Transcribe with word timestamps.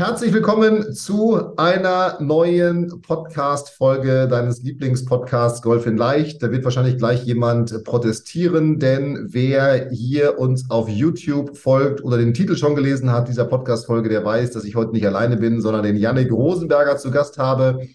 Herzlich 0.00 0.32
willkommen 0.32 0.94
zu 0.94 1.54
einer 1.58 2.16
neuen 2.22 3.02
Podcast-Folge 3.02 4.28
deines 4.28 4.62
Lieblingspodcasts 4.62 5.60
Golf 5.60 5.84
in 5.84 5.98
Leicht. 5.98 6.42
Da 6.42 6.50
wird 6.50 6.64
wahrscheinlich 6.64 6.96
gleich 6.96 7.24
jemand 7.24 7.84
protestieren, 7.84 8.78
denn 8.78 9.28
wer 9.28 9.90
hier 9.90 10.38
uns 10.38 10.70
auf 10.70 10.88
YouTube 10.88 11.54
folgt 11.58 12.02
oder 12.02 12.16
den 12.16 12.32
Titel 12.32 12.56
schon 12.56 12.76
gelesen 12.76 13.12
hat 13.12 13.28
dieser 13.28 13.44
Podcast-Folge, 13.44 14.08
der 14.08 14.24
weiß, 14.24 14.52
dass 14.52 14.64
ich 14.64 14.74
heute 14.74 14.92
nicht 14.92 15.06
alleine 15.06 15.36
bin, 15.36 15.60
sondern 15.60 15.82
den 15.82 15.96
Yannick 15.96 16.32
Rosenberger 16.32 16.96
zu 16.96 17.10
Gast 17.10 17.36
habe. 17.36 17.86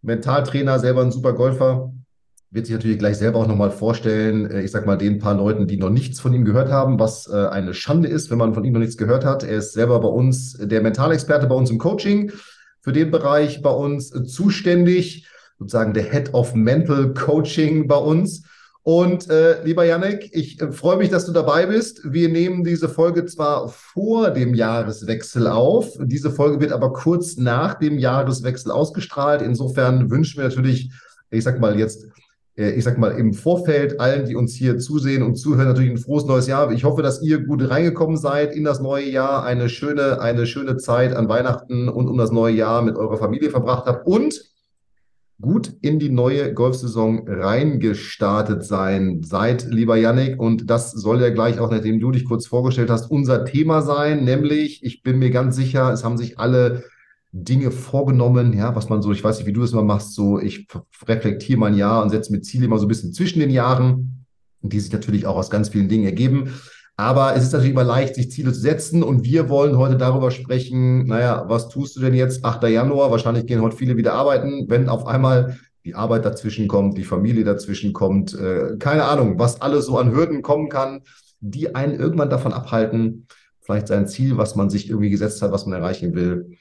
Mentaltrainer, 0.00 0.78
selber 0.78 1.02
ein 1.02 1.10
super 1.10 1.32
Golfer 1.32 1.92
wird 2.52 2.66
sich 2.66 2.74
natürlich 2.74 2.98
gleich 2.98 3.16
selber 3.16 3.38
auch 3.38 3.46
nochmal 3.46 3.70
vorstellen, 3.70 4.50
äh, 4.50 4.62
ich 4.62 4.70
sag 4.70 4.86
mal, 4.86 4.98
den 4.98 5.18
paar 5.18 5.34
Leuten, 5.34 5.66
die 5.66 5.78
noch 5.78 5.90
nichts 5.90 6.20
von 6.20 6.34
ihm 6.34 6.44
gehört 6.44 6.70
haben, 6.70 7.00
was 7.00 7.26
äh, 7.26 7.46
eine 7.48 7.72
Schande 7.72 8.08
ist, 8.08 8.30
wenn 8.30 8.38
man 8.38 8.54
von 8.54 8.64
ihm 8.64 8.74
noch 8.74 8.80
nichts 8.80 8.98
gehört 8.98 9.24
hat. 9.24 9.42
Er 9.42 9.58
ist 9.58 9.72
selber 9.72 9.98
bei 10.00 10.08
uns 10.08 10.58
der 10.58 10.82
Mentalexperte 10.82 11.46
bei 11.46 11.54
uns 11.54 11.70
im 11.70 11.78
Coaching, 11.78 12.30
für 12.82 12.92
den 12.92 13.10
Bereich 13.10 13.62
bei 13.62 13.70
uns 13.70 14.10
zuständig, 14.10 15.26
sozusagen 15.58 15.94
der 15.94 16.04
Head 16.04 16.34
of 16.34 16.54
Mental 16.54 17.14
Coaching 17.14 17.88
bei 17.88 17.96
uns. 17.96 18.42
Und 18.84 19.30
äh, 19.30 19.62
lieber 19.64 19.84
Yannick, 19.84 20.30
ich 20.32 20.60
äh, 20.60 20.72
freue 20.72 20.96
mich, 20.98 21.08
dass 21.08 21.24
du 21.24 21.32
dabei 21.32 21.66
bist. 21.66 22.00
Wir 22.04 22.28
nehmen 22.28 22.64
diese 22.64 22.88
Folge 22.88 23.24
zwar 23.24 23.68
vor 23.68 24.30
dem 24.30 24.54
Jahreswechsel 24.54 25.46
auf, 25.46 25.96
diese 26.00 26.30
Folge 26.30 26.60
wird 26.60 26.72
aber 26.72 26.92
kurz 26.92 27.36
nach 27.36 27.74
dem 27.74 27.96
Jahreswechsel 27.96 28.72
ausgestrahlt. 28.72 29.40
Insofern 29.40 30.10
wünschen 30.10 30.38
wir 30.38 30.48
natürlich, 30.48 30.90
ich 31.30 31.44
sag 31.44 31.60
mal 31.60 31.78
jetzt 31.78 32.04
äh, 32.04 32.08
ich 32.54 32.84
sag 32.84 32.98
mal, 32.98 33.12
im 33.12 33.32
Vorfeld 33.32 33.98
allen, 33.98 34.26
die 34.26 34.36
uns 34.36 34.54
hier 34.54 34.78
zusehen 34.78 35.22
und 35.22 35.36
zuhören, 35.36 35.68
natürlich 35.68 35.90
ein 35.90 35.96
frohes 35.96 36.26
neues 36.26 36.46
Jahr. 36.46 36.70
Ich 36.72 36.84
hoffe, 36.84 37.02
dass 37.02 37.22
ihr 37.22 37.40
gut 37.40 37.68
reingekommen 37.68 38.18
seid 38.18 38.54
in 38.54 38.64
das 38.64 38.80
neue 38.80 39.08
Jahr, 39.08 39.44
eine 39.44 39.70
schöne, 39.70 40.20
eine 40.20 40.46
schöne 40.46 40.76
Zeit 40.76 41.14
an 41.14 41.28
Weihnachten 41.28 41.88
und 41.88 42.08
um 42.08 42.18
das 42.18 42.30
neue 42.30 42.54
Jahr 42.54 42.82
mit 42.82 42.96
eurer 42.96 43.16
Familie 43.16 43.50
verbracht 43.50 43.86
habt 43.86 44.06
und 44.06 44.52
gut 45.40 45.72
in 45.80 45.98
die 45.98 46.10
neue 46.10 46.54
Golfsaison 46.54 47.24
reingestartet 47.26 48.64
sein 48.64 49.22
seid, 49.22 49.66
lieber 49.70 49.96
Yannick. 49.96 50.38
Und 50.38 50.70
das 50.70 50.92
soll 50.92 51.20
ja 51.20 51.30
gleich 51.30 51.58
auch, 51.58 51.70
nachdem 51.70 52.00
du 52.00 52.10
dich 52.10 52.26
kurz 52.26 52.46
vorgestellt 52.46 52.90
hast, 52.90 53.10
unser 53.10 53.44
Thema 53.44 53.82
sein. 53.82 54.24
Nämlich, 54.24 54.84
ich 54.84 55.02
bin 55.02 55.18
mir 55.18 55.30
ganz 55.30 55.56
sicher, 55.56 55.92
es 55.92 56.04
haben 56.04 56.16
sich 56.16 56.38
alle 56.38 56.84
Dinge 57.32 57.70
vorgenommen, 57.70 58.52
ja, 58.52 58.76
was 58.76 58.90
man 58.90 59.00
so, 59.00 59.10
ich 59.10 59.24
weiß 59.24 59.38
nicht, 59.38 59.46
wie 59.46 59.54
du 59.54 59.62
das 59.62 59.72
immer 59.72 59.82
machst, 59.82 60.14
so 60.14 60.38
ich 60.38 60.66
reflektiere 61.06 61.58
mein 61.58 61.74
Jahr 61.74 62.02
und 62.02 62.10
setze 62.10 62.30
mir 62.30 62.42
Ziele 62.42 62.66
immer 62.66 62.78
so 62.78 62.84
ein 62.84 62.88
bisschen 62.88 63.14
zwischen 63.14 63.40
den 63.40 63.50
Jahren, 63.50 64.26
die 64.60 64.78
sich 64.78 64.92
natürlich 64.92 65.26
auch 65.26 65.36
aus 65.36 65.50
ganz 65.50 65.70
vielen 65.70 65.88
Dingen 65.88 66.04
ergeben. 66.04 66.52
Aber 66.96 67.34
es 67.34 67.42
ist 67.42 67.52
natürlich 67.52 67.72
immer 67.72 67.84
leicht, 67.84 68.16
sich 68.16 68.30
Ziele 68.30 68.52
zu 68.52 68.60
setzen 68.60 69.02
und 69.02 69.24
wir 69.24 69.48
wollen 69.48 69.78
heute 69.78 69.96
darüber 69.96 70.30
sprechen, 70.30 71.06
naja, 71.06 71.46
was 71.48 71.70
tust 71.70 71.96
du 71.96 72.00
denn 72.00 72.14
jetzt? 72.14 72.44
8. 72.44 72.64
Januar, 72.64 73.10
wahrscheinlich 73.10 73.46
gehen 73.46 73.62
heute 73.62 73.76
viele 73.76 73.96
wieder 73.96 74.12
arbeiten, 74.12 74.66
wenn 74.68 74.90
auf 74.90 75.06
einmal 75.06 75.58
die 75.86 75.94
Arbeit 75.94 76.26
dazwischen 76.26 76.68
kommt, 76.68 76.98
die 76.98 77.04
Familie 77.04 77.44
dazwischen 77.44 77.94
kommt, 77.94 78.34
äh, 78.34 78.76
keine 78.78 79.04
Ahnung, 79.04 79.38
was 79.38 79.60
alles 79.62 79.86
so 79.86 79.98
an 79.98 80.12
Hürden 80.12 80.42
kommen 80.42 80.68
kann, 80.68 81.00
die 81.40 81.74
einen 81.74 81.98
irgendwann 81.98 82.30
davon 82.30 82.52
abhalten, 82.52 83.26
vielleicht 83.60 83.88
sein 83.88 84.06
Ziel, 84.06 84.36
was 84.36 84.54
man 84.54 84.70
sich 84.70 84.88
irgendwie 84.88 85.10
gesetzt 85.10 85.40
hat, 85.42 85.50
was 85.50 85.66
man 85.66 85.80
erreichen 85.80 86.14
will, 86.14 86.56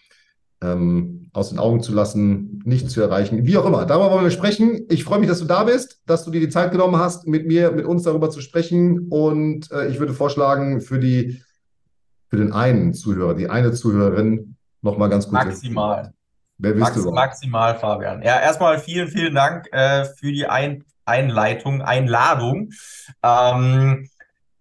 ähm, 0.61 1.29
aus 1.33 1.49
den 1.49 1.59
Augen 1.59 1.81
zu 1.81 1.93
lassen, 1.93 2.61
nicht 2.65 2.89
zu 2.89 3.01
erreichen, 3.01 3.45
wie 3.45 3.57
auch 3.57 3.65
immer. 3.65 3.85
Darüber 3.85 4.11
wollen 4.11 4.23
wir 4.23 4.31
sprechen. 4.31 4.85
Ich 4.89 5.03
freue 5.03 5.19
mich, 5.19 5.29
dass 5.29 5.39
du 5.39 5.45
da 5.45 5.63
bist, 5.63 6.01
dass 6.05 6.23
du 6.23 6.31
dir 6.31 6.41
die 6.41 6.49
Zeit 6.49 6.71
genommen 6.71 6.97
hast, 6.97 7.27
mit 7.27 7.47
mir, 7.47 7.71
mit 7.71 7.85
uns 7.85 8.03
darüber 8.03 8.29
zu 8.29 8.41
sprechen. 8.41 9.07
Und 9.09 9.71
äh, 9.71 9.87
ich 9.87 9.99
würde 9.99 10.13
vorschlagen, 10.13 10.81
für 10.81 10.99
die, 10.99 11.41
für 12.29 12.37
den 12.37 12.51
einen 12.51 12.93
Zuhörer, 12.93 13.33
die 13.33 13.49
eine 13.49 13.71
Zuhörerin, 13.71 14.55
nochmal 14.81 15.09
ganz 15.09 15.27
kurz. 15.27 15.45
Maximal. 15.45 16.13
Wer 16.57 16.73
bist 16.73 16.81
Max, 16.81 17.03
du? 17.03 17.11
Maximal, 17.11 17.75
Fabian. 17.79 18.21
Ja, 18.21 18.39
erstmal 18.39 18.77
vielen, 18.79 19.07
vielen 19.07 19.33
Dank 19.33 19.67
äh, 19.71 20.05
für 20.05 20.31
die 20.31 20.45
Ein 20.45 20.83
Einleitung, 21.05 21.81
Einladung. 21.81 22.69
Ähm, 23.23 24.07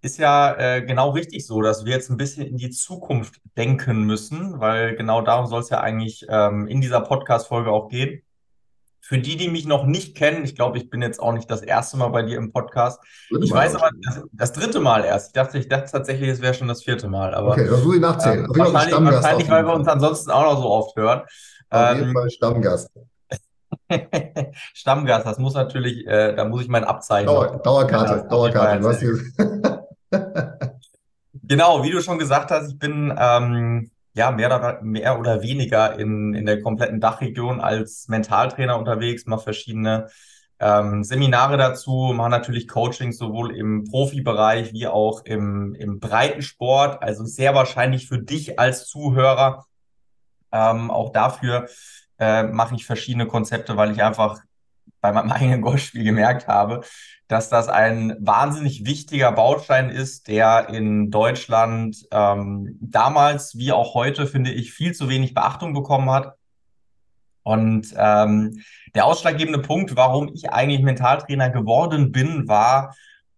ist 0.02 0.18
ja 0.18 0.54
äh, 0.56 0.82
genau 0.82 1.10
richtig 1.10 1.46
so, 1.46 1.60
dass 1.60 1.84
wir 1.84 1.92
jetzt 1.92 2.10
ein 2.10 2.16
bisschen 2.16 2.46
in 2.46 2.56
die 2.56 2.70
Zukunft 2.70 3.40
denken 3.56 4.04
müssen, 4.04 4.58
weil 4.58 4.96
genau 4.96 5.20
darum 5.20 5.46
soll 5.46 5.60
es 5.60 5.70
ja 5.70 5.80
eigentlich 5.80 6.26
ähm, 6.28 6.66
in 6.68 6.80
dieser 6.80 7.00
Podcast-Folge 7.00 7.70
auch 7.70 7.88
gehen. 7.88 8.22
Für 9.02 9.18
die, 9.18 9.36
die 9.36 9.48
mich 9.48 9.66
noch 9.66 9.84
nicht 9.86 10.16
kennen, 10.16 10.44
ich 10.44 10.54
glaube, 10.54 10.78
ich 10.78 10.88
bin 10.88 11.02
jetzt 11.02 11.20
auch 11.20 11.32
nicht 11.32 11.50
das 11.50 11.62
erste 11.62 11.96
Mal 11.96 12.08
bei 12.08 12.22
dir 12.22 12.38
im 12.38 12.52
Podcast. 12.52 13.00
Dritte 13.30 13.44
ich 13.44 13.50
Mal 13.50 13.66
weiß 13.66 13.74
aber, 13.74 13.90
das, 14.02 14.22
das, 14.32 14.52
dritte 14.52 14.78
Mal 14.78 15.04
erst. 15.04 15.28
Ich 15.28 15.32
dachte, 15.32 15.58
ich 15.58 15.68
dachte 15.68 15.90
tatsächlich, 15.90 16.28
es 16.28 16.40
wäre 16.40 16.54
schon 16.54 16.68
das 16.68 16.84
vierte 16.84 17.08
Mal. 17.08 17.34
Aber, 17.34 17.52
okay, 17.52 17.66
das 17.68 17.82
muss 17.82 17.96
ich 17.96 18.00
nachzählen. 18.00 18.44
Ähm, 18.44 18.50
wahrscheinlich, 18.54 18.94
wahrscheinlich 18.94 19.50
weil 19.50 19.66
wir 19.66 19.74
uns 19.74 19.88
ansonsten 19.88 20.30
auch 20.30 20.52
noch 20.52 20.62
so 20.62 20.70
oft 20.70 20.96
hören. 20.96 21.22
Auf 21.70 21.94
jeden 21.94 22.08
ähm, 22.08 22.14
Fall 22.14 22.30
Stammgast. 22.30 22.90
Stammgast, 24.74 25.26
das 25.26 25.38
muss 25.38 25.54
natürlich, 25.54 26.06
äh, 26.06 26.34
da 26.34 26.44
muss 26.44 26.62
ich 26.62 26.68
mein 26.68 26.84
Abzeichen. 26.84 27.26
Dauer, 27.26 27.58
Dauerkarte, 27.62 28.14
ja, 28.14 28.28
Dauerkarte. 28.28 29.80
Genau, 31.43 31.82
wie 31.84 31.91
du 31.91 32.00
schon 32.00 32.19
gesagt 32.19 32.50
hast, 32.50 32.71
ich 32.71 32.78
bin 32.78 33.15
ähm, 33.16 33.91
ja 34.15 34.31
mehr 34.31 34.48
oder, 34.48 34.82
mehr 34.82 35.19
oder 35.19 35.43
weniger 35.43 35.98
in, 35.98 36.34
in 36.34 36.44
der 36.44 36.60
kompletten 36.60 37.00
Dachregion 37.00 37.60
als 37.60 38.09
Mentaltrainer 38.09 38.78
unterwegs, 38.78 39.26
mache 39.26 39.44
verschiedene 39.44 40.09
ähm, 40.59 41.04
Seminare 41.04 41.56
dazu, 41.56 42.12
mache 42.15 42.31
natürlich 42.31 42.69
Coaching 42.69 43.12
sowohl 43.12 43.56
im 43.56 43.84
Profibereich 43.84 44.72
wie 44.72 44.87
auch 44.88 45.25
im, 45.25 45.75
im 45.75 46.00
Breitensport. 46.00 47.03
Also 47.03 47.25
sehr 47.25 47.54
wahrscheinlich 47.54 48.09
für 48.09 48.19
dich 48.19 48.59
als 48.59 48.87
Zuhörer. 48.87 49.65
Ähm, 50.53 50.91
auch 50.91 51.12
dafür 51.12 51.69
äh, 52.19 52.42
mache 52.42 52.75
ich 52.75 52.84
verschiedene 52.84 53.27
Konzepte, 53.27 53.77
weil 53.77 53.92
ich 53.92 54.03
einfach 54.03 54.41
bei 55.00 55.12
meinem 55.12 55.30
eigenen 55.32 55.62
Golfspiel 55.62 56.04
gemerkt 56.04 56.48
habe, 56.48 56.82
dass 57.28 57.48
das 57.48 57.68
ein 57.68 58.16
wahnsinnig 58.18 58.84
wichtiger 58.84 59.30
Baustein 59.32 59.88
ist, 59.88 60.26
der 60.26 60.68
in 60.68 61.10
Deutschland 61.10 62.04
ähm, 62.10 62.76
damals 62.80 63.56
wie 63.56 63.72
auch 63.72 63.94
heute, 63.94 64.26
finde 64.26 64.50
ich, 64.50 64.72
viel 64.72 64.92
zu 64.92 65.08
wenig 65.08 65.32
Beachtung 65.32 65.72
bekommen 65.72 66.10
hat. 66.10 66.34
Und 67.42 67.94
ähm, 67.96 68.62
der 68.94 69.06
ausschlaggebende 69.06 69.60
Punkt, 69.60 69.96
warum 69.96 70.28
ich 70.34 70.50
eigentlich 70.50 70.82
Mentaltrainer 70.82 71.50
geworden 71.50 72.12
bin, 72.12 72.48
war, 72.48 72.94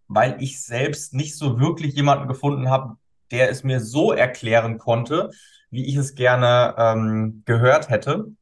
weil 0.07 0.41
ich 0.41 0.63
selbst 0.63 1.13
nicht 1.13 1.37
so 1.37 1.59
wirklich 1.59 1.93
jemanden 1.93 2.27
gefunden 2.27 2.69
habe, 2.69 2.97
der 3.31 3.49
es 3.49 3.63
mir 3.63 3.79
so 3.79 4.11
erklären 4.11 4.77
konnte, 4.77 5.29
wie 5.69 5.85
ich 5.85 5.95
es 5.95 6.15
gerne 6.15 6.75
ähm, 6.77 7.43
gehört 7.45 7.89
hätte. 7.89 8.33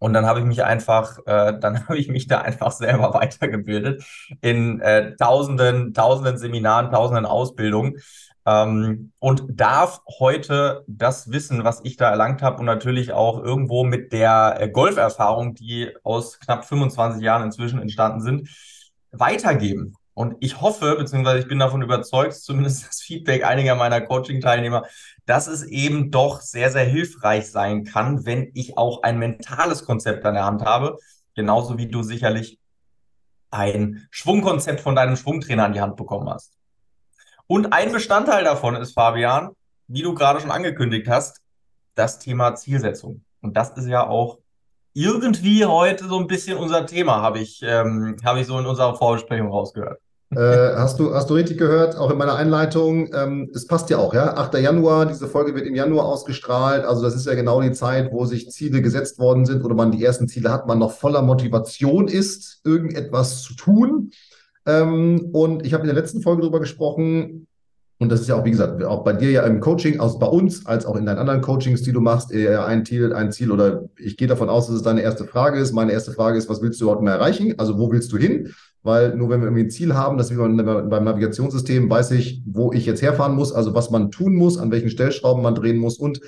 Und 0.00 0.14
dann 0.14 0.26
habe 0.26 0.40
ich 0.40 0.46
mich 0.46 0.64
einfach, 0.64 1.18
äh, 1.26 1.52
dann 1.60 1.84
habe 1.88 1.98
ich 1.98 2.08
mich 2.08 2.26
da 2.26 2.40
einfach 2.40 2.72
selber 2.72 3.14
weitergebildet 3.14 4.02
in 4.40 4.80
äh, 4.80 5.14
tausenden, 5.16 5.94
tausenden 5.94 6.38
Seminaren, 6.38 6.90
tausenden 6.90 7.26
Ausbildungen 7.26 7.98
ähm, 8.46 9.12
und 9.18 9.44
darf 9.48 10.00
heute 10.18 10.84
das 10.86 11.30
Wissen, 11.30 11.64
was 11.64 11.80
ich 11.84 11.96
da 11.96 12.10
erlangt 12.10 12.42
habe 12.42 12.58
und 12.58 12.64
natürlich 12.64 13.12
auch 13.12 13.42
irgendwo 13.42 13.84
mit 13.84 14.12
der 14.12 14.56
äh, 14.58 14.68
Golferfahrung, 14.70 15.54
die 15.54 15.90
aus 16.02 16.40
knapp 16.40 16.64
25 16.64 17.22
Jahren 17.22 17.44
inzwischen 17.44 17.80
entstanden 17.80 18.22
sind, 18.22 18.48
weitergeben. 19.12 19.94
Und 20.14 20.36
ich 20.40 20.60
hoffe, 20.60 20.96
beziehungsweise 20.96 21.40
ich 21.40 21.48
bin 21.48 21.58
davon 21.58 21.82
überzeugt, 21.82 22.34
zumindest 22.34 22.88
das 22.88 23.00
Feedback 23.00 23.44
einiger 23.44 23.74
meiner 23.74 24.00
Coaching-Teilnehmer, 24.00 24.84
dass 25.30 25.46
es 25.46 25.62
eben 25.62 26.10
doch 26.10 26.40
sehr, 26.40 26.72
sehr 26.72 26.82
hilfreich 26.82 27.52
sein 27.52 27.84
kann, 27.84 28.26
wenn 28.26 28.50
ich 28.54 28.76
auch 28.76 29.04
ein 29.04 29.16
mentales 29.16 29.84
Konzept 29.84 30.26
an 30.26 30.34
der 30.34 30.44
Hand 30.44 30.62
habe. 30.62 30.98
Genauso 31.36 31.78
wie 31.78 31.86
du 31.86 32.02
sicherlich 32.02 32.58
ein 33.52 34.08
Schwungkonzept 34.10 34.80
von 34.80 34.96
deinem 34.96 35.14
Schwungtrainer 35.14 35.66
an 35.66 35.72
die 35.72 35.80
Hand 35.80 35.94
bekommen 35.94 36.28
hast. 36.28 36.54
Und 37.46 37.72
ein 37.72 37.92
Bestandteil 37.92 38.42
davon 38.42 38.74
ist, 38.74 38.94
Fabian, 38.94 39.50
wie 39.86 40.02
du 40.02 40.14
gerade 40.14 40.40
schon 40.40 40.50
angekündigt 40.50 41.06
hast, 41.06 41.40
das 41.94 42.18
Thema 42.18 42.56
Zielsetzung. 42.56 43.22
Und 43.40 43.56
das 43.56 43.70
ist 43.76 43.86
ja 43.86 44.08
auch 44.08 44.38
irgendwie 44.94 45.64
heute 45.64 46.08
so 46.08 46.18
ein 46.18 46.26
bisschen 46.26 46.58
unser 46.58 46.86
Thema, 46.86 47.22
habe 47.22 47.38
ich, 47.38 47.62
ähm, 47.62 48.16
hab 48.24 48.36
ich 48.36 48.48
so 48.48 48.58
in 48.58 48.66
unserer 48.66 48.96
Vorbesprechung 48.96 49.46
rausgehört. 49.46 50.00
Äh, 50.34 50.76
hast, 50.76 51.00
du, 51.00 51.12
hast 51.12 51.28
du 51.28 51.34
richtig 51.34 51.58
gehört, 51.58 51.96
auch 51.96 52.10
in 52.10 52.16
meiner 52.16 52.36
Einleitung, 52.36 53.10
ähm, 53.12 53.50
es 53.52 53.66
passt 53.66 53.90
ja 53.90 53.98
auch, 53.98 54.14
ja. 54.14 54.36
8. 54.36 54.54
Januar, 54.58 55.06
diese 55.06 55.26
Folge 55.26 55.56
wird 55.56 55.66
im 55.66 55.74
Januar 55.74 56.04
ausgestrahlt. 56.04 56.84
Also 56.84 57.02
das 57.02 57.16
ist 57.16 57.26
ja 57.26 57.34
genau 57.34 57.60
die 57.60 57.72
Zeit, 57.72 58.12
wo 58.12 58.24
sich 58.26 58.48
Ziele 58.50 58.80
gesetzt 58.80 59.18
worden 59.18 59.44
sind 59.44 59.64
oder 59.64 59.74
man 59.74 59.90
die 59.90 60.04
ersten 60.04 60.28
Ziele 60.28 60.52
hat, 60.52 60.68
man 60.68 60.78
noch 60.78 60.92
voller 60.92 61.22
Motivation 61.22 62.06
ist, 62.06 62.60
irgendetwas 62.64 63.42
zu 63.42 63.54
tun. 63.54 64.12
Ähm, 64.66 65.30
und 65.32 65.66
ich 65.66 65.74
habe 65.74 65.82
in 65.82 65.92
der 65.92 66.00
letzten 66.00 66.22
Folge 66.22 66.42
darüber 66.42 66.60
gesprochen, 66.60 67.48
und 67.98 68.10
das 68.10 68.22
ist 68.22 68.28
ja 68.28 68.36
auch, 68.36 68.44
wie 68.44 68.50
gesagt, 68.52 68.82
auch 68.84 69.04
bei 69.04 69.12
dir 69.12 69.30
ja 69.30 69.42
im 69.42 69.60
Coaching, 69.60 70.00
also 70.00 70.18
bei 70.18 70.26
uns, 70.26 70.64
als 70.64 70.86
auch 70.86 70.96
in 70.96 71.04
deinen 71.04 71.18
anderen 71.18 71.42
Coachings, 71.42 71.82
die 71.82 71.92
du 71.92 72.00
machst, 72.00 72.32
eher 72.32 72.64
ein 72.64 72.86
Ziel, 72.86 73.12
ein 73.12 73.30
Ziel 73.30 73.50
oder 73.50 73.90
ich 73.98 74.16
gehe 74.16 74.28
davon 74.28 74.48
aus, 74.48 74.68
dass 74.68 74.76
es 74.76 74.82
deine 74.82 75.02
erste 75.02 75.24
Frage 75.24 75.58
ist. 75.58 75.72
Meine 75.72 75.92
erste 75.92 76.12
Frage 76.12 76.38
ist, 76.38 76.48
was 76.48 76.62
willst 76.62 76.80
du 76.80 76.84
überhaupt 76.84 77.02
mehr 77.02 77.14
erreichen? 77.14 77.54
Also 77.58 77.78
wo 77.78 77.92
willst 77.92 78.10
du 78.12 78.16
hin? 78.16 78.54
Weil 78.82 79.14
nur 79.16 79.28
wenn 79.28 79.40
wir 79.40 79.46
irgendwie 79.46 79.64
ein 79.64 79.70
Ziel 79.70 79.94
haben, 79.94 80.16
dass 80.16 80.30
wir 80.30 80.38
beim 80.38 81.04
Navigationssystem 81.04 81.90
weiß 81.90 82.12
ich, 82.12 82.42
wo 82.46 82.72
ich 82.72 82.86
jetzt 82.86 83.02
herfahren 83.02 83.34
muss, 83.34 83.52
also 83.52 83.74
was 83.74 83.90
man 83.90 84.10
tun 84.10 84.34
muss, 84.34 84.58
an 84.58 84.70
welchen 84.70 84.88
Stellschrauben 84.88 85.42
man 85.42 85.54
drehen 85.54 85.76
muss 85.76 85.98
und 85.98 86.20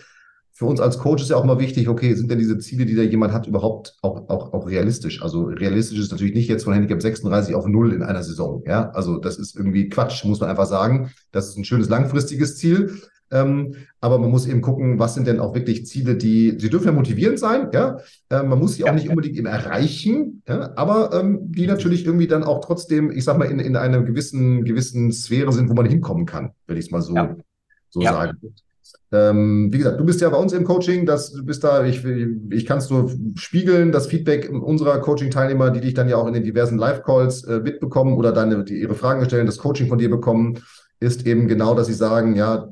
für 0.54 0.66
uns 0.66 0.80
als 0.80 0.98
Coach 0.98 1.22
ist 1.22 1.30
ja 1.30 1.36
auch 1.36 1.44
mal 1.44 1.58
wichtig, 1.58 1.88
okay, 1.88 2.14
sind 2.14 2.30
denn 2.30 2.38
diese 2.38 2.58
Ziele, 2.58 2.84
die 2.84 2.94
da 2.94 3.02
jemand 3.02 3.32
hat, 3.32 3.46
überhaupt 3.46 3.96
auch, 4.02 4.28
auch, 4.28 4.52
auch 4.52 4.68
realistisch? 4.68 5.22
Also 5.22 5.44
realistisch 5.44 5.98
ist 5.98 6.12
natürlich 6.12 6.34
nicht 6.34 6.48
jetzt 6.48 6.64
von 6.64 6.74
Handicap 6.74 7.00
36 7.00 7.54
auf 7.54 7.66
null 7.66 7.92
in 7.92 8.02
einer 8.02 8.22
Saison. 8.22 8.62
Ja, 8.66 8.90
also 8.90 9.18
das 9.18 9.38
ist 9.38 9.56
irgendwie 9.56 9.88
Quatsch, 9.88 10.24
muss 10.24 10.40
man 10.40 10.50
einfach 10.50 10.66
sagen. 10.66 11.10
Das 11.32 11.48
ist 11.48 11.56
ein 11.56 11.64
schönes 11.64 11.88
langfristiges 11.88 12.58
Ziel. 12.58 13.00
Ähm, 13.32 13.74
aber 14.00 14.18
man 14.18 14.30
muss 14.30 14.46
eben 14.46 14.60
gucken, 14.60 14.98
was 14.98 15.14
sind 15.14 15.26
denn 15.26 15.40
auch 15.40 15.54
wirklich 15.54 15.86
Ziele, 15.86 16.16
die, 16.16 16.56
sie 16.58 16.68
dürfen 16.68 16.86
ja 16.86 16.92
motivierend 16.92 17.38
sein, 17.38 17.68
ja. 17.72 17.98
Äh, 18.28 18.42
man 18.42 18.58
muss 18.58 18.74
sie 18.74 18.84
auch 18.84 18.92
nicht 18.92 19.08
unbedingt 19.08 19.36
eben 19.36 19.46
erreichen, 19.46 20.42
ja? 20.46 20.72
aber 20.76 21.18
ähm, 21.18 21.50
die 21.50 21.66
natürlich 21.66 22.04
irgendwie 22.04 22.26
dann 22.26 22.44
auch 22.44 22.60
trotzdem, 22.60 23.10
ich 23.10 23.24
sag 23.24 23.38
mal, 23.38 23.46
in, 23.46 23.58
in 23.58 23.74
einer 23.74 24.02
gewissen, 24.02 24.64
gewissen 24.64 25.12
Sphäre 25.12 25.50
sind, 25.52 25.70
wo 25.70 25.74
man 25.74 25.86
hinkommen 25.86 26.26
kann, 26.26 26.50
wenn 26.66 26.76
ich 26.76 26.86
es 26.86 26.90
mal 26.90 27.00
so, 27.00 27.14
ja. 27.14 27.34
so 27.88 28.02
ja. 28.02 28.12
sagen. 28.12 28.36
Ähm, 29.12 29.68
wie 29.72 29.78
gesagt, 29.78 30.00
du 30.00 30.04
bist 30.04 30.20
ja 30.20 30.28
bei 30.30 30.38
uns 30.38 30.52
im 30.52 30.64
Coaching, 30.64 31.06
das, 31.06 31.32
du 31.32 31.44
bist 31.44 31.64
da, 31.64 31.84
ich, 31.84 32.02
ich 32.04 32.66
kann 32.66 32.78
es 32.78 32.88
nur 32.88 33.10
spiegeln, 33.34 33.92
das 33.92 34.06
Feedback 34.06 34.50
unserer 34.50 35.00
Coaching-Teilnehmer, 35.00 35.70
die 35.70 35.80
dich 35.80 35.94
dann 35.94 36.08
ja 36.08 36.16
auch 36.16 36.26
in 36.26 36.32
den 36.32 36.44
diversen 36.44 36.78
Live-Calls 36.78 37.44
äh, 37.44 37.60
mitbekommen 37.60 38.14
oder 38.14 38.32
deine, 38.32 38.64
die 38.64 38.80
ihre 38.80 38.94
Fragen 38.94 39.24
stellen, 39.24 39.46
das 39.46 39.58
Coaching 39.58 39.88
von 39.88 39.98
dir 39.98 40.10
bekommen, 40.10 40.58
ist 40.98 41.26
eben 41.26 41.46
genau, 41.46 41.74
dass 41.74 41.88
sie 41.88 41.94
sagen, 41.94 42.36
ja, 42.36 42.68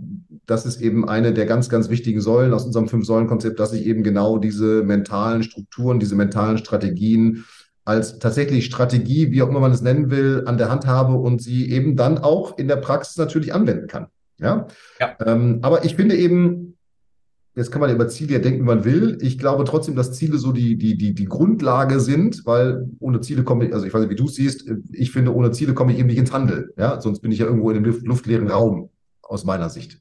das 0.51 0.67
ist 0.67 0.81
eben 0.81 1.09
eine 1.09 1.33
der 1.33 1.47
ganz, 1.47 1.69
ganz 1.69 1.91
wichtigen 1.91 2.21
Säulen 2.21 2.53
aus 2.53 2.65
unserem 2.65 2.89
Fünf-Säulen-Konzept, 2.89 3.61
dass 3.61 3.73
ich 3.73 3.87
eben 3.87 4.03
genau 4.03 4.37
diese 4.37 4.83
mentalen 4.83 5.45
Strukturen, 5.45 6.01
diese 6.01 6.17
mentalen 6.17 6.59
Strategien 6.59 7.45
als 7.85 8.19
tatsächlich 8.19 8.65
Strategie, 8.65 9.31
wie 9.31 9.43
auch 9.43 9.49
immer 9.49 9.61
man 9.61 9.71
es 9.71 9.81
nennen 9.81 10.11
will, 10.11 10.43
an 10.47 10.59
der 10.59 10.69
Hand 10.69 10.89
habe 10.89 11.15
und 11.15 11.41
sie 11.41 11.71
eben 11.71 11.95
dann 11.95 12.19
auch 12.19 12.59
in 12.59 12.67
der 12.67 12.77
Praxis 12.77 13.17
natürlich 13.17 13.55
anwenden 13.55 13.87
kann. 13.87 14.09
Ja. 14.39 14.67
ja. 14.99 15.17
Ähm, 15.25 15.61
aber 15.63 15.85
ich 15.85 15.95
finde 15.95 16.17
eben, 16.17 16.77
jetzt 17.55 17.71
kann 17.71 17.81
man 17.81 17.95
über 17.95 18.09
Ziele 18.09 18.33
ja 18.33 18.39
denken, 18.41 18.63
wie 18.63 18.67
man 18.67 18.85
will. 18.85 19.19
Ich 19.21 19.39
glaube 19.39 19.63
trotzdem, 19.63 19.95
dass 19.95 20.13
Ziele 20.13 20.39
so 20.39 20.51
die, 20.51 20.77
die, 20.77 20.99
die, 20.99 21.15
die 21.15 21.27
Grundlage 21.27 22.01
sind, 22.01 22.45
weil 22.45 22.89
ohne 22.99 23.21
Ziele 23.21 23.45
komme 23.45 23.67
ich, 23.67 23.73
also 23.73 23.87
ich 23.87 23.95
weiß 23.95 24.01
nicht, 24.01 24.11
wie 24.11 24.17
du 24.17 24.27
es 24.27 24.35
siehst, 24.35 24.69
ich 24.91 25.13
finde, 25.13 25.33
ohne 25.33 25.53
Ziele 25.53 25.75
komme 25.75 25.93
ich 25.93 25.99
eben 26.01 26.09
nicht 26.09 26.19
ins 26.19 26.33
Handeln. 26.33 26.71
Ja, 26.77 27.01
sonst 27.01 27.21
bin 27.21 27.31
ich 27.31 27.39
ja 27.39 27.47
irgendwo 27.47 27.71
in 27.71 27.83
dem 27.83 28.05
luftleeren 28.05 28.49
Raum, 28.49 28.91
aus 29.23 29.45
meiner 29.45 29.71
Sicht. 29.71 30.01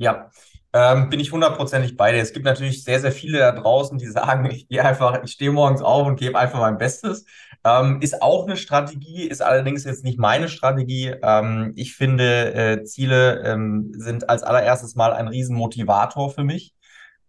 Ja, 0.00 0.30
ähm, 0.72 1.10
bin 1.10 1.20
ich 1.20 1.30
hundertprozentig 1.32 1.96
bei 1.96 2.12
dir. 2.12 2.22
Es 2.22 2.32
gibt 2.32 2.46
natürlich 2.46 2.84
sehr, 2.84 3.00
sehr 3.00 3.12
viele 3.12 3.38
da 3.38 3.52
draußen, 3.52 3.98
die 3.98 4.06
sagen, 4.10 4.46
ich 4.50 4.66
gehe 4.68 4.84
einfach, 4.84 5.22
ich 5.24 5.32
stehe 5.32 5.50
morgens 5.52 5.82
auf 5.82 6.06
und 6.06 6.16
gebe 6.18 6.38
einfach 6.38 6.60
mein 6.60 6.78
Bestes. 6.78 7.26
Ähm, 7.64 8.00
ist 8.00 8.22
auch 8.22 8.46
eine 8.46 8.56
Strategie, 8.56 9.24
ist 9.24 9.42
allerdings 9.42 9.84
jetzt 9.84 10.02
nicht 10.04 10.18
meine 10.18 10.48
Strategie. 10.48 11.14
Ähm, 11.22 11.72
ich 11.76 11.94
finde, 11.94 12.54
äh, 12.54 12.84
Ziele 12.84 13.42
ähm, 13.44 13.92
sind 13.94 14.30
als 14.30 14.42
allererstes 14.42 14.94
mal 14.94 15.12
ein 15.12 15.28
Riesenmotivator 15.28 16.30
für 16.30 16.44
mich 16.44 16.74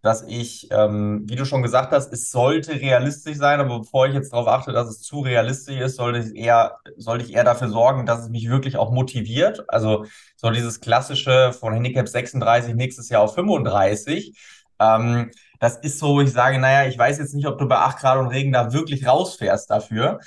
dass 0.01 0.23
ich, 0.27 0.67
ähm, 0.71 1.23
wie 1.27 1.35
du 1.35 1.45
schon 1.45 1.61
gesagt 1.61 1.91
hast, 1.91 2.11
es 2.11 2.31
sollte 2.31 2.73
realistisch 2.73 3.37
sein, 3.37 3.59
aber 3.59 3.79
bevor 3.79 4.07
ich 4.07 4.13
jetzt 4.13 4.33
darauf 4.33 4.47
achte, 4.47 4.71
dass 4.71 4.89
es 4.89 5.01
zu 5.01 5.19
realistisch 5.19 5.77
ist, 5.77 5.95
sollte 5.97 6.19
ich 6.19 6.35
eher, 6.35 6.77
sollte 6.97 7.25
ich 7.25 7.33
eher 7.33 7.43
dafür 7.43 7.69
sorgen, 7.69 8.05
dass 8.05 8.21
es 8.21 8.29
mich 8.29 8.49
wirklich 8.49 8.77
auch 8.77 8.91
motiviert. 8.91 9.63
Also 9.67 10.05
so 10.35 10.49
dieses 10.49 10.79
klassische 10.79 11.53
von 11.53 11.73
Handicap 11.73 12.07
36 12.07 12.73
nächstes 12.75 13.09
Jahr 13.09 13.21
auf 13.21 13.35
35. 13.35 14.35
Ähm, 14.79 15.31
das 15.59 15.77
ist 15.77 15.99
so, 15.99 16.19
ich 16.21 16.31
sage, 16.31 16.57
naja, 16.57 16.89
ich 16.89 16.97
weiß 16.97 17.19
jetzt 17.19 17.35
nicht, 17.35 17.45
ob 17.45 17.59
du 17.59 17.67
bei 17.67 17.77
8 17.77 17.99
Grad 17.99 18.17
und 18.17 18.29
Regen 18.29 18.51
da 18.51 18.73
wirklich 18.73 19.05
rausfährst 19.07 19.69
dafür. 19.69 20.19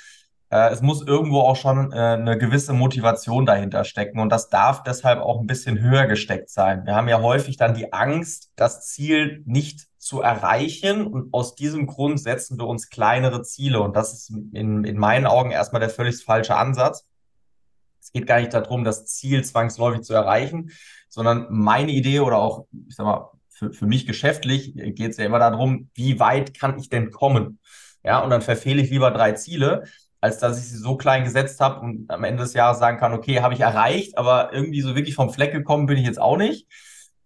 Äh, 0.49 0.69
es 0.71 0.81
muss 0.81 1.01
irgendwo 1.01 1.41
auch 1.41 1.55
schon 1.55 1.91
äh, 1.91 1.95
eine 1.95 2.37
gewisse 2.37 2.73
Motivation 2.73 3.45
dahinter 3.45 3.83
stecken 3.83 4.19
und 4.19 4.29
das 4.29 4.49
darf 4.49 4.83
deshalb 4.83 5.19
auch 5.19 5.39
ein 5.39 5.47
bisschen 5.47 5.79
höher 5.79 6.05
gesteckt 6.05 6.49
sein. 6.49 6.85
Wir 6.85 6.95
haben 6.95 7.07
ja 7.07 7.21
häufig 7.21 7.57
dann 7.57 7.73
die 7.73 7.93
Angst, 7.93 8.51
das 8.55 8.87
Ziel 8.87 9.43
nicht 9.45 9.87
zu 9.97 10.21
erreichen 10.21 11.07
und 11.07 11.33
aus 11.33 11.55
diesem 11.55 11.87
Grund 11.87 12.19
setzen 12.19 12.59
wir 12.59 12.67
uns 12.67 12.89
kleinere 12.89 13.41
Ziele 13.41 13.81
und 13.81 13.95
das 13.95 14.13
ist 14.13 14.29
in, 14.53 14.83
in 14.83 14.97
meinen 14.97 15.25
Augen 15.25 15.51
erstmal 15.51 15.79
der 15.79 15.89
völlig 15.89 16.23
falsche 16.23 16.55
Ansatz. 16.55 17.05
Es 17.99 18.11
geht 18.11 18.27
gar 18.27 18.39
nicht 18.39 18.53
darum, 18.53 18.83
das 18.83 19.05
Ziel 19.07 19.43
zwangsläufig 19.43 20.03
zu 20.03 20.13
erreichen, 20.13 20.69
sondern 21.09 21.47
meine 21.49 21.91
Idee 21.91 22.19
oder 22.19 22.37
auch, 22.37 22.67
ich 22.87 22.95
sag 22.95 23.05
mal, 23.05 23.31
für, 23.49 23.73
für 23.73 23.87
mich 23.87 24.05
geschäftlich 24.05 24.75
geht 24.75 25.11
es 25.11 25.17
ja 25.17 25.25
immer 25.25 25.39
darum, 25.39 25.89
wie 25.95 26.19
weit 26.19 26.59
kann 26.59 26.77
ich 26.77 26.89
denn 26.89 27.09
kommen? 27.09 27.59
Ja, 28.03 28.19
und 28.19 28.29
dann 28.29 28.41
verfehle 28.43 28.81
ich 28.81 28.91
lieber 28.91 29.09
drei 29.09 29.31
Ziele, 29.31 29.85
als 30.25 30.39
dass 30.39 30.57
ich 30.57 30.65
sie 30.67 30.77
so 30.77 30.97
klein 30.97 31.23
gesetzt 31.23 31.59
habe 31.59 31.81
und 31.81 32.09
am 32.09 32.23
Ende 32.23 32.41
des 32.41 32.53
Jahres 32.53 32.79
sagen 32.79 32.97
kann, 32.97 33.13
okay, 33.13 33.41
habe 33.41 33.53
ich 33.53 33.59
erreicht, 33.59 34.17
aber 34.17 34.51
irgendwie 34.53 34.81
so 34.81 34.95
wirklich 34.95 35.13
vom 35.13 35.31
Fleck 35.31 35.51
gekommen 35.51 35.85
bin 35.85 35.97
ich 35.99 36.05
jetzt 36.05 36.19
auch 36.19 36.35
nicht. 36.35 36.67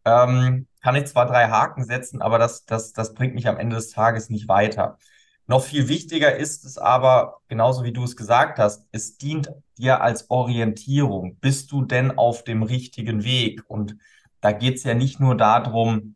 Ähm, 0.04 0.68
kann 0.82 0.96
ich 0.96 1.06
zwar 1.06 1.26
drei 1.26 1.48
Haken 1.48 1.86
setzen, 1.86 2.22
aber 2.22 2.38
das, 2.40 2.66
das, 2.66 2.92
das 2.92 3.14
bringt 3.14 3.36
mich 3.36 3.48
am 3.48 3.58
Ende 3.58 3.78
des 3.78 3.92
Tages 3.92 4.30
nicht 4.30 4.50
weiter. 4.50 4.98
Noch 5.48 5.64
viel 5.64 5.88
wichtiger 5.88 6.36
ist 6.36 6.66
es 6.66 6.78
aber, 6.78 7.38
genauso 7.48 7.86
wie 7.86 7.94
du 7.94 8.04
es 8.04 8.18
gesagt 8.18 8.60
hast, 8.60 8.86
es 8.92 9.18
dient 9.18 9.50
dir 9.78 10.02
als 10.02 10.30
Orientierung. 10.30 11.38
Bist 11.40 11.72
du 11.72 11.84
denn 11.84 12.18
auf 12.18 12.44
dem 12.44 12.64
richtigen 12.64 13.24
Weg? 13.24 13.64
Und 13.68 13.96
da 14.42 14.52
geht 14.52 14.76
es 14.76 14.84
ja 14.84 14.94
nicht 14.94 15.22
nur 15.22 15.38
darum, 15.38 16.16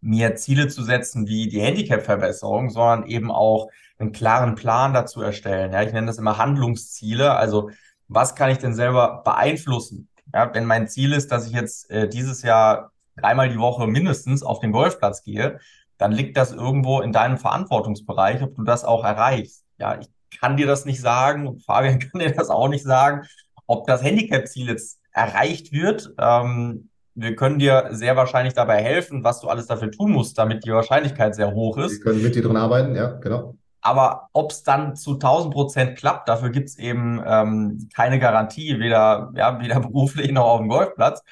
mir 0.00 0.36
Ziele 0.36 0.68
zu 0.68 0.82
setzen 0.82 1.28
wie 1.28 1.48
die 1.48 1.60
Handicap-Verbesserung, 1.60 2.70
sondern 2.70 3.06
eben 3.06 3.30
auch 3.30 3.68
einen 3.98 4.12
klaren 4.12 4.54
Plan 4.54 4.94
dazu 4.94 5.20
erstellen. 5.22 5.72
Ja, 5.72 5.82
ich 5.82 5.92
nenne 5.92 6.06
das 6.06 6.18
immer 6.18 6.38
Handlungsziele. 6.38 7.34
Also 7.34 7.70
was 8.08 8.34
kann 8.34 8.50
ich 8.50 8.58
denn 8.58 8.74
selber 8.74 9.22
beeinflussen? 9.24 10.08
Ja, 10.32 10.52
wenn 10.54 10.64
mein 10.64 10.88
Ziel 10.88 11.12
ist, 11.12 11.32
dass 11.32 11.46
ich 11.46 11.52
jetzt 11.52 11.90
äh, 11.90 12.08
dieses 12.08 12.42
Jahr 12.42 12.92
dreimal 13.16 13.48
die 13.48 13.58
Woche 13.58 13.86
mindestens 13.86 14.42
auf 14.42 14.60
den 14.60 14.72
Golfplatz 14.72 15.22
gehe, 15.22 15.58
dann 15.96 16.12
liegt 16.12 16.36
das 16.36 16.52
irgendwo 16.52 17.00
in 17.00 17.12
deinem 17.12 17.38
Verantwortungsbereich, 17.38 18.42
ob 18.42 18.54
du 18.54 18.62
das 18.62 18.84
auch 18.84 19.04
erreichst. 19.04 19.64
Ja, 19.78 19.98
ich 19.98 20.08
kann 20.38 20.56
dir 20.56 20.66
das 20.66 20.84
nicht 20.84 21.00
sagen 21.00 21.46
und 21.46 21.64
Fabian 21.64 21.98
kann 21.98 22.20
dir 22.20 22.30
das 22.32 22.50
auch 22.50 22.68
nicht 22.68 22.84
sagen, 22.84 23.26
ob 23.66 23.86
das 23.86 24.02
Handicap-Ziel 24.02 24.68
jetzt 24.68 25.00
erreicht 25.12 25.72
wird. 25.72 26.14
Ähm, 26.18 26.90
wir 27.14 27.34
können 27.34 27.58
dir 27.58 27.88
sehr 27.90 28.16
wahrscheinlich 28.16 28.54
dabei 28.54 28.80
helfen, 28.80 29.24
was 29.24 29.40
du 29.40 29.48
alles 29.48 29.66
dafür 29.66 29.90
tun 29.90 30.12
musst, 30.12 30.38
damit 30.38 30.64
die 30.64 30.70
Wahrscheinlichkeit 30.70 31.34
sehr 31.34 31.52
hoch 31.52 31.76
ist. 31.78 31.98
Wir 31.98 32.00
können 32.00 32.22
mit 32.22 32.36
dir 32.36 32.42
drin 32.42 32.56
arbeiten, 32.56 32.94
ja, 32.94 33.10
genau. 33.14 33.56
Aber 33.88 34.28
ob 34.34 34.50
es 34.50 34.62
dann 34.64 34.96
zu 34.96 35.14
1000 35.14 35.54
Prozent 35.54 35.98
klappt, 35.98 36.28
dafür 36.28 36.50
gibt 36.50 36.68
es 36.68 36.76
eben 36.76 37.22
ähm, 37.26 37.88
keine 37.94 38.18
Garantie, 38.18 38.78
weder, 38.78 39.32
ja, 39.34 39.58
weder 39.62 39.80
beruflich 39.80 40.30
noch 40.30 40.44
auf 40.44 40.58
dem 40.60 40.68
Golfplatz. 40.68 41.22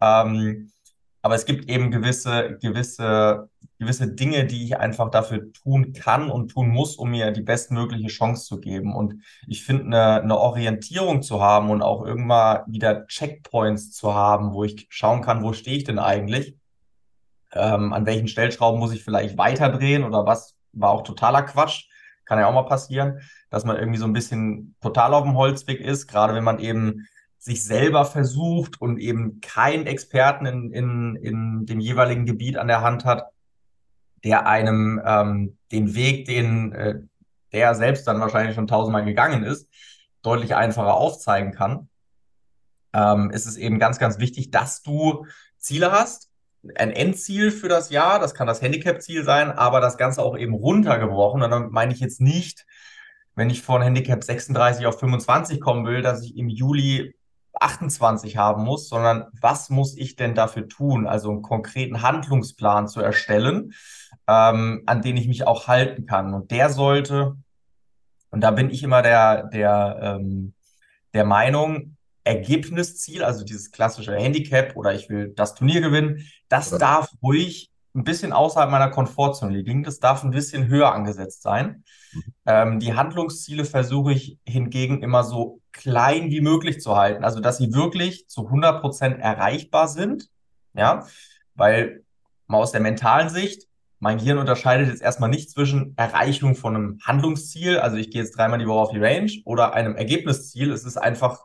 Ähm, 0.00 0.72
aber 1.20 1.34
es 1.34 1.44
gibt 1.44 1.68
eben 1.68 1.90
gewisse, 1.90 2.56
gewisse, 2.62 3.50
gewisse 3.78 4.08
Dinge, 4.14 4.46
die 4.46 4.64
ich 4.64 4.78
einfach 4.78 5.10
dafür 5.10 5.52
tun 5.52 5.92
kann 5.92 6.30
und 6.30 6.48
tun 6.48 6.70
muss, 6.70 6.96
um 6.96 7.10
mir 7.10 7.30
die 7.30 7.42
bestmögliche 7.42 8.08
Chance 8.08 8.46
zu 8.46 8.58
geben. 8.58 8.96
Und 8.96 9.22
ich 9.46 9.62
finde, 9.62 9.84
eine, 9.84 10.22
eine 10.22 10.38
Orientierung 10.38 11.20
zu 11.20 11.42
haben 11.42 11.68
und 11.68 11.82
auch 11.82 12.06
irgendwann 12.06 12.62
wieder 12.68 13.06
Checkpoints 13.06 13.92
zu 13.92 14.14
haben, 14.14 14.54
wo 14.54 14.64
ich 14.64 14.86
schauen 14.88 15.20
kann, 15.20 15.42
wo 15.42 15.52
stehe 15.52 15.76
ich 15.76 15.84
denn 15.84 15.98
eigentlich? 15.98 16.56
Ähm, 17.52 17.92
an 17.92 18.06
welchen 18.06 18.28
Stellschrauben 18.28 18.80
muss 18.80 18.94
ich 18.94 19.04
vielleicht 19.04 19.36
weiterdrehen 19.36 20.04
oder 20.04 20.24
was 20.24 20.56
war 20.72 20.90
auch 20.90 21.02
totaler 21.02 21.42
Quatsch? 21.42 21.88
Kann 22.28 22.38
ja 22.38 22.46
auch 22.46 22.52
mal 22.52 22.62
passieren, 22.62 23.20
dass 23.48 23.64
man 23.64 23.76
irgendwie 23.76 23.98
so 23.98 24.04
ein 24.04 24.12
bisschen 24.12 24.76
total 24.82 25.14
auf 25.14 25.24
dem 25.24 25.34
Holzweg 25.34 25.80
ist, 25.80 26.06
gerade 26.06 26.34
wenn 26.34 26.44
man 26.44 26.58
eben 26.58 27.08
sich 27.38 27.64
selber 27.64 28.04
versucht 28.04 28.80
und 28.80 28.98
eben 28.98 29.40
keinen 29.40 29.86
Experten 29.86 30.44
in, 30.44 30.70
in, 30.70 31.16
in 31.16 31.66
dem 31.66 31.80
jeweiligen 31.80 32.26
Gebiet 32.26 32.58
an 32.58 32.68
der 32.68 32.82
Hand 32.82 33.06
hat, 33.06 33.28
der 34.24 34.46
einem 34.46 35.00
ähm, 35.04 35.56
den 35.72 35.94
Weg, 35.94 36.26
den 36.26 36.72
äh, 36.72 37.00
der 37.52 37.74
selbst 37.74 38.06
dann 38.06 38.20
wahrscheinlich 38.20 38.54
schon 38.54 38.66
tausendmal 38.66 39.06
gegangen 39.06 39.42
ist, 39.42 39.70
deutlich 40.20 40.54
einfacher 40.54 40.94
aufzeigen 40.94 41.52
kann, 41.52 41.88
ähm, 42.92 43.30
ist 43.30 43.46
es 43.46 43.56
eben 43.56 43.78
ganz, 43.78 43.98
ganz 43.98 44.18
wichtig, 44.18 44.50
dass 44.50 44.82
du 44.82 45.24
Ziele 45.56 45.92
hast, 45.92 46.27
ein 46.76 46.90
Endziel 46.90 47.50
für 47.50 47.68
das 47.68 47.90
Jahr, 47.90 48.18
das 48.18 48.34
kann 48.34 48.46
das 48.46 48.62
Handicap-Ziel 48.62 49.24
sein, 49.24 49.50
aber 49.50 49.80
das 49.80 49.96
Ganze 49.96 50.22
auch 50.22 50.36
eben 50.36 50.54
runtergebrochen. 50.54 51.42
Und 51.42 51.50
dann 51.50 51.70
meine 51.70 51.92
ich 51.92 52.00
jetzt 52.00 52.20
nicht, 52.20 52.66
wenn 53.34 53.50
ich 53.50 53.62
von 53.62 53.82
Handicap 53.82 54.24
36 54.24 54.86
auf 54.86 54.98
25 54.98 55.60
kommen 55.60 55.86
will, 55.86 56.02
dass 56.02 56.22
ich 56.22 56.36
im 56.36 56.48
Juli 56.48 57.14
28 57.60 58.36
haben 58.36 58.64
muss, 58.64 58.88
sondern 58.88 59.26
was 59.40 59.70
muss 59.70 59.96
ich 59.96 60.16
denn 60.16 60.34
dafür 60.34 60.68
tun? 60.68 61.06
Also 61.06 61.30
einen 61.30 61.42
konkreten 61.42 62.02
Handlungsplan 62.02 62.88
zu 62.88 63.00
erstellen, 63.00 63.74
ähm, 64.26 64.82
an 64.86 65.02
den 65.02 65.16
ich 65.16 65.28
mich 65.28 65.46
auch 65.46 65.68
halten 65.68 66.06
kann. 66.06 66.34
Und 66.34 66.50
der 66.50 66.70
sollte, 66.70 67.36
und 68.30 68.40
da 68.42 68.50
bin 68.50 68.70
ich 68.70 68.82
immer 68.82 69.02
der, 69.02 69.44
der, 69.44 69.98
ähm, 70.02 70.54
der 71.14 71.24
Meinung, 71.24 71.96
Ergebnisziel, 72.28 73.24
also 73.24 73.44
dieses 73.44 73.70
klassische 73.70 74.14
Handicap 74.14 74.76
oder 74.76 74.94
ich 74.94 75.08
will 75.08 75.32
das 75.34 75.54
Turnier 75.54 75.80
gewinnen, 75.80 76.28
das 76.48 76.70
ja. 76.70 76.78
darf 76.78 77.10
ruhig 77.22 77.70
ein 77.94 78.04
bisschen 78.04 78.32
außerhalb 78.32 78.70
meiner 78.70 78.90
Komfortzone 78.90 79.56
liegen. 79.56 79.82
Das 79.82 79.98
darf 79.98 80.22
ein 80.22 80.30
bisschen 80.30 80.68
höher 80.68 80.92
angesetzt 80.92 81.42
sein. 81.42 81.84
Mhm. 82.12 82.22
Ähm, 82.46 82.80
die 82.80 82.94
Handlungsziele 82.94 83.64
versuche 83.64 84.12
ich 84.12 84.38
hingegen 84.44 85.02
immer 85.02 85.24
so 85.24 85.60
klein 85.72 86.30
wie 86.30 86.42
möglich 86.42 86.80
zu 86.80 86.96
halten. 86.96 87.24
Also, 87.24 87.40
dass 87.40 87.56
sie 87.56 87.72
wirklich 87.72 88.28
zu 88.28 88.44
100 88.46 88.80
Prozent 88.80 89.20
erreichbar 89.20 89.88
sind. 89.88 90.28
Ja, 90.74 91.06
weil 91.54 92.04
mal 92.46 92.58
aus 92.58 92.72
der 92.72 92.82
mentalen 92.82 93.30
Sicht, 93.30 93.66
mein 94.00 94.18
Gehirn 94.18 94.38
unterscheidet 94.38 94.88
jetzt 94.88 95.02
erstmal 95.02 95.30
nicht 95.30 95.50
zwischen 95.50 95.94
Erreichung 95.96 96.54
von 96.54 96.76
einem 96.76 96.98
Handlungsziel, 97.02 97.78
also 97.78 97.96
ich 97.96 98.10
gehe 98.10 98.22
jetzt 98.22 98.36
dreimal 98.36 98.60
die 98.60 98.66
Woche 98.66 98.80
auf 98.80 98.90
die 98.92 99.02
Range, 99.02 99.32
oder 99.44 99.72
einem 99.72 99.96
Ergebnisziel. 99.96 100.70
Es 100.70 100.84
ist 100.84 100.98
einfach 100.98 101.40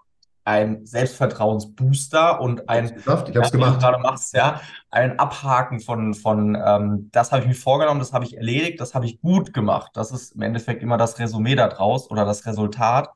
ein 0.46 0.86
Selbstvertrauensbooster 0.86 2.42
und 2.42 2.68
ein, 2.70 2.86
ich 2.98 3.08
hab's 3.08 3.30
ja, 3.34 3.42
gemacht. 3.50 3.80
gerade 3.80 4.00
machst, 4.00 4.34
ja, 4.34 4.62
ein 4.90 5.18
Abhaken 5.18 5.80
von, 5.80 6.14
von 6.14 6.56
ähm, 6.56 7.10
das 7.12 7.32
habe 7.32 7.44
ich 7.44 7.48
mir 7.48 7.56
vorgenommen, 7.56 8.00
das 8.00 8.14
habe 8.14 8.26
ich 8.26 8.36
erledigt, 8.36 8.82
das 8.82 8.94
habe 8.94 9.06
ich 9.06 9.22
gut 9.22 9.54
gemacht. 9.54 9.92
Das 9.94 10.12
ist 10.12 10.36
im 10.36 10.42
Endeffekt 10.42 10.84
immer 10.84 10.98
das 10.98 11.18
Resümee 11.20 11.56
daraus 11.56 12.12
oder 12.12 12.26
das 12.26 12.46
Resultat. 12.46 13.10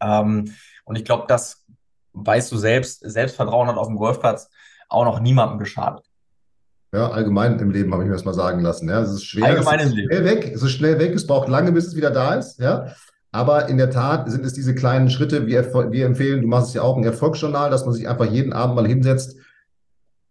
Ähm, 0.00 0.52
und 0.84 0.96
ich 0.96 1.04
glaube, 1.04 1.24
das 1.28 1.64
weißt 2.14 2.50
du 2.50 2.56
selbst, 2.56 3.00
Selbstvertrauen 3.08 3.68
hat 3.68 3.76
auf 3.76 3.86
dem 3.86 3.96
Golfplatz 3.96 4.50
auch 4.88 5.04
noch 5.04 5.20
niemandem 5.20 5.58
geschadet. 5.58 6.04
Ja, 6.92 7.10
allgemein 7.10 7.58
im 7.58 7.70
Leben 7.70 7.92
habe 7.92 8.04
ich 8.04 8.08
mir 8.08 8.14
das 8.14 8.24
mal 8.24 8.34
sagen 8.34 8.60
lassen. 8.60 8.88
Ja, 8.88 9.00
es 9.00 9.10
ist 9.10 9.24
schwer. 9.24 9.46
Allgemein 9.46 9.80
es 9.80 9.86
ist 9.86 9.92
im 9.92 9.96
Leben. 9.96 10.12
Schnell 10.12 10.24
weg. 10.24 10.52
Es 10.54 10.62
ist 10.62 10.70
schnell 10.70 10.98
weg. 11.00 11.12
Es 11.12 11.26
braucht 11.26 11.48
lange, 11.48 11.72
bis 11.72 11.88
es 11.88 11.96
wieder 11.96 12.12
da 12.12 12.34
ist. 12.34 12.60
Ja. 12.60 12.94
Aber 13.34 13.68
in 13.68 13.78
der 13.78 13.90
Tat 13.90 14.30
sind 14.30 14.44
es 14.44 14.52
diese 14.52 14.76
kleinen 14.76 15.10
Schritte, 15.10 15.48
wir, 15.48 15.64
wir 15.90 16.06
empfehlen, 16.06 16.42
du 16.42 16.46
machst 16.46 16.68
es 16.68 16.74
ja 16.74 16.82
auch 16.82 16.96
ein 16.96 17.02
Erfolgsjournal, 17.02 17.68
dass 17.68 17.84
man 17.84 17.92
sich 17.92 18.08
einfach 18.08 18.26
jeden 18.26 18.52
Abend 18.52 18.76
mal 18.76 18.86
hinsetzt. 18.86 19.38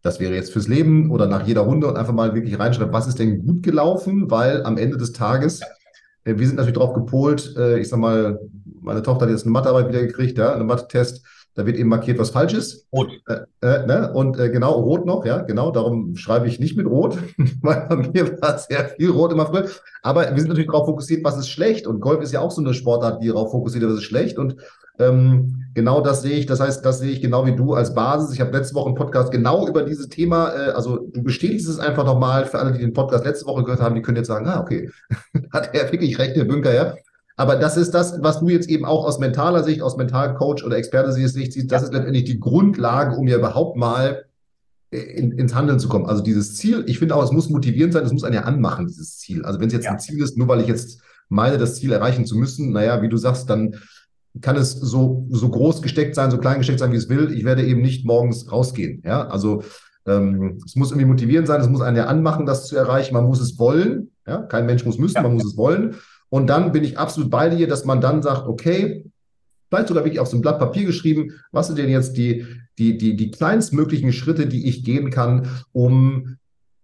Das 0.02 0.22
wäre 0.22 0.34
jetzt 0.34 0.54
fürs 0.54 0.70
Leben 0.70 1.12
oder 1.12 1.28
nach 1.28 1.46
jeder 1.46 1.62
Runde 1.62 1.88
und 1.88 1.98
einfach 1.98 2.14
mal 2.14 2.34
wirklich 2.34 2.58
reinschreibt, 2.58 2.94
was 2.94 3.08
ist 3.08 3.20
denn 3.20 3.46
gut 3.46 3.62
gelaufen, 3.62 4.32
weil 4.32 4.64
am 4.64 4.78
Ende 4.78 4.96
des 4.96 5.12
Tages, 5.12 5.60
äh, 6.24 6.38
wir 6.38 6.48
sind 6.48 6.56
natürlich 6.56 6.78
darauf 6.78 6.94
gepolt, 6.94 7.54
äh, 7.58 7.78
ich 7.78 7.90
sag 7.90 8.00
mal, 8.00 8.40
meine 8.80 9.02
Tochter 9.02 9.26
hat 9.26 9.32
jetzt 9.32 9.44
eine 9.44 9.52
Mathearbeit 9.52 9.90
wieder 9.90 10.00
gekriegt, 10.00 10.38
ja, 10.38 10.54
einen 10.54 10.66
Mathe-Test 10.66 11.26
da 11.56 11.66
wird 11.66 11.78
eben 11.78 11.90
markiert, 11.90 12.18
was 12.18 12.32
falsch 12.32 12.54
ist. 12.54 12.88
Rot. 12.92 13.12
Äh, 13.28 13.42
äh, 13.62 13.86
ne? 13.86 14.12
Und 14.14 14.40
äh, 14.40 14.50
genau, 14.50 14.72
rot 14.72 15.06
noch, 15.06 15.26
ja, 15.26 15.42
genau. 15.42 15.72
Darum 15.72 16.16
schreibe 16.16 16.48
ich 16.48 16.60
nicht 16.60 16.76
mit 16.76 16.88
rot, 16.88 17.18
weil 17.62 17.86
bei 17.88 17.96
mir 17.96 18.42
war 18.42 18.58
sehr 18.58 18.90
viel 18.90 19.12
rot 19.12 19.32
immer 19.32 19.46
früher. 19.46 19.70
Aber 20.02 20.24
wir 20.32 20.40
sind 20.40 20.50
natürlich 20.50 20.70
darauf 20.70 20.88
fokussiert, 20.88 21.24
was 21.24 21.38
ist 21.38 21.50
schlecht. 21.50 21.86
Und 21.86 22.00
Golf 22.00 22.22
ist 22.22 22.32
ja 22.32 22.40
auch 22.40 22.52
so 22.52 22.62
eine 22.62 22.74
Sportart, 22.74 23.22
die 23.22 23.28
darauf 23.28 23.52
fokussiert, 23.52 23.86
was 23.86 23.94
ist 23.94 24.04
schlecht. 24.04 24.40
Und 24.40 24.56
ähm, 25.00 25.66
genau 25.76 26.02
das 26.02 26.24
sehe 26.24 26.38
ich. 26.38 26.48
Das 26.48 26.60
heißt, 26.60 26.84
das 26.84 27.00
sehe 27.00 27.12
ich 27.12 27.22
genau 27.22 27.46
wie 27.46 27.56
du 27.56 27.74
als 27.74 27.94
Basis. 27.94 28.34
Ich 28.34 28.42
habe 28.42 28.56
letzte 28.56 28.74
Woche 28.76 28.88
einen 28.88 28.96
Podcast 28.96 29.32
genau 29.32 29.68
über 29.68 29.84
dieses 29.84 30.10
Thema. 30.10 30.50
Äh, 30.54 30.72
also 30.72 31.08
du 31.14 31.22
bestätigst 31.22 31.68
es 31.70 31.80
einfach 31.80 32.06
nochmal 32.06 32.46
für 32.46 32.58
alle, 32.58 32.72
die 32.72 32.80
den 32.80 32.94
Podcast 32.94 33.26
letzte 33.26 33.46
Woche 33.46 33.64
gehört 33.64 33.82
haben. 33.82 33.94
Die 33.94 34.02
können 34.02 34.18
jetzt 34.18 34.28
sagen, 34.28 34.48
ah, 34.48 34.60
okay, 34.60 34.90
hat 35.54 35.74
er 35.74 35.92
wirklich 35.92 36.18
recht, 36.18 36.36
der 36.36 36.46
Bünker, 36.46 36.74
ja. 36.74 36.96
Aber 37.36 37.56
das 37.56 37.78
ist 37.78 37.94
das, 37.94 38.22
was 38.22 38.40
du 38.40 38.50
jetzt 38.50 38.70
eben 38.70 38.86
auch 38.86 39.06
aus 39.06 39.20
mentaler 39.20 39.64
Sicht, 39.64 39.82
aus 39.82 39.98
Mentalcoach 39.98 40.64
oder 40.64 40.78
Experte 40.78 41.12
siehst, 41.12 41.36
das 41.72 41.84
ist 41.84 41.94
letztendlich 41.94 42.26
die 42.26 42.40
Grundlage, 42.40 43.16
um 43.16 43.28
ja 43.28 43.38
überhaupt 43.38 43.76
mal 43.76 44.26
in, 44.92 45.32
ins 45.32 45.56
Handeln 45.56 45.80
zu 45.80 45.90
kommen. 45.90 46.06
Also 46.06 46.22
dieses 46.22 46.56
Ziel, 46.56 46.84
ich 46.88 47.00
finde 47.00 47.16
auch, 47.16 47.24
es 47.24 47.32
muss 47.32 47.50
motivierend 47.50 47.94
sein, 47.94 48.06
es 48.06 48.14
muss 48.14 48.24
einen 48.24 48.36
ja 48.36 48.44
anmachen, 48.44 48.88
dieses 48.88 49.18
Ziel. 49.18 49.44
Also 49.44 49.60
wenn 49.60 49.68
es 49.68 49.74
jetzt 49.74 49.86
ja. 49.86 49.92
ein 49.92 50.00
Ziel 50.00 50.22
ist, 50.22 50.38
nur 50.38 50.48
weil 50.48 50.62
ich 50.62 50.68
jetzt 50.68 51.02
meine, 51.30 51.58
das 51.58 51.76
Ziel 51.76 51.92
erreichen 51.92 52.26
zu 52.26 52.38
müssen, 52.38 52.72
naja, 52.72 53.02
wie 53.02 53.10
du 53.10 53.18
sagst, 53.18 53.50
dann 53.50 53.76
kann 54.42 54.56
es 54.56 54.74
so, 54.74 55.28
so 55.32 55.50
groß 55.50 55.82
gesteckt 55.82 56.16
sein, 56.16 56.32
so 56.32 56.38
klein 56.38 56.60
gesteckt 56.60 56.80
sein, 56.80 56.92
wie 56.92 56.98
es 56.98 57.10
will. 57.10 57.32
Ich 57.34 57.44
werde 57.44 57.64
eben 57.64 57.82
nicht 57.82 58.06
morgens 58.06 58.52
rausgehen. 58.52 59.02
Ja, 59.06 59.28
also 59.28 59.64
ähm, 60.06 60.60
es 60.66 60.76
muss 60.76 60.92
irgendwie 60.92 61.08
motivierend 61.08 61.48
sein, 61.48 61.62
es 61.62 61.70
muss 61.70 61.82
einen 61.82 61.98
ja 61.98 62.06
anmachen, 62.06 62.46
das 62.46 62.68
zu 62.68 62.76
erreichen. 62.76 63.14
Man 63.14 63.26
muss 63.26 63.42
es 63.42 63.58
wollen. 63.60 64.12
Ja, 64.26 64.42
kein 64.42 64.66
Mensch 64.66 64.86
muss 64.86 64.98
müssen, 64.98 65.18
ja. 65.18 65.22
man 65.22 65.34
muss 65.34 65.46
es 65.46 65.58
wollen. 65.58 65.96
Und 66.34 66.48
dann 66.48 66.72
bin 66.72 66.84
ich 66.84 66.98
absolut 66.98 67.30
bei 67.30 67.48
dir, 67.48 67.68
dass 67.68 67.86
man 67.86 68.02
dann 68.02 68.24
sagt, 68.24 68.48
okay, 68.48 69.06
vielleicht 69.70 69.88
sogar 69.88 70.04
wirklich 70.04 70.20
auf 70.20 70.30
so 70.30 70.36
ein 70.36 70.42
Blatt 70.42 70.58
Papier 70.58 70.84
geschrieben, 70.84 71.30
was 71.52 71.68
sind 71.68 71.78
denn 71.78 71.90
jetzt 71.90 72.18
die, 72.18 72.48
die, 72.80 72.98
die, 72.98 73.16
die 73.16 73.30
kleinstmöglichen 73.30 74.12
Schritte, 74.12 74.48
die 74.48 74.68
ich 74.68 74.84
gehen 74.84 75.12
kann, 75.12 75.48
um 75.74 76.38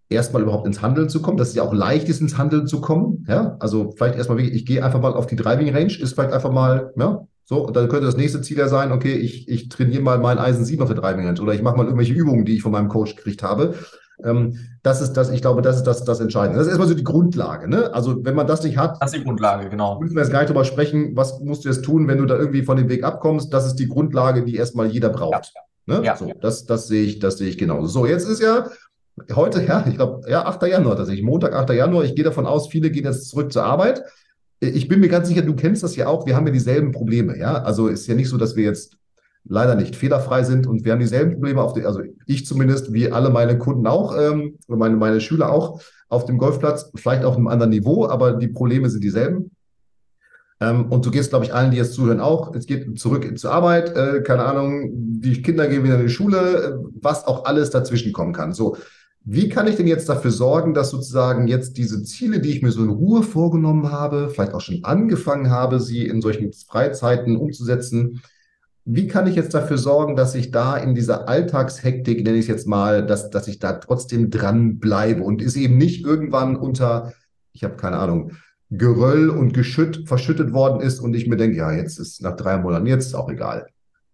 erstmal 0.07 0.43
überhaupt 0.43 0.67
ins 0.67 0.83
Handeln 0.83 1.09
zu 1.09 1.23
kommen, 1.23 1.37
dass 1.37 1.49
es 1.49 1.55
ja 1.55 1.63
auch 1.63 1.73
leicht 1.73 2.09
ist, 2.09 2.21
ins 2.21 2.37
Handeln 2.37 2.67
zu 2.67 2.79
kommen. 2.79 3.25
Ja, 3.27 3.57
also 3.59 3.91
vielleicht 3.97 4.17
erstmal 4.17 4.37
wirklich, 4.37 4.55
ich 4.55 4.67
gehe 4.67 4.85
einfach 4.85 5.01
mal 5.01 5.13
auf 5.13 5.25
die 5.25 5.35
Driving 5.35 5.73
Range, 5.73 5.97
ist 5.99 6.13
vielleicht 6.13 6.31
einfach 6.31 6.51
mal, 6.51 6.93
ja, 6.95 7.25
so, 7.43 7.65
und 7.65 7.75
dann 7.75 7.89
könnte 7.89 8.05
das 8.05 8.17
nächste 8.17 8.41
Ziel 8.41 8.59
ja 8.59 8.67
sein, 8.67 8.91
okay, 8.91 9.15
ich, 9.15 9.49
ich 9.49 9.69
trainiere 9.69 10.03
mal 10.03 10.19
mein 10.19 10.37
Eisen 10.37 10.63
7 10.63 10.83
auf 10.83 10.89
der 10.89 11.01
Driving 11.01 11.25
Range 11.25 11.41
oder 11.41 11.55
ich 11.55 11.63
mache 11.63 11.75
mal 11.75 11.85
irgendwelche 11.85 12.13
Übungen, 12.13 12.45
die 12.45 12.53
ich 12.53 12.61
von 12.61 12.71
meinem 12.71 12.87
Coach 12.87 13.15
gekriegt 13.15 13.41
habe. 13.41 13.73
Ähm, 14.23 14.57
das 14.83 15.01
ist 15.01 15.13
das, 15.13 15.29
ich 15.29 15.41
glaube, 15.41 15.61
das 15.61 15.77
ist 15.77 15.83
das, 15.83 16.03
das 16.03 16.19
Entscheidende. 16.19 16.57
Das 16.57 16.67
ist 16.67 16.71
erstmal 16.71 16.87
so 16.87 16.93
die 16.93 17.03
Grundlage. 17.03 17.69
Ne? 17.69 17.93
Also, 17.93 18.23
wenn 18.23 18.35
man 18.35 18.47
das 18.47 18.63
nicht 18.63 18.77
hat, 18.77 19.01
das 19.01 19.13
ist 19.13 19.19
die 19.19 19.23
Grundlage, 19.23 19.69
genau. 19.69 19.99
Müssen 19.99 20.15
wir 20.15 20.21
jetzt 20.21 20.31
gar 20.31 20.39
nicht 20.39 20.49
drüber 20.49 20.65
sprechen, 20.65 21.15
was 21.15 21.39
musst 21.39 21.65
du 21.65 21.69
jetzt 21.69 21.83
tun, 21.83 22.07
wenn 22.07 22.17
du 22.17 22.25
da 22.25 22.37
irgendwie 22.37 22.63
von 22.63 22.77
dem 22.77 22.89
Weg 22.89 23.03
abkommst. 23.03 23.53
Das 23.53 23.65
ist 23.65 23.75
die 23.75 23.87
Grundlage, 23.87 24.43
die 24.43 24.55
erstmal 24.55 24.87
jeder 24.87 25.09
braucht. 25.09 25.53
Ja. 25.87 25.97
Ne? 25.97 26.05
ja. 26.05 26.15
So, 26.15 26.31
das, 26.39 26.65
das 26.65 26.87
sehe 26.87 27.03
ich, 27.03 27.19
das 27.19 27.37
sehe 27.37 27.49
ich 27.49 27.57
genauso. 27.57 27.87
So, 27.87 28.05
jetzt 28.05 28.27
ist 28.27 28.41
ja 28.41 28.67
heute, 29.33 29.63
ja, 29.63 29.85
ich 29.87 29.95
glaube, 29.95 30.29
ja, 30.29 30.45
8. 30.45 30.63
Januar 30.63 30.95
tatsächlich, 30.95 31.25
Montag, 31.25 31.53
8. 31.53 31.71
Januar. 31.71 32.03
Ich 32.03 32.15
gehe 32.15 32.23
davon 32.23 32.45
aus, 32.45 32.67
viele 32.69 32.91
gehen 32.91 33.05
jetzt 33.05 33.29
zurück 33.29 33.51
zur 33.51 33.63
Arbeit. 33.63 34.03
Ich 34.61 34.87
bin 34.87 34.99
mir 34.99 35.07
ganz 35.07 35.27
sicher, 35.27 35.41
du 35.41 35.55
kennst 35.55 35.83
das 35.83 35.95
ja 35.95 36.07
auch. 36.07 36.25
Wir 36.25 36.35
haben 36.35 36.45
ja 36.45 36.51
dieselben 36.51 36.91
Probleme, 36.91 37.37
ja. 37.37 37.61
Also 37.63 37.87
ist 37.87 38.07
ja 38.07 38.15
nicht 38.15 38.29
so, 38.29 38.37
dass 38.37 38.55
wir 38.55 38.65
jetzt 38.65 38.98
leider 39.49 39.75
nicht 39.75 39.95
fehlerfrei 39.95 40.43
sind 40.43 40.67
und 40.67 40.85
wir 40.85 40.93
haben 40.93 40.99
dieselben 40.99 41.33
Probleme 41.33 41.61
auf 41.61 41.73
der, 41.73 41.87
also 41.87 42.01
ich 42.27 42.45
zumindest, 42.45 42.93
wie 42.93 43.11
alle 43.11 43.31
meine 43.31 43.57
Kunden 43.57 43.87
auch, 43.87 44.15
ähm, 44.17 44.57
meine, 44.67 44.95
meine 44.95 45.19
Schüler 45.19 45.51
auch 45.51 45.81
auf 46.07 46.25
dem 46.25 46.37
Golfplatz, 46.37 46.91
vielleicht 46.95 47.25
auf 47.25 47.35
einem 47.35 47.47
anderen 47.47 47.71
Niveau, 47.71 48.07
aber 48.07 48.33
die 48.33 48.47
Probleme 48.47 48.89
sind 48.89 49.03
dieselben. 49.03 49.51
Ähm, 50.61 50.91
und 50.91 51.05
du 51.05 51.11
gehst, 51.11 51.29
glaube 51.29 51.45
ich, 51.45 51.53
allen, 51.53 51.71
die 51.71 51.77
jetzt 51.77 51.93
zuhören, 51.93 52.19
auch. 52.19 52.53
Es 52.53 52.65
geht 52.65 52.99
zurück 52.99 53.37
zur 53.37 53.51
Arbeit, 53.51 53.95
äh, 53.95 54.21
keine 54.21 54.43
Ahnung, 54.43 54.91
die 54.93 55.41
Kinder 55.41 55.67
gehen 55.67 55.83
wieder 55.83 55.95
in 55.95 56.07
die 56.07 56.13
Schule, 56.13 56.37
äh, 56.37 56.89
was 57.01 57.25
auch 57.25 57.45
alles 57.45 57.69
dazwischen 57.69 58.13
kommen 58.13 58.33
kann. 58.33 58.53
So, 58.53 58.77
wie 59.23 59.49
kann 59.49 59.67
ich 59.67 59.75
denn 59.75 59.87
jetzt 59.87 60.09
dafür 60.09 60.31
sorgen, 60.31 60.73
dass 60.73 60.89
sozusagen 60.89 61.47
jetzt 61.47 61.77
diese 61.77 62.03
Ziele, 62.03 62.39
die 62.39 62.49
ich 62.49 62.61
mir 62.61 62.71
so 62.71 62.83
in 62.83 62.89
Ruhe 62.89 63.23
vorgenommen 63.23 63.91
habe, 63.91 64.29
vielleicht 64.29 64.53
auch 64.53 64.61
schon 64.61 64.83
angefangen 64.83 65.49
habe, 65.49 65.79
sie 65.79 66.05
in 66.05 66.21
solchen 66.21 66.51
Freizeiten 66.53 67.37
umzusetzen, 67.37 68.21
wie 68.91 69.07
kann 69.07 69.27
ich 69.27 69.35
jetzt 69.35 69.53
dafür 69.53 69.77
sorgen, 69.77 70.15
dass 70.15 70.33
ich 70.33 70.49
da 70.49 70.75
in 70.75 70.95
dieser 70.95 71.29
Alltagshektik, 71.29 72.23
nenne 72.23 72.37
ich 72.37 72.45
es 72.45 72.47
jetzt 72.47 72.67
mal, 72.67 73.05
dass, 73.05 73.29
dass 73.29 73.47
ich 73.47 73.59
da 73.59 73.73
trotzdem 73.73 74.31
dran 74.31 74.79
bleibe 74.79 75.21
und 75.21 75.43
ist 75.43 75.57
eben 75.57 75.77
nicht 75.77 76.03
irgendwann 76.03 76.55
unter, 76.55 77.13
ich 77.53 77.63
habe 77.63 77.75
keine 77.75 77.97
Ahnung, 77.97 78.31
Geröll 78.71 79.29
und 79.29 79.53
Geschütt 79.53 80.07
verschüttet 80.07 80.53
worden 80.53 80.81
ist 80.81 80.99
und 80.99 81.13
ich 81.13 81.27
mir 81.27 81.37
denke, 81.37 81.57
ja, 81.57 81.71
jetzt 81.71 81.99
ist 81.99 82.23
nach 82.23 82.35
drei 82.35 82.57
Monaten, 82.57 82.87
jetzt 82.87 83.05
ist 83.05 83.13
auch 83.13 83.29
egal. 83.29 83.67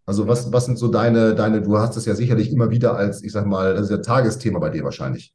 Also 0.05 0.27
was, 0.27 0.51
was 0.51 0.65
sind 0.65 0.77
so 0.77 0.89
deine, 0.89 1.35
deine, 1.35 1.61
du 1.61 1.77
hast 1.77 1.95
es 1.95 2.05
ja 2.05 2.13
sicherlich 2.13 2.51
immer 2.51 2.69
wieder 2.69 2.97
als, 2.97 3.23
ich 3.23 3.31
sag 3.31 3.45
mal, 3.45 3.75
das 3.75 3.83
ist 3.83 3.91
ja 3.91 3.97
Tagesthema 3.99 4.59
bei 4.59 4.71
dir 4.71 4.83
wahrscheinlich. 4.83 5.33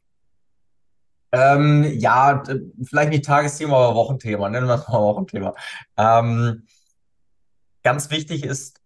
Ähm, 1.32 1.84
ja, 1.98 2.42
vielleicht 2.82 3.10
nicht 3.10 3.24
Tagesthema, 3.24 3.74
aber 3.74 3.94
Wochenthema, 3.94 4.50
nennen 4.50 4.66
wir 4.66 4.74
es 4.74 4.86
mal 4.86 5.00
Wochenthema. 5.00 5.54
Ähm, 5.96 6.64
ganz 7.82 8.10
wichtig 8.10 8.44
ist 8.44 8.79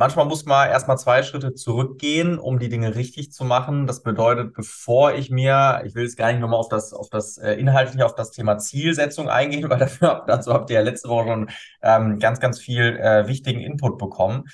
Manchmal 0.00 0.26
muss 0.26 0.44
man 0.44 0.68
erstmal 0.68 0.96
zwei 0.96 1.24
Schritte 1.24 1.54
zurückgehen, 1.54 2.38
um 2.38 2.60
die 2.60 2.68
Dinge 2.68 2.94
richtig 2.94 3.32
zu 3.32 3.44
machen. 3.44 3.88
Das 3.88 4.04
bedeutet, 4.04 4.54
bevor 4.54 5.12
ich 5.14 5.28
mir, 5.28 5.82
ich 5.84 5.96
will 5.96 6.04
jetzt 6.04 6.16
gar 6.16 6.30
nicht 6.30 6.40
nochmal 6.40 6.60
auf 6.60 6.68
das, 6.68 6.92
auf 6.92 7.10
das 7.10 7.36
äh, 7.36 7.54
inhaltlich 7.54 8.04
auf 8.04 8.14
das 8.14 8.30
Thema 8.30 8.58
Zielsetzung 8.58 9.28
eingehen, 9.28 9.68
weil 9.70 9.78
dafür, 9.78 10.22
dazu 10.28 10.52
habt 10.52 10.70
ihr 10.70 10.76
ja 10.76 10.82
letzte 10.82 11.08
Woche 11.08 11.26
schon 11.26 11.50
ähm, 11.82 12.20
ganz, 12.20 12.38
ganz 12.38 12.60
viel 12.60 12.96
äh, 12.96 13.26
wichtigen 13.26 13.58
Input 13.58 13.98
bekommen. 13.98 14.44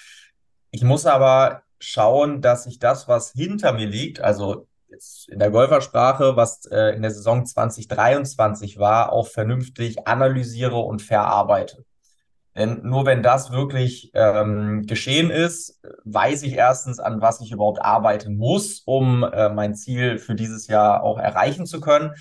Ich 0.70 0.82
muss 0.82 1.04
aber 1.04 1.62
schauen, 1.78 2.40
dass 2.40 2.64
ich 2.64 2.78
das, 2.78 3.06
was 3.06 3.32
hinter 3.32 3.72
mir 3.74 3.86
liegt, 3.86 4.22
also 4.22 4.66
jetzt 4.88 5.28
in 5.28 5.40
der 5.40 5.50
Golfersprache, 5.50 6.36
was 6.36 6.64
äh, 6.66 6.96
in 6.96 7.02
der 7.02 7.10
Saison 7.10 7.44
2023 7.44 8.78
war, 8.78 9.12
auch 9.12 9.26
vernünftig 9.26 10.08
analysiere 10.08 10.76
und 10.76 11.02
verarbeite. 11.02 11.84
Denn 12.56 12.82
nur 12.84 13.04
wenn 13.04 13.22
das 13.22 13.50
wirklich 13.50 14.12
ähm, 14.14 14.86
geschehen 14.86 15.30
ist, 15.30 15.80
weiß 16.04 16.44
ich 16.44 16.54
erstens, 16.54 17.00
an 17.00 17.20
was 17.20 17.40
ich 17.40 17.50
überhaupt 17.50 17.82
arbeiten 17.82 18.36
muss, 18.36 18.82
um 18.84 19.24
äh, 19.24 19.48
mein 19.48 19.74
Ziel 19.74 20.18
für 20.18 20.34
dieses 20.34 20.68
Jahr 20.68 21.02
auch 21.02 21.18
erreichen 21.18 21.66
zu 21.66 21.80
können. 21.80 22.14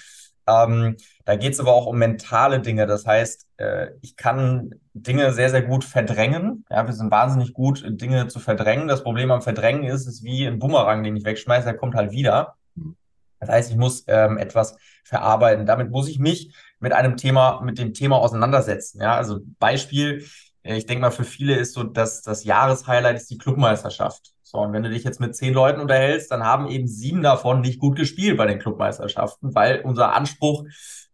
Ähm, 0.48 0.98
da 1.26 1.36
geht 1.36 1.54
es 1.54 1.60
aber 1.60 1.74
auch 1.74 1.86
um 1.86 1.98
mentale 1.98 2.60
Dinge. 2.60 2.86
Das 2.88 3.06
heißt, 3.06 3.48
äh, 3.58 3.88
ich 4.02 4.16
kann 4.16 4.72
Dinge 4.94 5.32
sehr, 5.34 5.50
sehr 5.50 5.62
gut 5.62 5.84
verdrängen. 5.84 6.66
Ja, 6.70 6.86
wir 6.86 6.94
sind 6.94 7.12
wahnsinnig 7.12 7.54
gut, 7.54 7.84
Dinge 7.88 8.28
zu 8.28 8.40
verdrängen. 8.40 8.88
Das 8.88 9.04
Problem 9.04 9.32
am 9.32 9.42
Verdrängen 9.42 9.84
ist, 9.84 10.02
es 10.02 10.16
ist 10.16 10.24
wie 10.24 10.46
ein 10.48 10.60
Bumerang, 10.60 11.04
den 11.04 11.16
ich 11.16 11.26
wegschmeiße, 11.26 11.66
der 11.66 11.78
kommt 11.78 11.96
halt 11.96 12.12
wieder. 12.12 12.56
Das 13.40 13.50
heißt, 13.50 13.72
ich 13.72 13.78
muss 13.78 14.06
ähm, 14.08 14.38
etwas 14.38 14.78
verarbeiten. 15.04 15.66
Damit 15.66 15.92
muss 15.92 16.08
ich 16.08 16.20
mich 16.20 16.54
mit 16.84 16.92
einem 16.92 17.16
Thema, 17.16 17.62
mit 17.62 17.80
dem 17.80 17.94
Thema 17.94 18.18
auseinandersetzen. 18.18 19.02
Ja, 19.02 19.16
also 19.16 19.40
Beispiel, 19.58 20.26
äh, 20.64 20.76
ich 20.76 20.86
denke 20.86 21.02
mal, 21.02 21.12
für 21.12 21.24
viele 21.24 21.56
ist 21.56 21.74
so, 21.74 21.84
dass 21.84 22.22
das 22.22 22.44
Jahreshighlight 22.44 23.16
ist 23.16 23.30
die 23.30 23.38
Clubmeisterschaft. 23.38 24.34
So, 24.42 24.58
und 24.58 24.74
wenn 24.74 24.84
du 24.84 24.90
dich 24.90 25.06
jetzt 25.06 25.22
mit 25.22 25.34
zehn 25.34 25.54
Leuten 25.54 25.80
unterhältst, 25.80 26.30
dann 26.30 26.44
haben 26.44 26.68
eben 26.68 26.86
sieben 26.86 27.24
davon 27.24 27.62
nicht 27.62 27.80
gut 27.80 27.96
gespielt 27.96 28.38
bei 28.38 28.46
den 28.48 28.60
Clubmeisterschaften, 28.60 29.56
weil 29.56 29.80
unser 29.80 30.14
Anspruch 30.14 30.66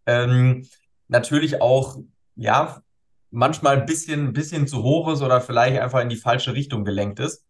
ähm, 0.08 0.68
natürlich 1.08 1.62
auch, 1.62 1.98
ja, 2.36 2.82
manchmal 3.30 3.80
ein 3.80 3.86
bisschen, 3.86 4.34
bisschen 4.34 4.68
zu 4.68 4.82
hoch 4.82 5.14
ist 5.14 5.22
oder 5.22 5.40
vielleicht 5.40 5.80
einfach 5.80 6.02
in 6.02 6.10
die 6.10 6.16
falsche 6.16 6.56
Richtung 6.56 6.84
gelenkt 6.84 7.20
ist. 7.20 7.46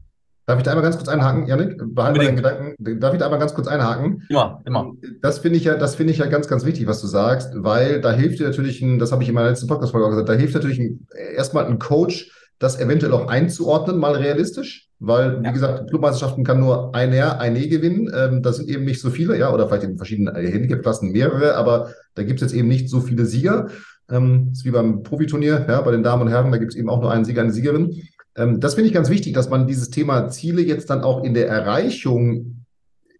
Darf 0.50 0.58
ich 0.58 0.64
da 0.64 0.72
einmal 0.72 0.84
ganz 0.84 0.98
kurz 0.98 1.10
einhaken, 1.10 1.46
Janik? 1.46 1.80
Behalte 1.94 2.22
deinen 2.22 2.36
Gedanken. 2.36 3.00
Darf 3.00 3.14
ich 3.14 3.20
da 3.20 3.26
einmal 3.26 3.40
ganz 3.40 3.54
kurz 3.54 3.68
einhaken? 3.68 4.24
Immer, 4.30 4.64
immer. 4.66 4.94
Das 5.22 5.38
finde 5.38 5.60
ich 5.60 5.66
ja, 5.66 5.76
das 5.76 5.94
finde 5.94 6.12
ich 6.12 6.18
ja 6.18 6.26
ganz, 6.26 6.48
ganz 6.48 6.66
wichtig, 6.66 6.88
was 6.88 7.02
du 7.02 7.06
sagst, 7.06 7.54
weil 7.56 8.02
da 8.02 8.12
hilft 8.12 8.40
dir 8.40 8.48
natürlich 8.48 8.82
ein, 8.82 8.98
das 8.98 9.12
habe 9.12 9.22
ich 9.22 9.30
in 9.30 9.36
meiner 9.36 9.50
letzten 9.50 9.68
Podcast-Folge 9.68 10.08
auch 10.08 10.10
gesagt, 10.10 10.28
da 10.28 10.34
hilft 10.34 10.56
natürlich 10.56 10.80
ein, 10.80 11.06
erstmal 11.36 11.66
ein 11.66 11.78
Coach, 11.78 12.32
das 12.58 12.80
eventuell 12.80 13.14
auch 13.14 13.28
einzuordnen, 13.28 14.00
mal 14.00 14.16
realistisch. 14.16 14.88
Weil, 14.98 15.40
wie 15.42 15.46
ja. 15.46 15.52
gesagt, 15.52 15.88
Clubmeisterschaften 15.88 16.44
kann 16.44 16.60
nur 16.60 16.96
ein 16.96 17.14
R, 17.14 17.40
ein 17.40 17.56
E 17.56 17.68
gewinnen. 17.68 18.12
Ähm, 18.12 18.42
das 18.42 18.58
sind 18.58 18.70
eben 18.70 18.86
nicht 18.86 19.02
so 19.02 19.12
viele, 19.12 19.38
ja, 19.38 19.54
oder 19.54 19.68
vielleicht 19.68 19.84
in 19.84 19.98
verschiedenen 19.98 20.36
Handicap-Klassen 20.36 21.12
mehrere, 21.12 21.58
aber 21.58 21.92
da 22.16 22.24
gibt 22.24 22.42
es 22.42 22.50
jetzt 22.50 22.58
eben 22.58 22.68
nicht 22.68 22.90
so 22.90 23.02
viele 23.02 23.26
Sieger. 23.26 23.68
Ähm, 24.10 24.48
das 24.50 24.58
ist 24.58 24.66
wie 24.66 24.72
beim 24.72 25.04
Profiturnier, 25.04 25.68
ja, 25.70 25.80
bei 25.82 25.92
den 25.92 26.02
Damen 26.02 26.24
und 26.24 26.30
Herren, 26.30 26.52
da 26.52 26.58
gibt 26.58 26.72
es 26.72 26.76
eben 26.76 26.90
auch 26.90 27.02
nur 27.02 27.12
einen 27.12 27.24
Sieger, 27.24 27.44
eine 27.44 27.54
Siegerin. 27.54 28.02
Ähm, 28.36 28.60
das 28.60 28.76
finde 28.76 28.88
ich 28.88 28.94
ganz 28.94 29.10
wichtig, 29.10 29.34
dass 29.34 29.50
man 29.50 29.68
dieses 29.68 29.90
Thema 29.90 30.30
Ziele 30.30 30.62
jetzt 30.62 30.90
dann 30.90 31.02
auch 31.02 31.24
in 31.24 31.34
der 31.34 31.48
Erreichung, 31.48 32.66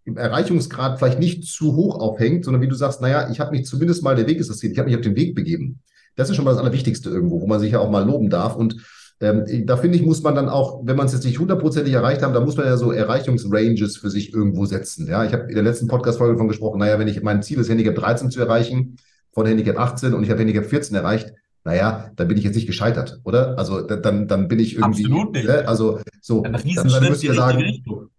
im 0.06 0.18
Erreichungsgrad 0.18 0.98
vielleicht 0.98 1.20
nicht 1.20 1.44
zu 1.46 1.76
hoch 1.76 2.00
aufhängt, 2.00 2.46
sondern 2.46 2.62
wie 2.62 2.68
du 2.68 2.76
sagst, 2.76 3.02
naja, 3.02 3.30
ich 3.32 3.40
habe 3.40 3.52
mich 3.52 3.66
zumindest 3.66 4.04
mal, 4.04 4.16
der 4.16 4.28
Weg 4.28 4.40
ist 4.40 4.50
das 4.50 4.58
Ziel, 4.58 4.72
ich 4.72 4.80
habe 4.80 4.90
mich 4.90 4.98
auf 4.98 5.04
den 5.04 5.16
Weg 5.16 5.36
begeben. 5.36 5.82
Das 6.16 6.30
ist 6.30 6.36
schon 6.36 6.46
mal 6.46 6.52
das 6.52 6.60
Allerwichtigste 6.60 7.10
irgendwo, 7.10 7.42
wo 7.42 7.48
man 7.48 7.60
sich 7.60 7.72
ja 7.74 7.80
auch 7.80 7.90
mal 7.90 8.06
loben 8.06 8.30
darf. 8.30 8.56
Und 8.56 8.76
ähm, 9.22 9.66
da 9.66 9.78
finde 9.78 9.98
ich, 9.98 10.06
muss 10.06 10.24
man 10.24 10.36
dann 10.36 10.50
auch, 10.50 10.82
wenn 10.86 10.96
man 10.96 11.06
es 11.06 11.14
jetzt 11.14 11.26
nicht 11.26 11.40
hundertprozentig 11.40 11.94
erreicht 11.94 12.22
haben, 12.22 12.34
da 12.34 12.40
muss 12.40 12.58
man 12.58 12.66
ja 12.66 12.78
so 12.78 12.92
Erreichungsranges 12.92 13.98
für 13.98 14.10
sich 14.10 14.34
irgendwo 14.34 14.66
setzen. 14.66 15.08
Ja, 15.08 15.26
ich 15.26 15.34
habe 15.34 15.44
in 15.44 15.56
der 15.56 15.64
letzten 15.64 15.88
Podcast-Folge 15.88 16.34
davon 16.34 16.48
gesprochen, 16.48 16.80
naja, 16.80 16.98
wenn 17.00 17.08
ich 17.08 17.22
mein 17.22 17.42
Ziel 17.42 17.60
ist, 17.60 17.70
Handicap 17.70 17.96
13 17.96 18.32
zu 18.32 18.40
erreichen, 18.40 18.98
von 19.32 19.46
Handicap 19.46 19.78
18 19.78 20.14
und 20.14 20.24
ich 20.24 20.30
habe 20.30 20.40
Handicap 20.40 20.66
14 20.66 20.96
erreicht, 20.96 21.34
naja, 21.64 22.12
dann 22.16 22.28
bin 22.28 22.38
ich 22.38 22.44
jetzt 22.44 22.56
nicht 22.56 22.68
gescheitert, 22.68 23.20
oder? 23.24 23.58
Also 23.58 23.82
dann, 23.82 24.28
dann 24.28 24.48
bin 24.48 24.60
ich 24.60 24.76
irgendwie. 24.76 25.06
Absolut 25.06 25.34
nicht. 25.34 25.48
Ne? 25.48 25.68
Also 25.68 26.00
so, 26.22 26.44
Ein 26.44 26.56
Riesenschritt 26.56 26.94
dann, 26.94 27.02
dann 27.02 27.12
müsst 27.12 27.24
ihr 27.24 27.34
sagen. 27.34 27.60
Richtung. 27.60 28.10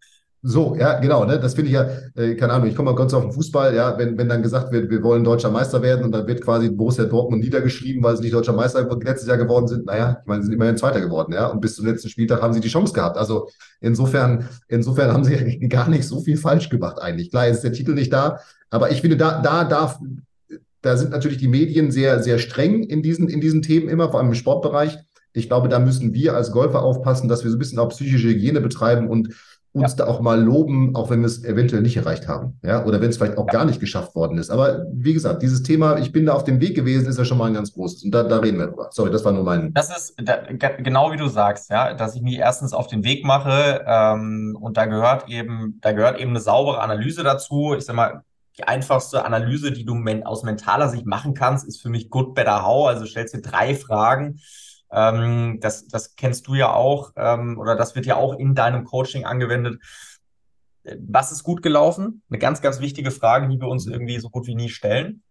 So, 0.42 0.74
ja, 0.74 0.98
genau, 1.00 1.26
ne? 1.26 1.38
Das 1.38 1.52
finde 1.52 1.68
ich 1.68 1.74
ja, 1.74 1.86
äh, 2.14 2.34
keine 2.34 2.54
Ahnung, 2.54 2.66
ich 2.66 2.74
komme 2.74 2.90
mal 2.90 2.96
kurz 2.96 3.12
auf 3.12 3.22
den 3.22 3.32
Fußball, 3.32 3.74
ja, 3.74 3.98
wenn, 3.98 4.16
wenn 4.16 4.26
dann 4.26 4.42
gesagt 4.42 4.72
wird, 4.72 4.88
wir 4.88 5.02
wollen 5.02 5.22
deutscher 5.22 5.50
Meister 5.50 5.82
werden 5.82 6.02
und 6.02 6.12
dann 6.12 6.26
wird 6.26 6.40
quasi 6.40 6.70
Borussia 6.70 7.04
Dortmund 7.04 7.44
niedergeschrieben, 7.44 8.02
weil 8.02 8.16
sie 8.16 8.22
nicht 8.22 8.32
deutscher 8.32 8.54
Meister 8.54 8.88
letztes 9.04 9.28
Jahr 9.28 9.36
geworden 9.36 9.68
sind, 9.68 9.84
naja, 9.84 10.16
ich 10.22 10.26
meine, 10.26 10.40
sie 10.40 10.46
sind 10.46 10.54
immerhin 10.54 10.78
Zweiter 10.78 11.02
geworden, 11.02 11.34
ja, 11.34 11.48
und 11.48 11.60
bis 11.60 11.76
zum 11.76 11.84
letzten 11.84 12.08
Spieltag 12.08 12.40
haben 12.40 12.54
sie 12.54 12.60
die 12.60 12.68
Chance 12.68 12.94
gehabt. 12.94 13.18
Also 13.18 13.50
insofern, 13.82 14.48
insofern 14.68 15.12
haben 15.12 15.24
sie 15.24 15.58
gar 15.68 15.90
nicht 15.90 16.08
so 16.08 16.20
viel 16.20 16.38
falsch 16.38 16.70
gemacht 16.70 17.02
eigentlich. 17.02 17.30
Klar, 17.30 17.46
jetzt 17.46 17.56
ist 17.56 17.64
der 17.64 17.72
Titel 17.72 17.92
nicht 17.92 18.10
da, 18.10 18.38
aber 18.70 18.90
ich 18.92 19.02
finde, 19.02 19.18
da, 19.18 19.42
da 19.42 19.64
darf, 19.64 19.98
da 20.82 20.96
sind 20.96 21.10
natürlich 21.10 21.38
die 21.38 21.48
Medien 21.48 21.90
sehr, 21.90 22.22
sehr 22.22 22.38
streng 22.38 22.82
in 22.82 23.02
diesen, 23.02 23.28
in 23.28 23.40
diesen 23.40 23.62
Themen 23.62 23.88
immer, 23.88 24.10
vor 24.10 24.20
allem 24.20 24.28
im 24.28 24.34
Sportbereich. 24.34 24.98
Ich 25.32 25.48
glaube, 25.48 25.68
da 25.68 25.78
müssen 25.78 26.12
wir 26.14 26.34
als 26.34 26.50
Golfer 26.50 26.82
aufpassen, 26.82 27.28
dass 27.28 27.44
wir 27.44 27.50
so 27.50 27.56
ein 27.56 27.60
bisschen 27.60 27.78
auch 27.78 27.90
psychische 27.90 28.28
Hygiene 28.28 28.60
betreiben 28.60 29.08
und 29.08 29.34
uns 29.72 29.92
ja. 29.92 29.98
da 29.98 30.06
auch 30.10 30.20
mal 30.20 30.40
loben, 30.40 30.96
auch 30.96 31.10
wenn 31.10 31.20
wir 31.20 31.26
es 31.26 31.44
eventuell 31.44 31.82
nicht 31.82 31.96
erreicht 31.96 32.26
haben. 32.26 32.58
Ja, 32.64 32.84
oder 32.84 33.00
wenn 33.00 33.10
es 33.10 33.18
vielleicht 33.18 33.38
auch 33.38 33.46
ja. 33.46 33.52
gar 33.52 33.64
nicht 33.64 33.78
geschafft 33.78 34.16
worden 34.16 34.36
ist. 34.38 34.50
Aber 34.50 34.84
wie 34.92 35.14
gesagt, 35.14 35.42
dieses 35.42 35.62
Thema, 35.62 35.98
ich 35.98 36.10
bin 36.10 36.26
da 36.26 36.32
auf 36.32 36.42
dem 36.42 36.60
Weg 36.60 36.74
gewesen, 36.74 37.08
ist 37.08 37.18
ja 37.18 37.24
schon 37.24 37.38
mal 37.38 37.46
ein 37.46 37.54
ganz 37.54 37.72
großes. 37.72 38.02
Und 38.02 38.10
da, 38.10 38.24
da 38.24 38.38
reden 38.38 38.58
wir 38.58 38.66
drüber. 38.66 38.88
Sorry, 38.90 39.12
das 39.12 39.24
war 39.24 39.30
nur 39.30 39.44
mein. 39.44 39.72
Das 39.72 39.96
ist 39.96 40.16
da, 40.20 40.38
genau 40.78 41.12
wie 41.12 41.16
du 41.16 41.28
sagst, 41.28 41.70
ja, 41.70 41.94
dass 41.94 42.16
ich 42.16 42.22
mich 42.22 42.38
erstens 42.38 42.72
auf 42.72 42.88
den 42.88 43.04
Weg 43.04 43.24
mache 43.24 43.84
ähm, 43.86 44.58
und 44.60 44.76
da 44.76 44.86
gehört 44.86 45.28
eben, 45.28 45.78
da 45.80 45.92
gehört 45.92 46.18
eben 46.18 46.30
eine 46.30 46.40
saubere 46.40 46.80
Analyse 46.80 47.22
dazu. 47.22 47.74
Ich 47.76 47.84
sag 47.84 47.94
mal, 47.94 48.24
die 48.60 48.64
einfachste 48.64 49.24
Analyse, 49.24 49.72
die 49.72 49.84
du 49.84 49.94
men 49.94 50.24
aus 50.24 50.42
mentaler 50.42 50.88
Sicht 50.88 51.06
machen 51.06 51.34
kannst, 51.34 51.66
ist 51.66 51.80
für 51.80 51.90
mich 51.90 52.10
Good, 52.10 52.34
Better, 52.34 52.64
How. 52.64 52.88
Also 52.88 53.06
stellst 53.06 53.34
dir 53.34 53.42
drei 53.42 53.74
Fragen 53.74 54.40
ähm, 54.92 55.58
das, 55.60 55.86
das 55.86 56.16
kennst 56.16 56.46
du 56.48 56.54
ja 56.54 56.72
auch 56.72 57.12
ähm, 57.16 57.58
oder 57.58 57.76
das 57.76 57.94
wird 57.94 58.06
ja 58.06 58.16
auch 58.16 58.34
in 58.38 58.54
deinem 58.54 58.84
Coaching 58.84 59.24
angewendet. 59.24 59.80
Was 60.98 61.30
ist 61.30 61.44
gut 61.44 61.62
gelaufen? 61.62 62.22
Eine 62.30 62.38
ganz, 62.38 62.60
ganz 62.60 62.80
wichtige 62.80 63.10
Frage, 63.10 63.48
die 63.48 63.60
wir 63.60 63.68
uns 63.68 63.86
irgendwie 63.86 64.18
so 64.18 64.30
gut 64.30 64.46
wie 64.46 64.54
nie 64.54 64.68
stellen. 64.70 65.22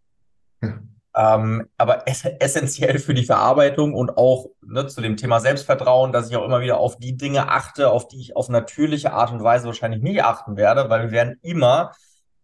Ja. 0.62 0.80
Ähm, 1.16 1.68
aber 1.76 2.08
ess 2.08 2.24
essentiell 2.24 3.00
für 3.00 3.16
die 3.16 3.26
Verarbeitung 3.26 3.94
und 3.94 4.16
auch 4.16 4.52
ne, 4.62 4.86
zu 4.88 5.02
dem 5.02 5.18
Thema 5.18 5.40
Selbstvertrauen, 5.40 6.14
dass 6.14 6.30
ich 6.30 6.38
auch 6.38 6.46
immer 6.46 6.62
wieder 6.62 6.78
auf 6.78 6.98
die 6.98 7.18
Dinge 7.18 7.50
achte, 7.50 7.90
auf 7.90 8.08
die 8.08 8.22
ich 8.22 8.36
auf 8.36 8.48
natürliche 8.48 9.12
Art 9.12 9.32
und 9.32 9.44
Weise 9.44 9.66
wahrscheinlich 9.66 10.04
nie 10.04 10.22
achten 10.22 10.56
werde, 10.56 10.90
weil 10.90 11.06
wir 11.06 11.12
werden 11.12 11.38
immer, 11.42 11.92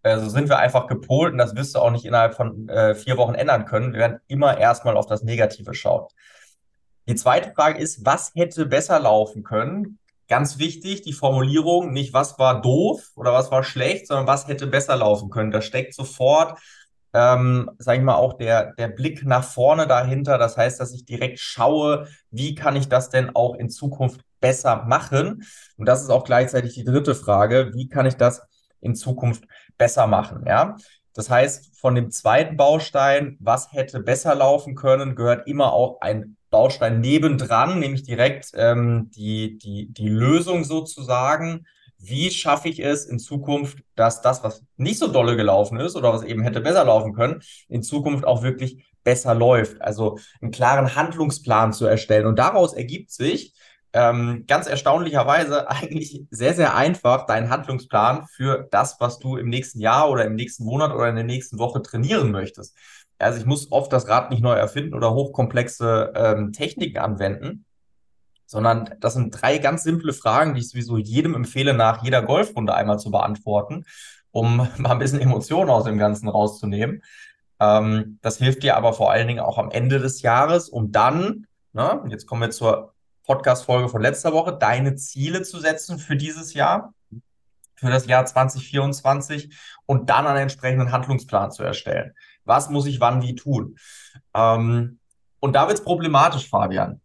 äh, 0.06 0.20
so 0.20 0.30
sind 0.30 0.50
wir 0.50 0.60
einfach 0.60 0.86
gepolt 0.86 1.34
und 1.34 1.40
das 1.40 1.56
wirst 1.56 1.74
du 1.74 1.80
auch 1.80 1.90
nicht 1.90 2.06
innerhalb 2.06 2.36
von 2.36 2.70
äh, 2.70 2.94
vier 2.94 3.18
Wochen 3.18 3.34
ändern 3.34 3.66
können. 3.66 3.92
Wir 3.92 4.00
werden 4.02 4.20
immer 4.28 4.58
erstmal 4.58 4.98
auf 4.98 5.08
das 5.08 5.24
Negative 5.24 5.74
schauen. 5.74 6.06
Die 7.08 7.16
zweite 7.16 7.52
Frage 7.54 7.80
ist, 7.80 8.06
was 8.06 8.32
hätte 8.36 8.68
besser 8.68 9.00
laufen 9.00 9.44
können? 9.44 9.98
Ganz 10.28 10.60
wichtig, 10.60 11.02
die 11.02 11.14
Formulierung, 11.14 11.92
nicht 11.92 12.14
was 12.14 12.38
war 12.38 12.62
doof 12.62 13.12
oder 13.16 13.34
was 13.34 13.50
war 13.50 13.64
schlecht, 13.64 14.08
sondern 14.08 14.28
was 14.28 14.48
hätte 14.48 14.68
besser 14.68 14.96
laufen 14.96 15.32
können. 15.32 15.50
Da 15.50 15.62
steckt 15.62 15.96
sofort, 15.96 16.60
ähm, 17.14 17.72
sage 17.80 17.98
ich 17.98 18.04
mal, 18.04 18.16
auch 18.16 18.34
der, 18.34 18.74
der 18.74 18.90
Blick 18.90 19.26
nach 19.26 19.44
vorne 19.44 19.88
dahinter. 19.88 20.38
Das 20.38 20.56
heißt, 20.56 20.80
dass 20.80 20.94
ich 20.94 21.06
direkt 21.06 21.40
schaue, 21.40 22.08
wie 22.30 22.54
kann 22.54 22.76
ich 22.76 22.90
das 22.90 23.10
denn 23.10 23.36
auch 23.36 23.56
in 23.56 23.70
Zukunft 23.70 24.22
besser 24.40 24.84
machen? 24.86 25.46
Und 25.78 25.88
das 25.88 26.04
ist 26.04 26.12
auch 26.12 26.26
gleichzeitig 26.26 26.76
die 26.76 26.84
dritte 26.84 27.16
Frage, 27.16 27.72
wie 27.74 27.90
kann 27.90 28.06
ich 28.06 28.18
das 28.18 28.44
in 28.82 28.96
Zukunft 28.96 29.46
besser 29.78 30.08
machen? 30.08 30.44
Ja, 30.48 30.78
das 31.14 31.30
heißt, 31.30 31.80
von 31.80 31.96
dem 31.96 32.12
zweiten 32.12 32.58
Baustein, 32.58 33.38
was 33.40 33.72
hätte 33.72 34.02
besser 34.02 34.36
laufen 34.36 34.76
können, 34.76 35.16
gehört 35.16 35.48
immer 35.48 35.72
auch 35.72 36.02
ein 36.02 36.36
Baustein 36.50 37.00
nebendran, 37.02 37.80
nämlich 37.80 38.04
direkt 38.04 38.52
ähm, 38.54 39.12
die, 39.16 39.58
die, 39.58 39.92
die 39.92 40.10
Lösung 40.10 40.64
sozusagen. 40.64 41.66
Wie 41.98 42.32
schaffe 42.32 42.70
ich 42.70 42.80
es 42.80 43.06
in 43.06 43.20
Zukunft, 43.20 43.80
dass 43.96 44.22
das, 44.22 44.44
was 44.44 44.64
nicht 44.78 45.00
so 45.00 45.08
dolle 45.08 45.38
gelaufen 45.38 45.80
ist 45.80 45.96
oder 45.96 46.14
was 46.14 46.24
eben 46.24 46.44
hätte 46.44 46.62
besser 46.62 46.84
laufen 46.84 47.14
können, 47.14 47.42
in 47.70 47.82
Zukunft 47.82 48.26
auch 48.26 48.44
wirklich 48.44 48.86
besser 49.04 49.34
läuft? 49.34 49.82
Also 49.82 50.18
einen 50.42 50.52
klaren 50.52 50.96
Handlungsplan 50.96 51.72
zu 51.72 51.86
erstellen. 51.86 52.26
Und 52.26 52.40
daraus 52.40 52.74
ergibt 52.74 53.12
sich 53.12 53.54
ähm, 53.96 54.44
ganz 54.46 54.68
erstaunlicherweise 54.68 55.70
eigentlich 55.70 56.26
sehr, 56.30 56.54
sehr 56.54 56.76
einfach 56.76 57.26
deinen 57.26 57.50
Handlungsplan 57.50 58.28
für 58.28 58.68
das, 58.70 58.98
was 59.00 59.20
du 59.20 59.38
im 59.38 59.48
nächsten 59.48 59.80
Jahr 59.80 60.10
oder 60.10 60.26
im 60.26 60.36
nächsten 60.36 60.66
Monat 60.66 60.94
oder 60.94 61.08
in 61.08 61.16
der 61.16 61.24
nächsten 61.24 61.58
Woche 61.58 61.82
trainieren 61.82 62.32
möchtest. 62.32 62.78
Also 63.18 63.40
ich 63.40 63.46
muss 63.46 63.72
oft 63.72 63.94
das 63.94 64.10
Rad 64.10 64.30
nicht 64.30 64.44
neu 64.44 64.54
erfinden 64.54 64.94
oder 64.94 65.14
hochkomplexe 65.14 66.12
ähm, 66.14 66.52
Techniken 66.52 66.98
anwenden, 66.98 67.64
sondern 68.46 68.96
das 69.00 69.14
sind 69.14 69.32
drei 69.42 69.60
ganz 69.60 69.84
simple 69.84 70.12
Fragen, 70.12 70.54
die 70.54 70.60
ich 70.60 70.70
sowieso 70.70 70.98
jedem 70.98 71.34
empfehle, 71.34 71.74
nach 71.74 72.04
jeder 72.04 72.22
Golfrunde 72.22 72.76
einmal 72.76 73.00
zu 73.00 73.12
beantworten, 73.12 73.86
um 74.32 74.58
mal 74.78 74.92
ein 74.92 75.00
bisschen 75.00 75.22
Emotionen 75.22 75.70
aus 75.70 75.86
dem 75.86 75.98
Ganzen 75.98 76.28
rauszunehmen. 76.28 77.02
Ähm, 77.62 78.20
das 78.22 78.40
hilft 78.40 78.64
dir 78.64 78.76
aber 78.76 78.92
vor 78.92 79.10
allen 79.10 79.30
Dingen 79.30 79.40
auch 79.40 79.58
am 79.58 79.72
Ende 79.72 80.00
des 80.00 80.22
Jahres, 80.22 80.68
um 80.68 80.92
dann, 80.92 81.48
ne, 81.72 82.04
jetzt 82.10 82.26
kommen 82.26 82.42
wir 82.42 82.52
zur 82.52 82.95
Podcast-Folge 83.26 83.90
von 83.90 84.02
letzter 84.02 84.34
Woche, 84.34 84.58
deine 84.58 84.96
Ziele 84.96 85.44
zu 85.44 85.60
setzen 85.60 86.00
für 86.00 86.16
dieses 86.16 86.54
Jahr, 86.54 86.94
für 87.76 87.90
das 87.90 88.08
Jahr 88.08 88.26
2024 88.26 89.54
und 89.86 90.10
dann 90.10 90.28
einen 90.28 90.44
entsprechenden 90.44 90.92
Handlungsplan 90.92 91.52
zu 91.52 91.64
erstellen 91.64 92.14
was 92.46 92.70
muss 92.70 92.86
ich 92.86 93.00
wann 93.02 93.22
wie 93.22 93.36
tun. 93.36 93.78
Ähm, 94.34 95.00
und 95.40 95.54
da 95.54 95.68
wird 95.68 95.80
es 95.80 95.84
problematisch, 95.84 96.50
Fabian. 96.50 97.02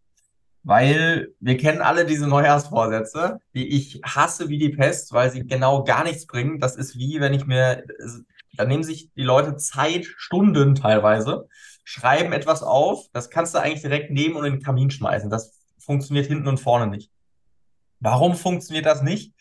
Weil 0.63 1.33
wir 1.39 1.57
kennen 1.57 1.81
alle 1.81 2.05
diese 2.05 2.27
Neujahrsvorsätze, 2.27 3.39
die 3.55 3.67
ich 3.69 3.99
hasse 4.03 4.47
wie 4.49 4.59
die 4.59 4.69
Pest, 4.69 5.11
weil 5.11 5.31
sie 5.31 5.45
genau 5.45 5.83
gar 5.83 6.03
nichts 6.03 6.27
bringen. 6.27 6.59
Das 6.59 6.75
ist 6.75 6.97
wie, 6.97 7.19
wenn 7.19 7.33
ich 7.33 7.47
mir, 7.47 7.83
da 8.53 8.65
nehmen 8.65 8.83
sich 8.83 9.11
die 9.13 9.23
Leute 9.23 9.57
Zeit, 9.57 10.05
Stunden 10.17 10.75
teilweise, 10.75 11.47
schreiben 11.83 12.31
etwas 12.31 12.61
auf, 12.61 13.07
das 13.11 13.31
kannst 13.31 13.55
du 13.55 13.57
eigentlich 13.57 13.81
direkt 13.81 14.11
nehmen 14.11 14.35
und 14.35 14.45
in 14.45 14.53
den 14.53 14.61
Kamin 14.61 14.91
schmeißen. 14.91 15.31
Das 15.31 15.60
funktioniert 15.91 16.27
hinten 16.27 16.47
und 16.47 16.57
vorne 16.57 16.87
nicht. 16.87 17.11
Warum 17.99 18.35
funktioniert 18.35 18.85
das 18.85 19.01
nicht? 19.01 19.33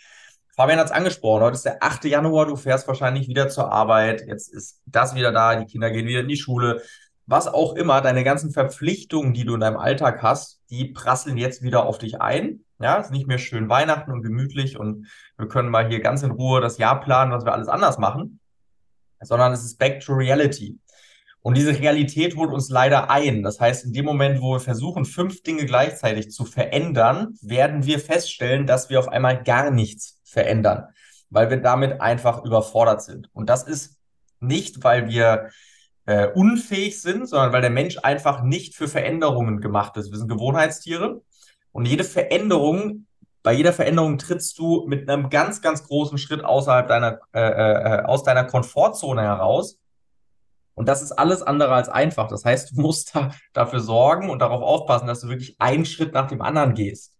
Fabian 0.56 0.80
hat 0.80 0.86
es 0.86 0.92
angesprochen, 0.92 1.44
heute 1.44 1.54
ist 1.54 1.64
der 1.64 1.80
8. 1.80 2.06
Januar, 2.06 2.46
du 2.46 2.56
fährst 2.56 2.88
wahrscheinlich 2.88 3.28
wieder 3.28 3.48
zur 3.48 3.70
Arbeit, 3.70 4.26
jetzt 4.26 4.52
ist 4.52 4.82
das 4.84 5.14
wieder 5.14 5.30
da, 5.30 5.54
die 5.54 5.64
Kinder 5.64 5.92
gehen 5.92 6.08
wieder 6.08 6.20
in 6.20 6.28
die 6.28 6.36
Schule, 6.36 6.82
was 7.26 7.46
auch 7.46 7.74
immer, 7.74 8.00
deine 8.00 8.24
ganzen 8.24 8.50
Verpflichtungen, 8.50 9.32
die 9.32 9.44
du 9.44 9.54
in 9.54 9.60
deinem 9.60 9.76
Alltag 9.76 10.22
hast, 10.22 10.60
die 10.70 10.86
prasseln 10.86 11.36
jetzt 11.36 11.62
wieder 11.62 11.86
auf 11.86 11.98
dich 11.98 12.20
ein. 12.20 12.64
Ja, 12.80 12.98
es 12.98 13.06
ist 13.06 13.12
nicht 13.12 13.28
mehr 13.28 13.38
schön 13.38 13.68
Weihnachten 13.68 14.10
und 14.10 14.22
gemütlich 14.22 14.76
und 14.76 15.06
wir 15.38 15.46
können 15.46 15.68
mal 15.68 15.86
hier 15.86 16.00
ganz 16.00 16.24
in 16.24 16.32
Ruhe 16.32 16.60
das 16.60 16.78
Jahr 16.78 17.00
planen, 17.00 17.30
was 17.30 17.44
wir 17.44 17.52
alles 17.52 17.68
anders 17.68 17.98
machen, 17.98 18.40
sondern 19.20 19.52
es 19.52 19.64
ist 19.64 19.78
back 19.78 20.00
to 20.00 20.14
reality. 20.14 20.78
Und 21.42 21.56
diese 21.56 21.78
Realität 21.78 22.36
holt 22.36 22.52
uns 22.52 22.68
leider 22.68 23.10
ein. 23.10 23.42
Das 23.42 23.60
heißt, 23.60 23.84
in 23.86 23.92
dem 23.92 24.04
Moment, 24.04 24.42
wo 24.42 24.52
wir 24.52 24.60
versuchen, 24.60 25.04
fünf 25.04 25.42
Dinge 25.42 25.64
gleichzeitig 25.64 26.30
zu 26.30 26.44
verändern, 26.44 27.38
werden 27.40 27.86
wir 27.86 27.98
feststellen, 27.98 28.66
dass 28.66 28.90
wir 28.90 28.98
auf 28.98 29.08
einmal 29.08 29.42
gar 29.42 29.70
nichts 29.70 30.20
verändern, 30.24 30.84
weil 31.30 31.48
wir 31.48 31.56
damit 31.56 32.00
einfach 32.00 32.44
überfordert 32.44 33.02
sind. 33.02 33.30
Und 33.32 33.48
das 33.48 33.62
ist 33.62 33.96
nicht, 34.40 34.84
weil 34.84 35.08
wir 35.08 35.48
äh, 36.06 36.28
unfähig 36.28 37.00
sind, 37.00 37.26
sondern 37.28 37.52
weil 37.52 37.62
der 37.62 37.70
Mensch 37.70 37.98
einfach 38.02 38.42
nicht 38.42 38.74
für 38.74 38.88
Veränderungen 38.88 39.60
gemacht 39.60 39.96
ist. 39.96 40.10
Wir 40.10 40.18
sind 40.18 40.28
Gewohnheitstiere 40.28 41.22
und 41.72 41.86
jede 41.86 42.04
Veränderung, 42.04 43.06
bei 43.42 43.52
jeder 43.52 43.72
Veränderung 43.72 44.18
trittst 44.18 44.58
du 44.58 44.84
mit 44.86 45.08
einem 45.08 45.30
ganz, 45.30 45.62
ganz 45.62 45.84
großen 45.84 46.18
Schritt 46.18 46.44
außerhalb 46.44 46.88
deiner, 46.88 47.20
äh, 47.32 47.40
äh, 47.40 48.02
aus 48.04 48.24
deiner 48.24 48.44
Komfortzone 48.44 49.22
heraus. 49.22 49.78
Und 50.80 50.88
das 50.88 51.02
ist 51.02 51.12
alles 51.12 51.42
andere 51.42 51.74
als 51.74 51.90
einfach. 51.90 52.26
Das 52.28 52.46
heißt, 52.46 52.70
du 52.70 52.80
musst 52.80 53.14
da, 53.14 53.34
dafür 53.52 53.80
sorgen 53.80 54.30
und 54.30 54.38
darauf 54.38 54.62
aufpassen, 54.62 55.06
dass 55.06 55.20
du 55.20 55.28
wirklich 55.28 55.54
einen 55.58 55.84
Schritt 55.84 56.14
nach 56.14 56.26
dem 56.26 56.40
anderen 56.40 56.72
gehst. 56.72 57.18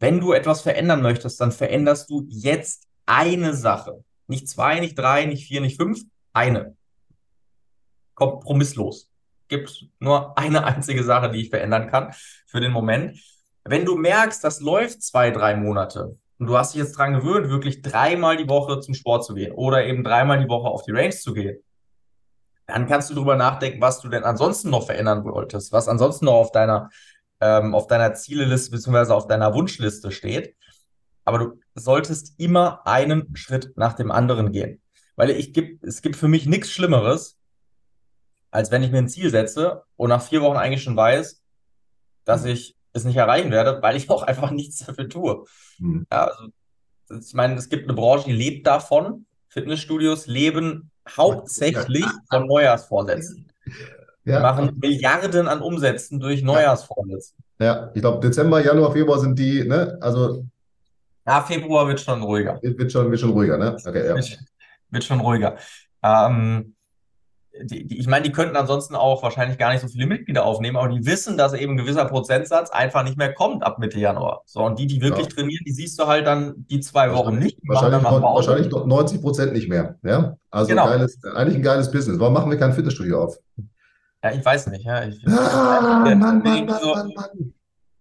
Wenn 0.00 0.18
du 0.18 0.32
etwas 0.32 0.62
verändern 0.62 1.00
möchtest, 1.00 1.40
dann 1.40 1.52
veränderst 1.52 2.10
du 2.10 2.26
jetzt 2.28 2.88
eine 3.06 3.54
Sache. 3.54 4.02
Nicht 4.26 4.48
zwei, 4.48 4.80
nicht 4.80 4.98
drei, 4.98 5.26
nicht 5.26 5.46
vier, 5.46 5.60
nicht 5.60 5.76
fünf, 5.76 6.00
eine. 6.32 6.76
Kompromisslos. 8.14 9.12
Gibt 9.46 9.86
nur 10.00 10.36
eine 10.36 10.64
einzige 10.64 11.04
Sache, 11.04 11.30
die 11.30 11.42
ich 11.42 11.50
verändern 11.50 11.86
kann 11.86 12.12
für 12.48 12.58
den 12.58 12.72
Moment. 12.72 13.16
Wenn 13.62 13.84
du 13.84 13.94
merkst, 13.94 14.42
das 14.42 14.58
läuft 14.58 15.04
zwei, 15.04 15.30
drei 15.30 15.54
Monate 15.54 16.18
und 16.40 16.48
du 16.48 16.58
hast 16.58 16.74
dich 16.74 16.82
jetzt 16.82 16.98
dran 16.98 17.12
gewöhnt, 17.12 17.48
wirklich 17.48 17.80
dreimal 17.80 18.36
die 18.36 18.48
Woche 18.48 18.80
zum 18.80 18.94
Sport 18.94 19.24
zu 19.24 19.34
gehen 19.34 19.52
oder 19.52 19.86
eben 19.86 20.02
dreimal 20.02 20.42
die 20.42 20.48
Woche 20.48 20.66
auf 20.66 20.82
die 20.82 20.90
Range 20.90 21.14
zu 21.14 21.32
gehen, 21.32 21.62
dann 22.68 22.86
kannst 22.86 23.08
du 23.10 23.14
darüber 23.14 23.34
nachdenken, 23.34 23.80
was 23.80 24.00
du 24.00 24.08
denn 24.08 24.24
ansonsten 24.24 24.70
noch 24.70 24.86
verändern 24.86 25.24
wolltest, 25.24 25.72
was 25.72 25.88
ansonsten 25.88 26.26
noch 26.26 26.34
auf 26.34 26.52
deiner, 26.52 26.90
ähm, 27.40 27.74
auf 27.74 27.86
deiner 27.86 28.12
Zieleliste 28.14 28.70
bzw. 28.70 29.12
auf 29.12 29.26
deiner 29.26 29.54
Wunschliste 29.54 30.12
steht. 30.12 30.54
Aber 31.24 31.38
du 31.38 31.60
solltest 31.74 32.38
immer 32.38 32.86
einen 32.86 33.34
Schritt 33.34 33.72
nach 33.76 33.94
dem 33.94 34.10
anderen 34.10 34.52
gehen. 34.52 34.82
Weil 35.16 35.30
ich 35.30 35.52
gibt, 35.52 35.82
es 35.82 36.02
gibt 36.02 36.16
für 36.16 36.28
mich 36.28 36.46
nichts 36.46 36.70
Schlimmeres, 36.70 37.38
als 38.50 38.70
wenn 38.70 38.82
ich 38.82 38.90
mir 38.90 38.98
ein 38.98 39.08
Ziel 39.08 39.30
setze 39.30 39.82
und 39.96 40.10
nach 40.10 40.22
vier 40.22 40.42
Wochen 40.42 40.56
eigentlich 40.56 40.82
schon 40.82 40.96
weiß, 40.96 41.42
dass 42.24 42.44
hm. 42.44 42.50
ich 42.50 42.76
es 42.92 43.04
nicht 43.04 43.16
erreichen 43.16 43.50
werde, 43.50 43.80
weil 43.80 43.96
ich 43.96 44.10
auch 44.10 44.22
einfach 44.22 44.50
nichts 44.50 44.84
dafür 44.84 45.08
tue. 45.08 45.44
Mhm. 45.78 46.06
Ja, 46.12 46.26
also, 46.26 46.52
ich 47.26 47.32
meine, 47.32 47.54
es 47.54 47.70
gibt 47.70 47.84
eine 47.84 47.94
Branche, 47.94 48.26
die 48.26 48.32
lebt 48.32 48.66
davon. 48.66 49.24
Fitnessstudios 49.48 50.26
leben 50.26 50.90
hauptsächlich 51.16 52.04
von 52.30 52.46
Neujahrsvorsätzen. 52.46 53.50
Ja. 54.24 54.40
machen 54.40 54.76
Milliarden 54.78 55.48
an 55.48 55.62
Umsätzen 55.62 56.20
durch 56.20 56.42
Neujahrsvorsätze. 56.42 57.32
Ja, 57.58 57.90
ich 57.94 58.00
glaube, 58.00 58.20
Dezember, 58.20 58.62
Januar, 58.62 58.92
Februar 58.92 59.18
sind 59.18 59.38
die, 59.38 59.64
ne? 59.64 59.96
Also. 60.00 60.44
Ja, 61.26 61.42
Februar 61.42 61.88
wird 61.88 62.00
schon 62.00 62.22
ruhiger. 62.22 62.58
Wird 62.62 62.92
schon, 62.92 63.10
wird 63.10 63.20
schon 63.20 63.30
ruhiger, 63.30 63.56
ne? 63.56 63.76
Okay, 63.84 64.06
ja. 64.06 64.14
Wird, 64.14 64.38
wird 64.90 65.04
schon 65.04 65.20
ruhiger. 65.20 65.56
Ähm, 66.02 66.74
die, 67.62 67.86
die, 67.86 67.98
ich 67.98 68.06
meine, 68.06 68.24
die 68.24 68.32
könnten 68.32 68.56
ansonsten 68.56 68.94
auch 68.94 69.22
wahrscheinlich 69.22 69.58
gar 69.58 69.72
nicht 69.72 69.80
so 69.80 69.88
viele 69.88 70.06
Mitglieder 70.06 70.44
aufnehmen, 70.44 70.76
aber 70.76 70.88
die 70.88 71.04
wissen, 71.06 71.36
dass 71.36 71.52
eben 71.52 71.72
ein 71.74 71.76
gewisser 71.76 72.04
Prozentsatz 72.04 72.70
einfach 72.70 73.04
nicht 73.04 73.16
mehr 73.16 73.32
kommt 73.32 73.62
ab 73.62 73.78
Mitte 73.78 73.98
Januar. 73.98 74.42
So, 74.46 74.60
und 74.60 74.78
die, 74.78 74.86
die 74.86 75.00
wirklich 75.00 75.26
ja. 75.26 75.32
trainieren, 75.32 75.62
die 75.66 75.72
siehst 75.72 75.98
du 75.98 76.06
halt 76.06 76.26
dann 76.26 76.66
die 76.70 76.80
zwei 76.80 77.12
Wochen 77.12 77.38
nicht. 77.38 77.58
Wahrscheinlich, 77.66 78.02
wahrscheinlich 78.02 78.72
90 78.72 79.20
Prozent 79.20 79.52
nicht 79.52 79.68
mehr. 79.68 79.96
Ja? 80.02 80.36
Also 80.50 80.68
genau. 80.68 80.86
geiles, 80.86 81.18
eigentlich 81.34 81.56
ein 81.56 81.62
geiles 81.62 81.90
Business. 81.90 82.18
Warum 82.18 82.34
machen 82.34 82.50
wir 82.50 82.58
kein 82.58 82.72
Fitnessstudio 82.72 83.24
auf? 83.24 83.36
Ja, 84.22 84.32
ich 84.32 84.44
weiß 84.44 84.66
nicht. 84.68 84.84
Ja. 84.84 85.04
Ich, 85.04 85.26
ah, 85.26 86.00
Mann, 86.02 86.18
Mann, 86.18 86.42
bin, 86.42 86.66
Mann, 86.66 86.80
so, 86.80 86.94
Mann, 86.94 87.12
Mann. 87.14 87.54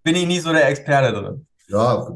bin 0.04 0.15
ich 0.15 0.28
nie 0.28 0.39
so 0.39 0.52
der 0.52 0.67
Experte 0.70 1.13
drin. 1.13 1.46
Ja, 1.70 2.08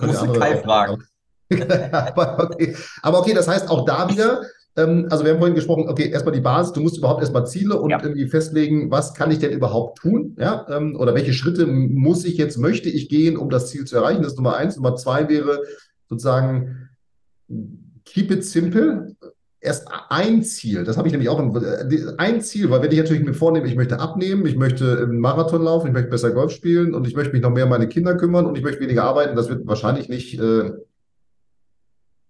musst 0.00 0.22
du 0.22 0.32
Kai 0.32 0.56
fragen. 0.62 1.02
aber, 1.92 2.38
okay. 2.40 2.76
aber 3.02 3.18
okay, 3.20 3.32
das 3.32 3.46
heißt 3.46 3.70
auch 3.70 3.84
da 3.84 4.08
wieder, 4.08 4.42
ähm, 4.76 5.06
also 5.10 5.24
wir 5.24 5.32
haben 5.32 5.38
vorhin 5.38 5.54
gesprochen, 5.54 5.88
okay, 5.88 6.10
erstmal 6.10 6.34
die 6.34 6.40
Basis, 6.40 6.72
du 6.72 6.80
musst 6.80 6.98
überhaupt 6.98 7.20
erstmal 7.20 7.46
Ziele 7.46 7.80
und 7.80 7.90
ja. 7.90 8.02
irgendwie 8.02 8.26
festlegen, 8.26 8.90
was 8.90 9.14
kann 9.14 9.30
ich 9.30 9.38
denn 9.38 9.52
überhaupt 9.52 9.98
tun, 9.98 10.36
ja, 10.38 10.66
ähm, 10.68 10.96
oder 10.96 11.14
welche 11.14 11.32
Schritte 11.32 11.66
muss 11.66 12.24
ich 12.24 12.36
jetzt, 12.36 12.58
möchte 12.58 12.90
ich 12.90 13.08
gehen, 13.08 13.36
um 13.36 13.48
das 13.48 13.70
Ziel 13.70 13.84
zu 13.84 13.96
erreichen, 13.96 14.22
das 14.22 14.32
ist 14.32 14.38
Nummer 14.38 14.56
eins. 14.56 14.76
Nummer 14.76 14.96
zwei 14.96 15.28
wäre 15.28 15.62
sozusagen, 16.08 16.90
keep 18.04 18.30
it 18.30 18.44
simple, 18.44 19.16
erst 19.60 19.88
ein 20.10 20.42
Ziel, 20.42 20.84
das 20.84 20.98
habe 20.98 21.08
ich 21.08 21.12
nämlich 21.12 21.30
auch, 21.30 21.40
ein 22.18 22.40
Ziel, 22.42 22.70
weil 22.70 22.82
wenn 22.82 22.92
ich 22.92 22.98
natürlich 22.98 23.24
mir 23.24 23.34
vornehme, 23.34 23.66
ich 23.66 23.76
möchte 23.76 23.98
abnehmen, 23.98 24.44
ich 24.44 24.56
möchte 24.56 24.98
einen 24.98 25.18
Marathon 25.18 25.62
laufen, 25.62 25.86
ich 25.86 25.92
möchte 25.94 26.10
besser 26.10 26.32
Golf 26.32 26.52
spielen 26.52 26.94
und 26.94 27.06
ich 27.06 27.16
möchte 27.16 27.32
mich 27.32 27.42
noch 27.42 27.50
mehr 27.50 27.64
um 27.64 27.70
meine 27.70 27.88
Kinder 27.88 28.14
kümmern 28.14 28.44
und 28.44 28.58
ich 28.58 28.62
möchte 28.62 28.82
weniger 28.82 29.04
arbeiten, 29.04 29.36
das 29.36 29.48
wird 29.48 29.66
wahrscheinlich 29.66 30.10
nicht, 30.10 30.38
äh, 30.38 30.70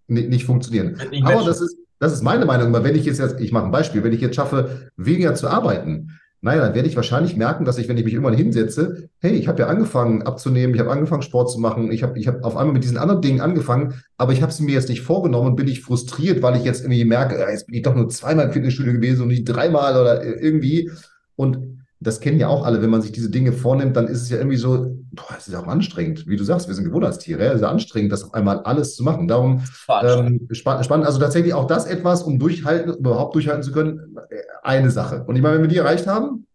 nicht, 0.07 0.29
nicht 0.29 0.45
funktionieren. 0.45 0.97
Nicht 1.11 1.25
Aber 1.25 1.43
das 1.43 1.59
ist, 1.59 1.77
das 1.99 2.13
ist 2.13 2.23
meine 2.23 2.45
Meinung. 2.45 2.67
Aber 2.75 2.83
wenn 2.83 2.95
ich 2.95 3.05
jetzt, 3.05 3.19
jetzt 3.19 3.39
ich 3.39 3.51
mache 3.51 3.65
ein 3.65 3.71
Beispiel, 3.71 4.03
wenn 4.03 4.13
ich 4.13 4.21
jetzt 4.21 4.35
schaffe, 4.35 4.89
weniger 4.95 5.35
zu 5.35 5.47
arbeiten, 5.47 6.11
naja, 6.39 6.61
dann 6.61 6.75
werde 6.75 6.87
ich 6.87 6.95
wahrscheinlich 6.95 7.35
merken, 7.35 7.65
dass 7.65 7.79
ich, 7.79 7.87
wenn 7.87 7.97
ich 7.97 8.05
mich 8.05 8.13
irgendwann 8.13 8.35
hinsetze, 8.35 9.09
hey, 9.19 9.31
ich 9.31 9.47
habe 9.47 9.59
ja 9.59 9.67
angefangen 9.67 10.21
abzunehmen, 10.21 10.75
ich 10.75 10.79
habe 10.79 10.91
angefangen 10.91 11.23
Sport 11.23 11.51
zu 11.51 11.59
machen, 11.59 11.91
ich 11.91 12.03
habe 12.03 12.17
ich 12.19 12.27
hab 12.27 12.43
auf 12.43 12.55
einmal 12.55 12.73
mit 12.73 12.83
diesen 12.83 12.97
anderen 12.97 13.21
Dingen 13.21 13.41
angefangen, 13.41 13.95
aber 14.17 14.33
ich 14.33 14.43
habe 14.43 14.51
sie 14.51 14.63
mir 14.63 14.73
jetzt 14.73 14.89
nicht 14.89 15.01
vorgenommen 15.01 15.47
und 15.47 15.55
bin 15.55 15.67
ich 15.67 15.81
frustriert, 15.81 16.43
weil 16.43 16.55
ich 16.55 16.63
jetzt 16.63 16.81
irgendwie 16.81 17.05
merke, 17.05 17.39
jetzt 17.49 17.65
bin 17.65 17.75
ich 17.75 17.81
doch 17.81 17.95
nur 17.95 18.09
zweimal 18.09 18.45
im 18.45 18.51
Fitnessstudio 18.51 18.93
gewesen 18.93 19.23
und 19.23 19.29
nicht 19.29 19.45
dreimal 19.45 19.99
oder 19.99 20.23
irgendwie. 20.23 20.91
Und 21.35 21.79
das 21.99 22.19
kennen 22.19 22.39
ja 22.39 22.49
auch 22.49 22.65
alle, 22.65 22.83
wenn 22.83 22.91
man 22.91 23.01
sich 23.01 23.11
diese 23.11 23.31
Dinge 23.31 23.51
vornimmt, 23.51 23.97
dann 23.97 24.07
ist 24.07 24.21
es 24.21 24.29
ja 24.29 24.37
irgendwie 24.37 24.57
so, 24.57 24.96
boah, 25.11 25.35
es 25.37 25.47
ist 25.47 25.55
auch 25.55 25.67
anstrengend. 25.67 26.27
Wie 26.27 26.37
du 26.37 26.43
sagst, 26.43 26.67
wir 26.67 26.75
sind 26.75 26.85
Gewohnheitstiere, 26.85 27.43
ja, 27.43 27.51
es 27.51 27.61
ist 27.61 27.63
anstrengend, 27.63 28.11
das 28.11 28.23
auf 28.23 28.33
einmal 28.33 28.59
alles 28.61 28.95
zu 28.95 29.03
machen. 29.03 29.27
Darum 29.27 29.63
ähm, 30.03 30.47
spann 30.51 30.83
spannend, 30.83 31.05
also 31.05 31.19
tatsächlich 31.19 31.53
auch 31.53 31.67
das 31.67 31.85
etwas, 31.85 32.23
um 32.23 32.39
durchhalten, 32.39 32.93
überhaupt 32.93 33.35
durchhalten 33.35 33.63
zu 33.63 33.71
können, 33.71 34.17
äh, 34.29 34.41
eine 34.63 34.91
Sache. 34.91 35.23
Und 35.25 35.35
ich 35.35 35.41
meine, 35.41 35.55
wenn 35.55 35.63
wir 35.63 35.69
die 35.69 35.77
erreicht 35.77 36.07
haben, 36.07 36.47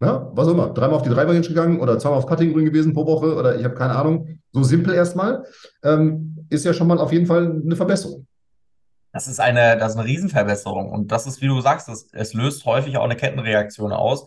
ja, 0.00 0.30
was 0.34 0.48
auch 0.48 0.52
immer, 0.52 0.68
dreimal 0.74 0.96
auf 0.96 1.02
die 1.02 1.08
Dreibein 1.08 1.40
gegangen 1.40 1.80
oder 1.80 1.98
zweimal 1.98 2.18
auf 2.18 2.26
Cutting 2.26 2.52
Grün 2.52 2.66
gewesen 2.66 2.92
pro 2.92 3.06
Woche 3.06 3.34
oder 3.34 3.58
ich 3.58 3.64
habe 3.64 3.74
keine 3.74 3.96
Ahnung, 3.96 4.40
so 4.52 4.62
simpel 4.62 4.92
erstmal, 4.92 5.44
ähm, 5.82 6.46
ist 6.50 6.64
ja 6.64 6.74
schon 6.74 6.86
mal 6.86 6.98
auf 6.98 7.12
jeden 7.12 7.26
Fall 7.26 7.62
eine 7.64 7.76
Verbesserung. 7.76 8.26
Das 9.12 9.28
ist 9.28 9.40
eine, 9.40 9.78
das 9.78 9.92
ist 9.92 9.98
eine 9.98 10.06
Riesenverbesserung. 10.06 10.90
Und 10.90 11.10
das 11.10 11.26
ist, 11.26 11.40
wie 11.40 11.46
du 11.46 11.58
sagst, 11.62 11.88
das, 11.88 12.08
es 12.12 12.34
löst 12.34 12.66
häufig 12.66 12.98
auch 12.98 13.04
eine 13.04 13.16
Kettenreaktion 13.16 13.92
aus, 13.92 14.26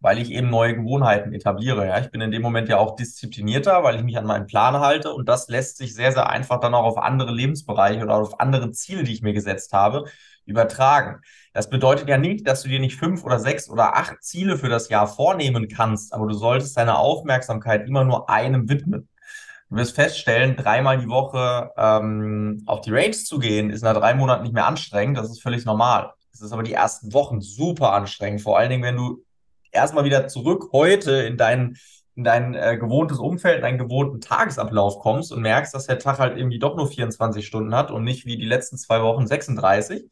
weil 0.00 0.18
ich 0.18 0.30
eben 0.30 0.50
neue 0.50 0.76
Gewohnheiten 0.76 1.32
etabliere. 1.32 1.86
Ja, 1.86 1.98
ich 2.00 2.10
bin 2.10 2.20
in 2.20 2.30
dem 2.30 2.42
Moment 2.42 2.68
ja 2.68 2.78
auch 2.78 2.96
disziplinierter, 2.96 3.82
weil 3.82 3.96
ich 3.96 4.02
mich 4.02 4.18
an 4.18 4.26
meinen 4.26 4.46
Plan 4.46 4.78
halte. 4.78 5.12
Und 5.12 5.28
das 5.28 5.48
lässt 5.48 5.76
sich 5.76 5.94
sehr, 5.94 6.12
sehr 6.12 6.28
einfach 6.28 6.60
dann 6.60 6.74
auch 6.74 6.84
auf 6.84 6.98
andere 6.98 7.32
Lebensbereiche 7.32 8.02
oder 8.02 8.16
auf 8.16 8.40
andere 8.40 8.70
Ziele, 8.72 9.04
die 9.04 9.12
ich 9.12 9.22
mir 9.22 9.32
gesetzt 9.32 9.72
habe, 9.72 10.04
übertragen. 10.46 11.20
Das 11.52 11.70
bedeutet 11.70 12.08
ja 12.08 12.18
nicht, 12.18 12.46
dass 12.46 12.62
du 12.62 12.68
dir 12.68 12.80
nicht 12.80 12.96
fünf 12.96 13.24
oder 13.24 13.38
sechs 13.38 13.68
oder 13.68 13.96
acht 13.96 14.22
Ziele 14.22 14.58
für 14.58 14.68
das 14.68 14.88
Jahr 14.88 15.06
vornehmen 15.06 15.68
kannst, 15.68 16.12
aber 16.12 16.26
du 16.26 16.34
solltest 16.34 16.76
deine 16.76 16.98
Aufmerksamkeit 16.98 17.86
immer 17.88 18.04
nur 18.04 18.28
einem 18.28 18.68
widmen. 18.68 19.08
Du 19.70 19.76
wirst 19.76 19.94
feststellen, 19.94 20.56
dreimal 20.56 20.98
die 20.98 21.08
Woche 21.08 21.70
ähm, 21.76 22.62
auf 22.66 22.82
die 22.82 22.92
Range 22.92 23.12
zu 23.12 23.38
gehen, 23.38 23.70
ist 23.70 23.82
nach 23.82 23.94
drei 23.94 24.14
Monaten 24.14 24.42
nicht 24.42 24.54
mehr 24.54 24.66
anstrengend. 24.66 25.16
Das 25.16 25.30
ist 25.30 25.42
völlig 25.42 25.64
normal. 25.64 26.12
Das 26.32 26.42
ist 26.42 26.52
aber 26.52 26.62
die 26.62 26.74
ersten 26.74 27.12
Wochen 27.12 27.40
super 27.40 27.92
anstrengend. 27.92 28.42
Vor 28.42 28.58
allen 28.58 28.70
Dingen, 28.70 28.82
wenn 28.82 28.96
du 28.96 29.24
erstmal 29.74 30.04
wieder 30.04 30.28
zurück 30.28 30.70
heute 30.72 31.12
in 31.22 31.36
dein, 31.36 31.76
in 32.14 32.24
dein 32.24 32.54
äh, 32.54 32.78
gewohntes 32.78 33.18
Umfeld, 33.18 33.56
in 33.56 33.62
deinen 33.62 33.78
gewohnten 33.78 34.20
Tagesablauf 34.20 35.00
kommst 35.00 35.32
und 35.32 35.42
merkst, 35.42 35.74
dass 35.74 35.86
der 35.86 35.98
Tag 35.98 36.18
halt 36.18 36.38
irgendwie 36.38 36.58
doch 36.58 36.76
nur 36.76 36.88
24 36.88 37.46
Stunden 37.46 37.74
hat 37.74 37.90
und 37.90 38.04
nicht 38.04 38.24
wie 38.24 38.36
die 38.36 38.46
letzten 38.46 38.78
zwei 38.78 39.02
Wochen 39.02 39.26
36. 39.26 40.04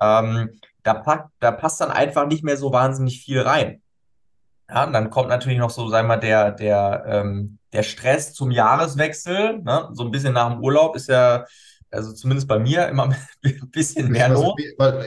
Ähm, 0.00 0.50
da, 0.82 0.94
pack, 0.94 1.28
da 1.40 1.50
passt 1.50 1.80
dann 1.80 1.90
einfach 1.90 2.26
nicht 2.26 2.44
mehr 2.44 2.56
so 2.56 2.72
wahnsinnig 2.72 3.20
viel 3.22 3.40
rein. 3.40 3.82
Ja, 4.68 4.84
und 4.84 4.92
dann 4.92 5.10
kommt 5.10 5.28
natürlich 5.28 5.58
noch 5.58 5.70
so, 5.70 5.88
sagen 5.88 6.08
wir 6.08 6.16
mal, 6.16 6.20
der, 6.20 6.50
der, 6.52 7.04
ähm, 7.06 7.58
der 7.72 7.82
Stress 7.82 8.32
zum 8.32 8.50
Jahreswechsel, 8.50 9.62
ne? 9.62 9.88
so 9.92 10.04
ein 10.04 10.10
bisschen 10.10 10.32
nach 10.32 10.50
dem 10.50 10.62
Urlaub 10.62 10.96
ist 10.96 11.08
ja, 11.08 11.44
also 11.94 12.12
zumindest 12.12 12.48
bei 12.48 12.58
mir 12.58 12.88
immer 12.88 13.04
ein 13.44 13.70
bisschen 13.70 14.10
mehr 14.10 14.28
los. 14.28 14.54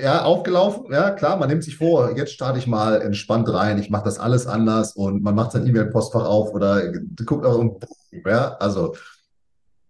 Ja, 0.02 0.24
aufgelaufen, 0.24 0.92
ja 0.92 1.12
klar, 1.12 1.38
man 1.38 1.50
nimmt 1.50 1.64
sich 1.64 1.78
vor, 1.78 2.16
jetzt 2.18 2.34
starte 2.34 2.60
ich 2.60 2.68
mal 2.68 3.02
entspannt 3.02 3.52
rein, 3.54 3.78
ich 3.80 3.90
mache 3.90 4.06
das 4.06 4.20
alles 4.20 4.48
anders 4.48 4.94
und 4.94 5.22
man 5.24 5.36
macht 5.36 5.52
sein 5.52 5.68
E-Mail-Postfach 5.68 6.26
auf 6.26 6.54
oder 6.54 6.92
guckt 7.26 7.46
auch 7.46 7.58
und 7.58 7.86
ja, 8.26 8.56
also 8.58 8.96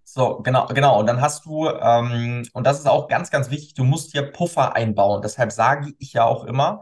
So, 0.04 0.40
genau, 0.42 0.68
genau. 0.68 1.00
Und 1.00 1.06
dann 1.08 1.22
hast 1.22 1.46
du, 1.46 1.68
ähm, 1.70 2.48
und 2.54 2.66
das 2.66 2.80
ist 2.80 2.88
auch 2.88 3.08
ganz, 3.08 3.30
ganz 3.30 3.52
wichtig, 3.52 3.74
du 3.76 3.84
musst 3.84 4.12
hier 4.14 4.32
Puffer 4.32 4.76
einbauen. 4.76 5.22
Deshalb 5.22 5.52
sage 5.52 5.94
ich 6.00 6.14
ja 6.14 6.24
auch 6.24 6.46
immer, 6.46 6.82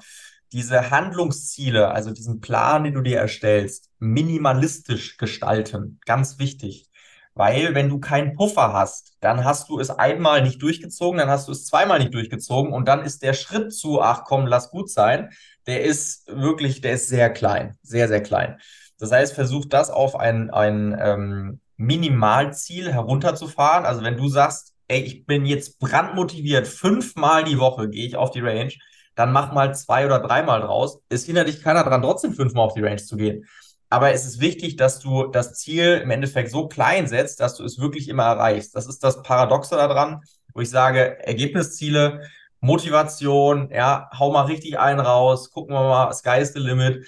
diese 0.54 0.90
Handlungsziele, 0.92 1.90
also 1.92 2.12
diesen 2.12 2.40
Plan, 2.40 2.84
den 2.84 2.94
du 2.94 3.02
dir 3.02 3.18
erstellst, 3.20 3.90
minimalistisch 4.00 5.18
gestalten. 5.18 6.00
Ganz 6.06 6.40
wichtig. 6.40 6.90
Weil 7.36 7.76
wenn 7.76 7.90
du 7.90 8.00
keinen 8.00 8.34
Puffer 8.36 8.72
hast, 8.72 9.18
dann 9.20 9.44
hast 9.44 9.70
du 9.70 9.80
es 9.80 9.90
einmal 9.90 10.42
nicht 10.42 10.62
durchgezogen, 10.62 11.20
dann 11.20 11.30
hast 11.30 11.50
du 11.50 11.52
es 11.52 11.66
zweimal 11.66 12.00
nicht 12.00 12.14
durchgezogen 12.14 12.72
und 12.72 12.88
dann 12.88 13.04
ist 13.04 13.24
der 13.24 13.34
Schritt 13.34 13.74
zu, 13.74 14.02
ach 14.02 14.24
komm, 14.24 14.48
lass 14.48 14.72
gut 14.72 14.90
sein, 14.90 15.30
der 15.68 15.84
ist 15.84 16.28
wirklich, 16.28 16.80
der 16.80 16.94
ist 16.94 17.10
sehr 17.10 17.30
klein, 17.30 17.78
sehr, 17.82 18.08
sehr 18.08 18.22
klein. 18.24 18.58
Das 19.00 19.12
heißt, 19.12 19.34
versuch 19.34 19.66
das 19.66 19.90
auf 19.90 20.16
ein, 20.16 20.50
ein 20.50 20.98
ähm, 20.98 21.60
Minimalziel 21.76 22.92
herunterzufahren. 22.94 23.86
Also 23.86 24.02
wenn 24.04 24.16
du 24.16 24.30
sagst, 24.30 24.74
ey, 24.88 25.02
ich 25.02 25.26
bin 25.26 25.46
jetzt 25.46 25.80
brandmotiviert, 25.80 26.68
fünfmal 26.68 27.44
die 27.44 27.60
Woche 27.60 27.90
gehe 27.90 28.08
ich 28.08 28.16
auf 28.16 28.32
die 28.32 28.42
Range, 28.42 28.72
dann 29.16 29.32
mach 29.32 29.54
mal 29.54 29.76
zwei 29.76 30.06
oder 30.06 30.20
dreimal 30.20 30.62
draus. 30.62 31.00
Es 31.10 31.26
hindert 31.26 31.48
dich 31.48 31.62
keiner 31.62 31.84
dran, 31.84 32.02
trotzdem 32.02 32.34
fünfmal 32.34 32.66
auf 32.66 32.74
die 32.74 32.82
Range 32.84 32.98
zu 32.98 33.18
gehen. 33.18 33.46
Aber 33.96 34.12
es 34.12 34.26
ist 34.26 34.42
wichtig, 34.42 34.76
dass 34.76 35.00
du 35.00 35.28
das 35.28 35.54
Ziel 35.54 36.02
im 36.04 36.12
Endeffekt 36.12 36.52
so 36.52 36.68
klein 36.68 37.08
setzt, 37.08 37.40
dass 37.40 37.56
du 37.56 37.64
es 37.64 37.80
wirklich 37.80 38.10
immer 38.10 38.24
erreichst. 38.24 38.76
Das 38.76 38.88
ist 38.88 39.02
das 39.06 39.24
Paradoxe 39.24 39.78
daran, 39.78 40.20
wo 40.54 40.60
ich 40.60 40.70
sage, 40.70 41.26
Ergebnisziele, 41.26 42.20
Motivation, 42.60 43.70
ja, 43.72 44.10
hau 44.20 44.34
mal 44.34 44.48
richtig 44.48 44.78
einen 44.80 45.00
raus, 45.00 45.50
gucken 45.50 45.74
wir 45.74 45.80
mal, 45.80 46.12
sky 46.12 46.42
is 46.42 46.52
the 46.52 46.60
limit. 46.60 47.08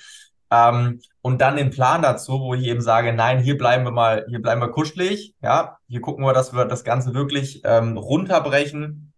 Ähm, 0.50 1.02
und 1.22 1.42
dann 1.42 1.58
den 1.58 1.72
Plan 1.72 2.02
dazu, 2.02 2.40
wo 2.40 2.54
ich 2.54 2.64
eben 2.64 2.80
sage, 2.80 3.12
nein, 3.12 3.40
hier 3.40 3.58
bleiben 3.58 3.84
wir 3.84 3.92
mal, 3.92 4.26
hier 4.30 4.42
bleiben 4.42 4.62
wir 4.62 4.72
kuschelig, 4.72 5.36
ja, 5.42 5.80
hier 5.90 6.00
gucken 6.00 6.24
wir, 6.24 6.32
dass 6.32 6.54
wir 6.54 6.64
das 6.64 6.86
Ganze 6.86 7.14
wirklich 7.14 7.64
ähm, 7.66 7.98
runterbrechen, 7.98 9.12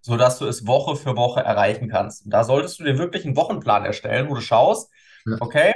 sodass 0.00 0.38
du 0.38 0.46
es 0.46 0.66
Woche 0.66 0.96
für 0.96 1.18
Woche 1.18 1.40
erreichen 1.40 1.90
kannst. 1.90 2.24
Und 2.24 2.30
da 2.30 2.44
solltest 2.44 2.80
du 2.80 2.84
dir 2.84 2.96
wirklich 2.96 3.26
einen 3.26 3.36
Wochenplan 3.36 3.84
erstellen, 3.84 4.30
wo 4.30 4.34
du 4.36 4.40
schaust, 4.40 4.90
okay, 5.40 5.74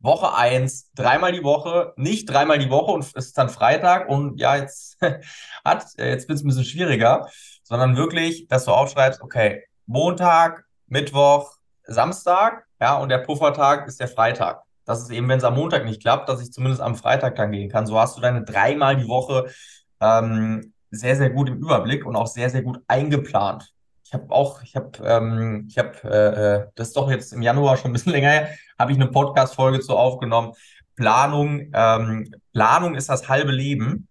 Woche 0.00 0.34
eins, 0.34 0.90
dreimal 0.94 1.32
die 1.32 1.42
Woche, 1.42 1.92
nicht 1.96 2.30
dreimal 2.30 2.58
die 2.58 2.70
Woche 2.70 2.92
und 2.92 3.04
es 3.04 3.12
ist 3.12 3.38
dann 3.38 3.48
Freitag 3.48 4.08
und 4.08 4.38
ja, 4.38 4.56
jetzt 4.56 4.98
hat, 5.64 5.86
jetzt 5.96 6.28
wird 6.28 6.38
es 6.38 6.44
ein 6.44 6.48
bisschen 6.48 6.64
schwieriger, 6.64 7.28
sondern 7.62 7.96
wirklich, 7.96 8.46
dass 8.48 8.64
du 8.64 8.70
aufschreibst, 8.70 9.20
okay, 9.22 9.64
Montag, 9.86 10.64
Mittwoch, 10.86 11.56
Samstag, 11.84 12.66
ja, 12.80 12.96
und 12.96 13.08
der 13.08 13.18
Puffertag 13.18 13.88
ist 13.88 14.00
der 14.00 14.08
Freitag. 14.08 14.62
Das 14.84 15.02
ist 15.02 15.10
eben, 15.10 15.28
wenn 15.28 15.38
es 15.38 15.44
am 15.44 15.54
Montag 15.54 15.84
nicht 15.84 16.00
klappt, 16.00 16.28
dass 16.28 16.40
ich 16.40 16.52
zumindest 16.52 16.80
am 16.80 16.94
Freitag 16.94 17.36
dann 17.36 17.52
gehen 17.52 17.68
kann. 17.68 17.86
So 17.86 17.98
hast 17.98 18.16
du 18.16 18.20
deine 18.20 18.44
dreimal 18.44 18.96
die 18.96 19.08
Woche 19.08 19.52
ähm, 20.00 20.72
sehr, 20.90 21.16
sehr 21.16 21.30
gut 21.30 21.48
im 21.48 21.58
Überblick 21.58 22.06
und 22.06 22.16
auch 22.16 22.26
sehr, 22.26 22.48
sehr 22.48 22.62
gut 22.62 22.80
eingeplant. 22.88 23.74
Ich 24.08 24.14
habe 24.14 24.30
auch, 24.30 24.62
ich 24.62 24.74
habe, 24.74 24.90
ähm, 25.04 25.66
ich 25.68 25.76
habe, 25.76 25.92
äh, 26.02 26.62
äh, 26.62 26.66
das 26.76 26.88
ist 26.88 26.96
doch 26.96 27.10
jetzt 27.10 27.30
im 27.34 27.42
Januar 27.42 27.76
schon 27.76 27.90
ein 27.90 27.92
bisschen 27.92 28.12
länger 28.14 28.30
her, 28.30 28.48
habe 28.78 28.90
ich 28.90 28.96
eine 28.96 29.08
Podcast-Folge 29.08 29.80
zu 29.80 29.94
aufgenommen. 29.94 30.54
Planung, 30.96 31.70
ähm, 31.74 32.34
Planung 32.54 32.94
ist 32.94 33.10
das 33.10 33.28
halbe 33.28 33.52
Leben. 33.52 34.08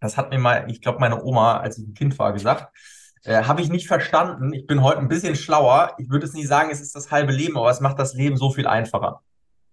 Das 0.00 0.16
hat 0.16 0.30
mir 0.30 0.40
mal, 0.40 0.68
ich 0.68 0.80
glaube, 0.80 0.98
meine 0.98 1.22
Oma, 1.22 1.58
als 1.58 1.78
ich 1.78 1.86
ein 1.86 1.94
Kind 1.94 2.18
war, 2.18 2.32
gesagt. 2.32 2.76
Äh, 3.22 3.44
habe 3.44 3.62
ich 3.62 3.68
nicht 3.68 3.86
verstanden. 3.86 4.52
Ich 4.52 4.66
bin 4.66 4.82
heute 4.82 4.98
ein 4.98 5.06
bisschen 5.06 5.36
schlauer. 5.36 5.94
Ich 5.98 6.10
würde 6.10 6.26
es 6.26 6.32
nicht 6.32 6.48
sagen, 6.48 6.70
es 6.72 6.80
ist 6.80 6.96
das 6.96 7.12
halbe 7.12 7.30
Leben, 7.30 7.56
aber 7.56 7.70
es 7.70 7.78
macht 7.78 8.00
das 8.00 8.14
Leben 8.14 8.36
so 8.36 8.50
viel 8.50 8.66
einfacher. 8.66 9.20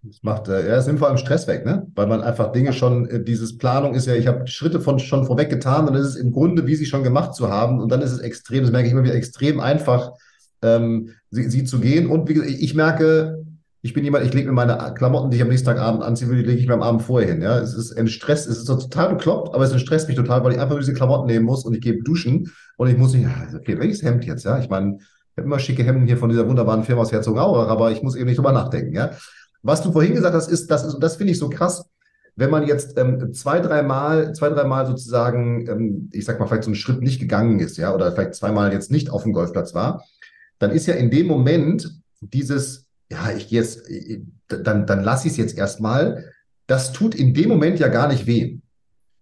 Das 0.01 0.23
macht, 0.23 0.47
äh, 0.47 0.67
ja, 0.67 0.77
es 0.77 0.87
nimmt 0.87 0.99
vor 0.99 1.09
allem 1.09 1.17
Stress 1.17 1.45
weg, 1.47 1.65
ne? 1.65 1.85
Weil 1.93 2.07
man 2.07 2.21
einfach 2.21 2.53
Dinge 2.53 2.71
schon, 2.71 3.09
äh, 3.09 3.21
dieses 3.21 3.57
Planung 3.57 3.95
ist 3.95 4.05
ja, 4.05 4.15
ich 4.15 4.27
habe 4.27 4.47
Schritte 4.47 4.79
von 4.79 4.97
schon 4.97 5.25
vorweg 5.25 5.49
getan, 5.49 5.93
ist 5.93 6.07
es 6.07 6.15
im 6.15 6.31
Grunde, 6.31 6.65
wie 6.67 6.75
sie 6.75 6.85
schon 6.85 7.03
gemacht 7.03 7.35
zu 7.35 7.49
haben, 7.49 7.81
und 7.81 7.91
dann 7.91 8.01
ist 8.01 8.13
es 8.13 8.19
extrem, 8.19 8.63
das 8.63 8.71
merke 8.71 8.87
ich 8.87 8.93
immer 8.93 9.03
wieder, 9.03 9.15
extrem 9.15 9.59
einfach, 9.59 10.11
ähm, 10.61 11.09
sie, 11.31 11.49
sie 11.49 11.65
zu 11.65 11.79
gehen. 11.79 12.07
Und 12.07 12.29
wie 12.29 12.35
gesagt, 12.35 12.51
ich 12.51 12.73
merke, 12.75 13.43
ich 13.81 13.93
bin 13.93 14.03
jemand, 14.05 14.25
ich 14.25 14.33
lege 14.33 14.47
mir 14.47 14.53
meine 14.53 14.93
Klamotten, 14.95 15.31
die 15.31 15.37
ich 15.37 15.43
am 15.43 15.49
nächsten 15.49 15.67
Tag 15.67 15.79
Abend 15.79 16.03
anziehen 16.03 16.29
will, 16.29 16.37
die 16.37 16.49
lege 16.49 16.59
ich 16.59 16.67
mir 16.67 16.73
am 16.73 16.81
Abend 16.81 17.01
vorher 17.01 17.29
hin. 17.29 17.41
Ja, 17.41 17.59
es 17.59 17.73
ist 17.73 17.97
ein 17.97 18.07
Stress, 18.07 18.45
es 18.45 18.59
ist 18.59 18.65
total 18.65 19.15
bekloppt, 19.15 19.53
aber 19.53 19.65
es 19.65 19.81
stresst 19.81 20.07
mich 20.07 20.17
total, 20.17 20.43
weil 20.43 20.53
ich 20.53 20.59
einfach 20.59 20.71
nur 20.71 20.79
diese 20.79 20.93
Klamotten 20.93 21.27
nehmen 21.27 21.45
muss 21.45 21.65
und 21.65 21.73
ich 21.73 21.81
gehe 21.81 22.01
duschen 22.03 22.51
und 22.77 22.89
ich 22.89 22.97
muss 22.97 23.13
nicht, 23.13 23.27
okay, 23.53 23.77
welches 23.79 24.03
Hemd 24.03 24.25
jetzt? 24.25 24.45
Ja, 24.45 24.59
ich 24.59 24.69
meine, 24.69 24.97
ich 24.99 25.37
habe 25.37 25.47
immer 25.47 25.59
schicke 25.59 25.83
Hemden 25.83 26.07
hier 26.07 26.17
von 26.17 26.29
dieser 26.29 26.47
wunderbaren 26.47 26.83
Firma 26.83 27.03
aus 27.03 27.11
Herzogenaurach, 27.11 27.67
aber 27.67 27.91
ich 27.91 28.01
muss 28.01 28.15
eben 28.15 28.25
nicht 28.25 28.37
drüber 28.37 28.51
nachdenken. 28.51 28.93
Ja, 28.93 29.11
was 29.61 29.81
du 29.81 29.91
vorhin 29.91 30.15
gesagt 30.15 30.35
hast, 30.35 30.49
ist, 30.49 30.69
das 30.71 30.85
ist, 30.85 30.93
und 30.93 31.03
das 31.03 31.17
finde 31.17 31.33
ich 31.33 31.39
so 31.39 31.49
krass, 31.49 31.85
wenn 32.35 32.49
man 32.49 32.65
jetzt 32.65 32.97
ähm, 32.97 33.33
zwei, 33.33 33.59
dreimal, 33.59 34.33
zwei, 34.33 34.49
dreimal 34.49 34.87
sozusagen, 34.87 35.67
ähm, 35.67 36.09
ich 36.13 36.25
sag 36.25 36.39
mal, 36.39 36.47
vielleicht 36.47 36.63
so 36.63 36.69
einen 36.69 36.75
Schritt 36.75 37.01
nicht 37.01 37.19
gegangen 37.19 37.59
ist, 37.59 37.77
ja, 37.77 37.93
oder 37.93 38.11
vielleicht 38.11 38.35
zweimal 38.35 38.71
jetzt 38.71 38.91
nicht 38.91 39.09
auf 39.09 39.23
dem 39.23 39.33
Golfplatz 39.33 39.73
war, 39.73 40.05
dann 40.57 40.71
ist 40.71 40.87
ja 40.87 40.93
in 40.93 41.11
dem 41.11 41.27
Moment 41.27 41.99
dieses, 42.21 42.85
ja, 43.09 43.31
ich 43.35 43.49
gehe 43.49 43.59
jetzt, 43.59 43.81
dann, 44.47 44.85
dann 44.85 45.03
lasse 45.03 45.27
ich 45.27 45.33
es 45.33 45.37
jetzt 45.37 45.57
erstmal. 45.57 46.31
Das 46.67 46.93
tut 46.93 47.15
in 47.15 47.33
dem 47.33 47.49
Moment 47.49 47.79
ja 47.79 47.87
gar 47.87 48.07
nicht 48.07 48.27
weh. 48.27 48.59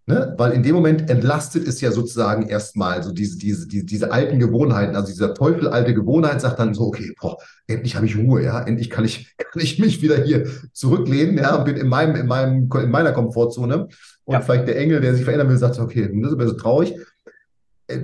Ne? 0.10 0.34
Weil 0.38 0.54
in 0.54 0.63
dem 0.63 0.74
Moment 0.74 1.10
entlastet 1.10 1.67
es 1.67 1.82
ja 1.82 1.91
sozusagen 1.91 2.48
erstmal 2.48 3.04
so 3.04 3.12
diese, 3.12 3.38
diese, 3.38 3.67
diese, 3.67 3.86
diese 3.86 4.10
alten 4.10 4.39
Gewohnheiten. 4.39 4.96
Also 4.96 5.12
dieser 5.12 5.34
Teufel 5.34 5.67
alte 5.67 5.93
Gewohnheit 5.93 6.39
sagt 6.39 6.60
dann 6.60 6.74
so, 6.74 6.84
okay, 6.84 7.13
boah, 7.20 7.38
endlich 7.67 7.98
habe 7.98 8.06
ich 8.06 8.17
Ruhe, 8.17 8.41
ja, 8.41 8.62
endlich 8.62 8.89
kann 8.89 9.04
ich, 9.04 9.36
kann 9.38 9.62
ich 9.62 9.80
mich 9.80 10.02
wieder 10.02 10.24
hier 10.24 10.48
zurücklehnen, 10.72 11.38
ja, 11.38 11.58
und 11.58 11.65
bin 11.65 11.76
in 11.76 11.89
meinem, 11.89 12.15
in 12.15 12.26
meinem, 12.26 12.70
in 12.74 12.89
meiner 12.89 13.12
Komfortzone. 13.12 13.89
Und 14.24 14.34
ja. 14.34 14.39
vielleicht 14.39 14.70
der 14.70 14.80
Engel, 14.80 15.02
der 15.02 15.13
sich 15.13 15.26
verändern 15.26 15.50
will, 15.50 15.58
sagt, 15.58 15.78
okay, 15.78 16.10
das 16.10 16.32
ist 16.32 16.39
so 16.39 16.54
traurig. 16.54 16.96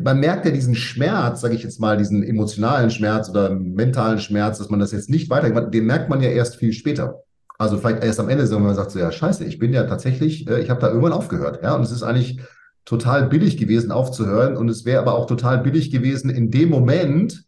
Man 0.03 0.19
merkt 0.19 0.45
ja 0.45 0.51
diesen 0.51 0.75
Schmerz, 0.75 1.39
sage 1.39 1.55
ich 1.55 1.63
jetzt 1.63 1.79
mal, 1.79 1.95
diesen 1.95 2.21
emotionalen 2.21 2.89
Schmerz 2.89 3.29
oder 3.29 3.49
mentalen 3.49 4.19
Schmerz, 4.19 4.57
dass 4.57 4.69
man 4.69 4.81
das 4.81 4.91
jetzt 4.91 5.09
nicht 5.09 5.29
weitergemacht, 5.29 5.73
den 5.73 5.85
merkt 5.85 6.09
man 6.09 6.19
ja 6.19 6.29
erst 6.29 6.57
viel 6.57 6.73
später. 6.73 7.22
Also 7.57 7.77
vielleicht 7.77 8.03
erst 8.03 8.19
am 8.19 8.29
Ende, 8.29 8.49
wenn 8.49 8.63
man 8.63 8.75
sagt 8.75 8.91
so, 8.91 8.99
ja, 8.99 9.11
scheiße, 9.11 9.45
ich 9.45 9.59
bin 9.59 9.73
ja 9.73 9.83
tatsächlich, 9.83 10.47
äh, 10.47 10.61
ich 10.61 10.69
habe 10.69 10.81
da 10.81 10.87
irgendwann 10.87 11.13
aufgehört. 11.13 11.59
Ja, 11.63 11.75
und 11.75 11.83
es 11.83 11.91
ist 11.91 12.03
eigentlich 12.03 12.41
total 12.85 13.27
billig 13.27 13.57
gewesen, 13.57 13.91
aufzuhören. 13.91 14.57
Und 14.57 14.69
es 14.69 14.85
wäre 14.85 15.01
aber 15.01 15.15
auch 15.15 15.25
total 15.25 15.59
billig 15.59 15.91
gewesen, 15.91 16.29
in 16.29 16.51
dem 16.51 16.69
Moment 16.69 17.45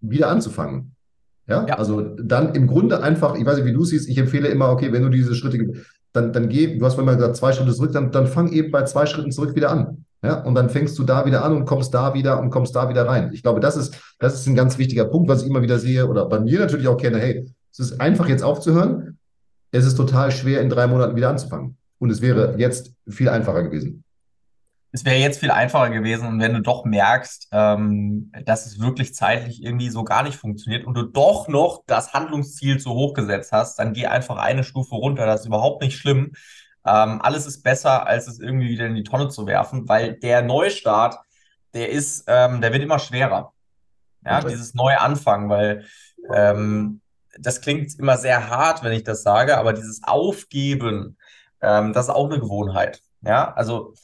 wieder 0.00 0.28
anzufangen. 0.28 0.94
Ja? 1.46 1.66
ja? 1.66 1.76
also 1.76 2.00
dann 2.00 2.54
im 2.54 2.66
Grunde 2.66 3.02
einfach, 3.02 3.36
ich 3.36 3.44
weiß 3.44 3.56
nicht, 3.56 3.66
wie 3.66 3.72
du 3.72 3.84
siehst, 3.84 4.08
ich 4.08 4.18
empfehle 4.18 4.48
immer, 4.48 4.70
okay, 4.70 4.92
wenn 4.92 5.02
du 5.02 5.08
diese 5.08 5.34
Schritte, 5.34 5.82
dann, 6.12 6.32
dann 6.32 6.48
geh, 6.48 6.78
du 6.78 6.84
hast 6.84 6.94
vorhin 6.94 7.06
mal 7.06 7.16
gesagt, 7.16 7.36
zwei 7.36 7.52
Schritte 7.52 7.72
zurück, 7.72 7.92
dann, 7.92 8.10
dann 8.10 8.26
fang 8.26 8.50
eben 8.52 8.70
bei 8.70 8.84
zwei 8.84 9.06
Schritten 9.06 9.32
zurück 9.32 9.54
wieder 9.54 9.70
an. 9.70 10.04
Ja, 10.22 10.42
und 10.42 10.54
dann 10.54 10.70
fängst 10.70 10.98
du 10.98 11.02
da 11.02 11.26
wieder 11.26 11.44
an 11.44 11.54
und 11.54 11.66
kommst 11.66 11.92
da 11.92 12.14
wieder 12.14 12.40
und 12.40 12.48
kommst 12.48 12.74
da 12.74 12.88
wieder 12.88 13.06
rein. 13.06 13.30
Ich 13.34 13.42
glaube, 13.42 13.60
das 13.60 13.76
ist, 13.76 13.94
das 14.18 14.34
ist 14.34 14.46
ein 14.46 14.54
ganz 14.54 14.78
wichtiger 14.78 15.04
Punkt, 15.04 15.28
was 15.28 15.42
ich 15.42 15.48
immer 15.50 15.60
wieder 15.60 15.78
sehe 15.78 16.06
oder 16.06 16.24
bei 16.24 16.40
mir 16.40 16.60
natürlich 16.60 16.88
auch 16.88 16.96
kenne. 16.96 17.18
Hey, 17.18 17.44
es 17.74 17.90
ist 17.90 18.00
einfach 18.00 18.28
jetzt 18.28 18.42
aufzuhören. 18.42 19.18
Es 19.72 19.84
ist 19.84 19.96
total 19.96 20.30
schwer, 20.30 20.60
in 20.60 20.70
drei 20.70 20.86
Monaten 20.86 21.16
wieder 21.16 21.28
anzufangen. 21.28 21.76
Und 21.98 22.10
es 22.10 22.22
wäre 22.22 22.54
jetzt 22.58 22.94
viel 23.08 23.28
einfacher 23.28 23.64
gewesen. 23.64 24.04
Es 24.92 25.04
wäre 25.04 25.16
jetzt 25.16 25.40
viel 25.40 25.50
einfacher 25.50 25.90
gewesen. 25.90 26.28
Und 26.28 26.40
wenn 26.40 26.54
du 26.54 26.62
doch 26.62 26.84
merkst, 26.84 27.48
ähm, 27.50 28.30
dass 28.44 28.66
es 28.66 28.78
wirklich 28.78 29.12
zeitlich 29.12 29.60
irgendwie 29.60 29.88
so 29.90 30.04
gar 30.04 30.22
nicht 30.22 30.36
funktioniert 30.36 30.86
und 30.86 30.94
du 30.94 31.02
doch 31.02 31.48
noch 31.48 31.82
das 31.86 32.12
Handlungsziel 32.12 32.78
zu 32.78 32.90
hoch 32.90 33.12
gesetzt 33.12 33.50
hast, 33.50 33.76
dann 33.80 33.92
geh 33.92 34.06
einfach 34.06 34.36
eine 34.36 34.62
Stufe 34.62 34.94
runter. 34.94 35.26
Das 35.26 35.40
ist 35.40 35.46
überhaupt 35.46 35.82
nicht 35.82 35.98
schlimm. 35.98 36.32
Ähm, 36.86 37.20
alles 37.22 37.44
ist 37.46 37.64
besser, 37.64 38.06
als 38.06 38.28
es 38.28 38.38
irgendwie 38.38 38.68
wieder 38.68 38.86
in 38.86 38.94
die 38.94 39.02
Tonne 39.02 39.28
zu 39.28 39.46
werfen, 39.48 39.88
weil 39.88 40.14
der 40.14 40.42
Neustart, 40.42 41.16
der 41.72 41.90
ist, 41.90 42.24
ähm, 42.28 42.60
der 42.60 42.72
wird 42.72 42.84
immer 42.84 43.00
schwerer. 43.00 43.52
Ja, 44.24 44.38
okay. 44.38 44.50
dieses 44.50 44.74
neue 44.74 45.00
Anfangen, 45.00 45.48
weil 45.48 45.84
ähm, 46.32 47.00
das 47.38 47.60
klingt 47.60 47.98
immer 47.98 48.16
sehr 48.16 48.48
hart, 48.48 48.82
wenn 48.82 48.92
ich 48.92 49.04
das 49.04 49.22
sage, 49.22 49.56
aber 49.58 49.72
dieses 49.72 50.02
Aufgeben, 50.04 51.18
ähm, 51.60 51.92
das 51.92 52.06
ist 52.06 52.14
auch 52.14 52.30
eine 52.30 52.40
Gewohnheit. 52.40 53.00
Ja, 53.22 53.52
also 53.54 53.94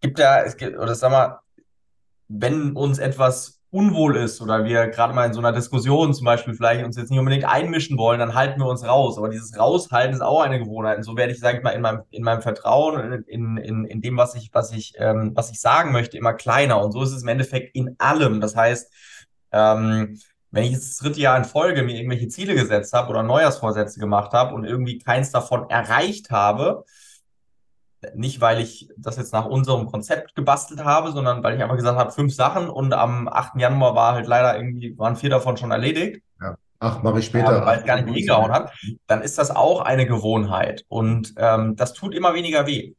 gibt 0.00 0.18
ja, 0.18 0.42
es 0.42 0.56
gibt, 0.56 0.76
oder 0.78 0.94
sag 0.94 1.10
mal, 1.10 1.40
wenn 2.28 2.72
uns 2.76 2.98
etwas 2.98 3.60
unwohl 3.70 4.16
ist 4.16 4.42
oder 4.42 4.64
wir 4.64 4.88
gerade 4.88 5.14
mal 5.14 5.24
in 5.24 5.32
so 5.32 5.38
einer 5.38 5.52
Diskussion 5.52 6.12
zum 6.12 6.26
Beispiel 6.26 6.54
vielleicht 6.54 6.84
uns 6.84 6.96
jetzt 6.96 7.10
nicht 7.10 7.18
unbedingt 7.18 7.46
einmischen 7.46 7.96
wollen, 7.96 8.20
dann 8.20 8.34
halten 8.34 8.60
wir 8.60 8.66
uns 8.66 8.84
raus. 8.84 9.16
Aber 9.16 9.30
dieses 9.30 9.58
Raushalten 9.58 10.14
ist 10.14 10.20
auch 10.20 10.42
eine 10.42 10.58
Gewohnheit. 10.58 10.98
Und 10.98 11.04
so 11.04 11.16
werde 11.16 11.32
ich, 11.32 11.40
sage 11.40 11.58
ich 11.58 11.64
mal, 11.64 11.70
in 11.70 11.80
meinem, 11.80 12.02
in 12.10 12.22
meinem 12.22 12.42
Vertrauen, 12.42 13.24
in, 13.26 13.56
in, 13.56 13.84
in 13.86 14.00
dem, 14.02 14.18
was 14.18 14.34
ich, 14.34 14.50
was 14.52 14.72
ich, 14.72 14.92
ähm, 14.98 15.32
was 15.34 15.50
ich 15.50 15.60
sagen 15.60 15.92
möchte, 15.92 16.18
immer 16.18 16.34
kleiner. 16.34 16.82
Und 16.84 16.92
so 16.92 17.02
ist 17.02 17.12
es 17.12 17.22
im 17.22 17.28
Endeffekt 17.28 17.74
in 17.74 17.96
allem. 17.98 18.42
Das 18.42 18.54
heißt, 18.54 18.92
ähm, 19.52 20.18
wenn 20.52 20.64
ich 20.64 20.72
jetzt 20.72 20.90
das 20.90 20.96
dritte 20.98 21.20
Jahr 21.20 21.36
in 21.36 21.44
Folge 21.44 21.82
mir 21.82 21.96
irgendwelche 21.96 22.28
Ziele 22.28 22.54
gesetzt 22.54 22.92
habe 22.92 23.08
oder 23.08 23.22
Neujahrsvorsätze 23.22 23.98
gemacht 23.98 24.32
habe 24.32 24.54
und 24.54 24.64
irgendwie 24.64 24.98
keins 24.98 25.30
davon 25.30 25.68
erreicht 25.70 26.30
habe, 26.30 26.84
nicht 28.14 28.40
weil 28.40 28.60
ich 28.60 28.88
das 28.96 29.16
jetzt 29.16 29.32
nach 29.32 29.46
unserem 29.46 29.86
Konzept 29.86 30.34
gebastelt 30.34 30.84
habe, 30.84 31.12
sondern 31.12 31.42
weil 31.42 31.56
ich 31.56 31.62
einfach 31.62 31.76
gesagt 31.76 31.98
habe, 31.98 32.10
fünf 32.10 32.34
Sachen 32.34 32.68
und 32.68 32.92
am 32.92 33.28
8. 33.28 33.60
Januar 33.60 33.94
war 33.94 34.12
halt 34.12 34.26
leider 34.26 34.56
irgendwie, 34.56 34.96
waren 34.98 35.16
vier 35.16 35.30
davon 35.30 35.56
schon 35.56 35.70
erledigt. 35.70 36.22
Ja. 36.40 36.56
Ach, 36.80 37.02
mache 37.02 37.20
ich 37.20 37.26
später. 37.26 37.58
Ja, 37.58 37.66
weil 37.66 37.78
es 37.78 37.86
gar 37.86 37.96
nicht 37.96 38.06
mehr 38.06 38.14
hingehauen 38.14 38.52
hat, 38.52 38.72
dann 39.06 39.22
ist 39.22 39.38
das 39.38 39.50
auch 39.50 39.80
eine 39.80 40.04
Gewohnheit 40.04 40.84
und 40.88 41.32
ähm, 41.38 41.76
das 41.76 41.94
tut 41.94 42.14
immer 42.14 42.34
weniger 42.34 42.66
weh. 42.66 42.94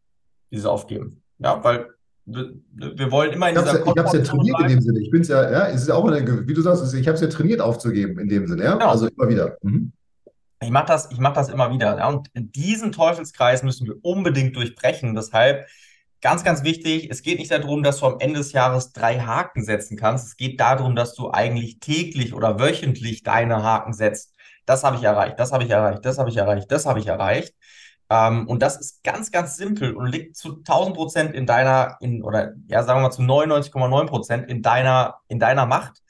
dieses 0.50 0.66
Aufgeben. 0.66 1.22
Ja, 1.38 1.63
weil 1.63 1.92
wir, 2.25 3.12
wollen 3.12 3.33
immer 3.33 3.49
in 3.49 3.55
ich 3.55 3.62
dieser 3.62 3.81
Ich 3.81 3.88
habe 3.88 4.03
es 4.03 4.13
ja 4.13 4.23
trainiert 4.23 4.59
in 4.62 4.67
dem 4.67 4.81
Sinne. 4.81 4.99
Ich 4.99 5.09
bin 5.09 5.21
es 5.21 5.27
ja, 5.27 5.51
ja, 5.51 5.67
es 5.67 5.83
ist 5.83 5.91
auch, 5.91 6.05
eine, 6.05 6.47
wie 6.47 6.53
du 6.53 6.62
sagst, 6.62 6.93
ich 6.93 7.07
habe 7.07 7.15
es 7.15 7.21
ja 7.21 7.27
trainiert 7.27 7.62
aufzugeben 7.62 8.19
in 8.19 8.29
dem 8.29 8.47
Sinne, 8.47 8.63
ja. 8.63 8.73
Genau. 8.73 8.89
Also 8.89 9.07
immer 9.07 9.29
wieder. 9.29 9.57
Mhm. 9.62 9.91
Ich 10.62 10.71
mache 10.71 10.86
das, 10.86 11.12
ich 11.12 11.19
mach 11.19 11.33
das 11.33 11.49
immer 11.49 11.71
wieder. 11.71 11.97
Ja? 11.97 12.07
Und 12.07 12.29
diesen 12.33 12.93
Teufelskreis 12.93 13.63
müssen 13.63 13.88
wir 13.88 13.95
unbedingt 14.01 14.55
durchbrechen. 14.55 15.13
Deshalb 15.13 15.67
ganz, 16.21 16.45
ganz 16.45 16.63
wichtig, 16.63 17.09
es 17.12 17.21
geht 17.21 17.39
nicht 17.39 17.51
darum, 17.51 17.83
dass 17.83 17.99
du 17.99 18.05
am 18.05 18.19
Ende 18.19 18.39
des 18.39 18.53
Jahres 18.53 18.93
drei 18.93 19.19
Haken 19.19 19.63
setzen 19.63 19.97
kannst. 19.97 20.25
Es 20.27 20.38
geht 20.38 20.59
darum, 20.62 20.95
dass 20.95 21.13
du 21.15 21.31
eigentlich 21.31 21.79
täglich 21.79 22.33
oder 22.33 22.59
wöchentlich 22.59 23.23
deine 23.23 23.62
Haken 23.62 23.91
setzt. 23.91 24.33
Das 24.65 24.86
habe 24.86 24.95
ich 24.95 25.03
erreicht, 25.03 25.38
das 25.38 25.51
habe 25.51 25.65
ich 25.65 25.69
erreicht, 25.69 26.05
das 26.05 26.17
habe 26.17 26.29
ich 26.29 26.38
erreicht, 26.38 26.71
das 26.71 26.86
habe 26.86 26.99
ich 26.99 27.07
erreicht. 27.07 27.53
Ähm, 28.13 28.47
und 28.47 28.62
das 28.62 28.78
ist 28.80 29.04
ganz, 29.04 29.32
ganz 29.32 29.58
simpel 29.58 29.95
und 29.95 30.06
liegt 30.06 30.38
zu 30.38 30.58
1000 30.58 30.95
Prozent 30.95 31.34
in 31.34 31.47
deiner, 31.47 31.97
in, 31.99 32.23
oder 32.23 32.54
ja, 32.67 32.84
sagen 32.84 32.99
wir 32.99 33.08
mal 33.08 33.12
zu 33.12 33.23
99,9 33.23 34.06
Prozent 34.06 34.49
in 34.49 34.62
deiner, 34.62 35.15
in 35.30 35.39
deiner 35.39 35.65
Macht. 35.65 36.04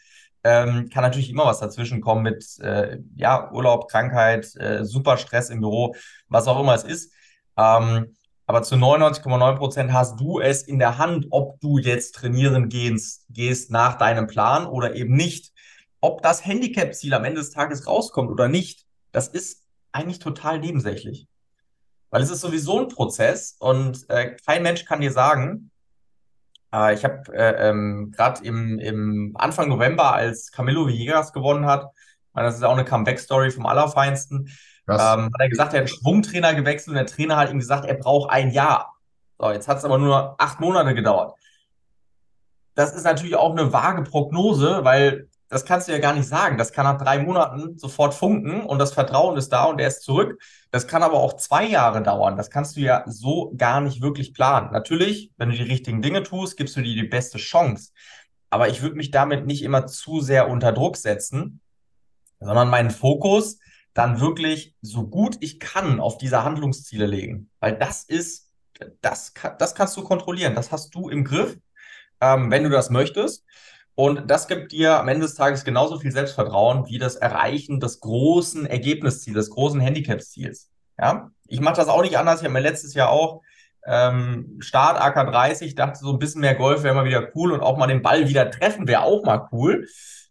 Ähm, 0.43 0.89
kann 0.89 1.03
natürlich 1.03 1.29
immer 1.29 1.45
was 1.45 1.61
dazwischen 1.61 2.01
kommen 2.01 2.23
mit 2.23 2.59
äh, 2.59 2.97
ja, 3.15 3.49
Urlaub, 3.53 3.87
Krankheit, 3.89 4.53
äh, 4.57 4.83
super 4.83 5.15
Stress 5.15 5.49
im 5.49 5.61
Büro, 5.61 5.95
was 6.27 6.47
auch 6.49 6.59
immer 6.59 6.75
es 6.75 6.83
ist. 6.83 7.13
Ähm, 7.55 8.17
aber 8.47 8.63
zu 8.63 8.75
99,9 8.75 9.55
Prozent 9.55 9.93
hast 9.93 10.19
du 10.19 10.41
es 10.41 10.63
in 10.63 10.79
der 10.79 10.97
Hand, 10.97 11.27
ob 11.29 11.61
du 11.61 11.77
jetzt 11.77 12.15
trainieren 12.15 12.67
gehst, 12.67 13.25
gehst 13.29 13.71
nach 13.71 13.97
deinem 13.97 14.27
Plan 14.27 14.65
oder 14.65 14.95
eben 14.95 15.15
nicht. 15.15 15.53
Ob 16.01 16.21
das 16.21 16.45
Handicap-Ziel 16.45 17.13
am 17.13 17.23
Ende 17.23 17.39
des 17.39 17.51
Tages 17.51 17.87
rauskommt 17.87 18.29
oder 18.29 18.49
nicht, 18.49 18.85
das 19.13 19.29
ist 19.29 19.63
eigentlich 19.93 20.19
total 20.19 20.59
nebensächlich. 20.59 21.27
Weil 22.13 22.21
es 22.21 22.29
ist 22.29 22.41
sowieso 22.41 22.79
ein 22.79 22.89
Prozess 22.89 23.55
und 23.57 24.07
äh, 24.07 24.37
kein 24.45 24.61
Mensch 24.61 24.85
kann 24.85 25.01
dir 25.01 25.11
sagen, 25.11 25.71
äh, 26.71 26.93
ich 26.93 27.03
habe 27.03 27.23
äh, 27.33 27.69
ähm, 27.69 28.13
gerade 28.15 28.45
im, 28.45 28.77
im 28.77 29.31
Anfang 29.35 29.67
November, 29.67 30.13
als 30.13 30.51
Camilo 30.51 30.85
Villegas 30.85 31.33
gewonnen 31.33 31.65
hat, 31.65 31.91
das 32.35 32.53
ist 32.53 32.63
auch 32.63 32.73
eine 32.73 32.85
Comeback-Story 32.85 33.49
vom 33.49 33.65
Allerfeinsten, 33.65 34.47
ähm, 34.87 34.99
hat 34.99 35.31
er 35.39 35.49
gesagt, 35.49 35.73
er 35.73 35.81
hat 35.81 35.87
einen 35.87 35.97
Schwungtrainer 35.97 36.53
gewechselt 36.53 36.89
und 36.89 36.97
der 36.97 37.07
Trainer 37.07 37.35
hat 37.35 37.49
ihm 37.49 37.57
gesagt, 37.57 37.85
er 37.85 37.95
braucht 37.95 38.29
ein 38.29 38.51
Jahr. 38.51 38.93
So, 39.39 39.49
jetzt 39.49 39.67
hat 39.67 39.79
es 39.79 39.85
aber 39.85 39.97
nur 39.97 40.35
acht 40.39 40.59
Monate 40.59 40.93
gedauert. 40.93 41.33
Das 42.75 42.93
ist 42.93 43.05
natürlich 43.05 43.37
auch 43.37 43.53
eine 43.53 43.73
vage 43.73 44.03
Prognose, 44.03 44.83
weil 44.83 45.29
das 45.53 45.65
kannst 45.65 45.87
du 45.87 45.91
ja 45.91 45.99
gar 45.99 46.13
nicht 46.13 46.27
sagen. 46.27 46.57
Das 46.57 46.71
kann 46.71 46.85
nach 46.85 47.01
drei 47.01 47.19
Monaten 47.19 47.77
sofort 47.77 48.13
funken 48.13 48.61
und 48.61 48.79
das 48.79 48.93
Vertrauen 48.93 49.37
ist 49.37 49.49
da 49.49 49.65
und 49.65 49.79
er 49.79 49.87
ist 49.87 50.01
zurück. 50.01 50.41
Das 50.71 50.87
kann 50.87 51.03
aber 51.03 51.19
auch 51.19 51.33
zwei 51.37 51.65
Jahre 51.65 52.01
dauern. 52.01 52.35
Das 52.35 52.49
kannst 52.49 52.75
du 52.75 52.81
ja 52.81 53.03
so 53.07 53.53
gar 53.55 53.79
nicht 53.79 54.01
wirklich 54.01 54.33
planen. 54.33 54.71
Natürlich, 54.71 55.31
wenn 55.37 55.49
du 55.49 55.55
die 55.55 55.63
richtigen 55.63 56.01
Dinge 56.01 56.23
tust, 56.23 56.57
gibst 56.57 56.75
du 56.75 56.81
dir 56.81 56.95
die 56.95 57.07
beste 57.07 57.37
Chance. 57.37 57.91
Aber 58.49 58.69
ich 58.69 58.81
würde 58.81 58.95
mich 58.95 59.11
damit 59.11 59.45
nicht 59.45 59.63
immer 59.63 59.87
zu 59.87 60.21
sehr 60.21 60.49
unter 60.49 60.71
Druck 60.71 60.97
setzen, 60.97 61.61
sondern 62.39 62.69
meinen 62.69 62.91
Fokus 62.91 63.59
dann 63.93 64.19
wirklich 64.19 64.75
so 64.81 65.07
gut 65.07 65.37
ich 65.39 65.59
kann 65.59 65.99
auf 65.99 66.17
diese 66.17 66.43
Handlungsziele 66.43 67.05
legen. 67.05 67.51
Weil 67.59 67.77
das 67.77 68.03
ist, 68.03 68.49
das, 69.01 69.33
das 69.59 69.75
kannst 69.75 69.95
du 69.97 70.03
kontrollieren. 70.03 70.55
Das 70.55 70.71
hast 70.71 70.95
du 70.95 71.09
im 71.09 71.23
Griff, 71.23 71.57
ähm, 72.21 72.49
wenn 72.49 72.63
du 72.63 72.69
das 72.69 72.89
möchtest. 72.89 73.45
Und 73.95 74.29
das 74.29 74.47
gibt 74.47 74.71
dir 74.71 74.99
am 74.99 75.07
Ende 75.07 75.25
des 75.25 75.35
Tages 75.35 75.63
genauso 75.63 75.99
viel 75.99 76.11
Selbstvertrauen 76.11 76.87
wie 76.87 76.97
das 76.97 77.15
Erreichen 77.15 77.79
des 77.79 77.99
großen 77.99 78.65
Ergebnisziels, 78.65 79.35
des 79.35 79.49
großen 79.51 79.79
Handicap-Ziels. 79.79 80.69
Ja, 80.99 81.29
ich 81.47 81.59
mache 81.59 81.75
das 81.75 81.87
auch 81.87 82.01
nicht 82.01 82.17
anders. 82.17 82.39
Ich 82.39 82.45
habe 82.45 82.53
mir 82.53 82.59
letztes 82.59 82.93
Jahr 82.93 83.09
auch 83.09 83.41
ähm, 83.85 84.57
Start 84.59 84.99
AK30, 84.99 85.75
dachte 85.75 85.99
so 85.99 86.13
ein 86.13 86.19
bisschen 86.19 86.41
mehr 86.41 86.55
Golf 86.55 86.83
wäre 86.83 86.95
mal 86.95 87.05
wieder 87.05 87.29
cool 87.35 87.51
und 87.51 87.61
auch 87.61 87.77
mal 87.77 87.87
den 87.87 88.01
Ball 88.01 88.27
wieder 88.27 88.49
treffen 88.49 88.87
wäre 88.87 89.03
auch 89.03 89.23
mal 89.23 89.47
cool. 89.51 89.87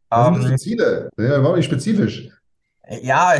Was 0.08 0.34
sind 0.34 0.42
das 0.42 0.50
für 0.50 0.56
Ziele? 0.56 1.10
Ja, 1.16 1.42
war 1.42 1.56
nicht 1.56 1.66
spezifisch. 1.66 2.28
Ja, 3.02 3.34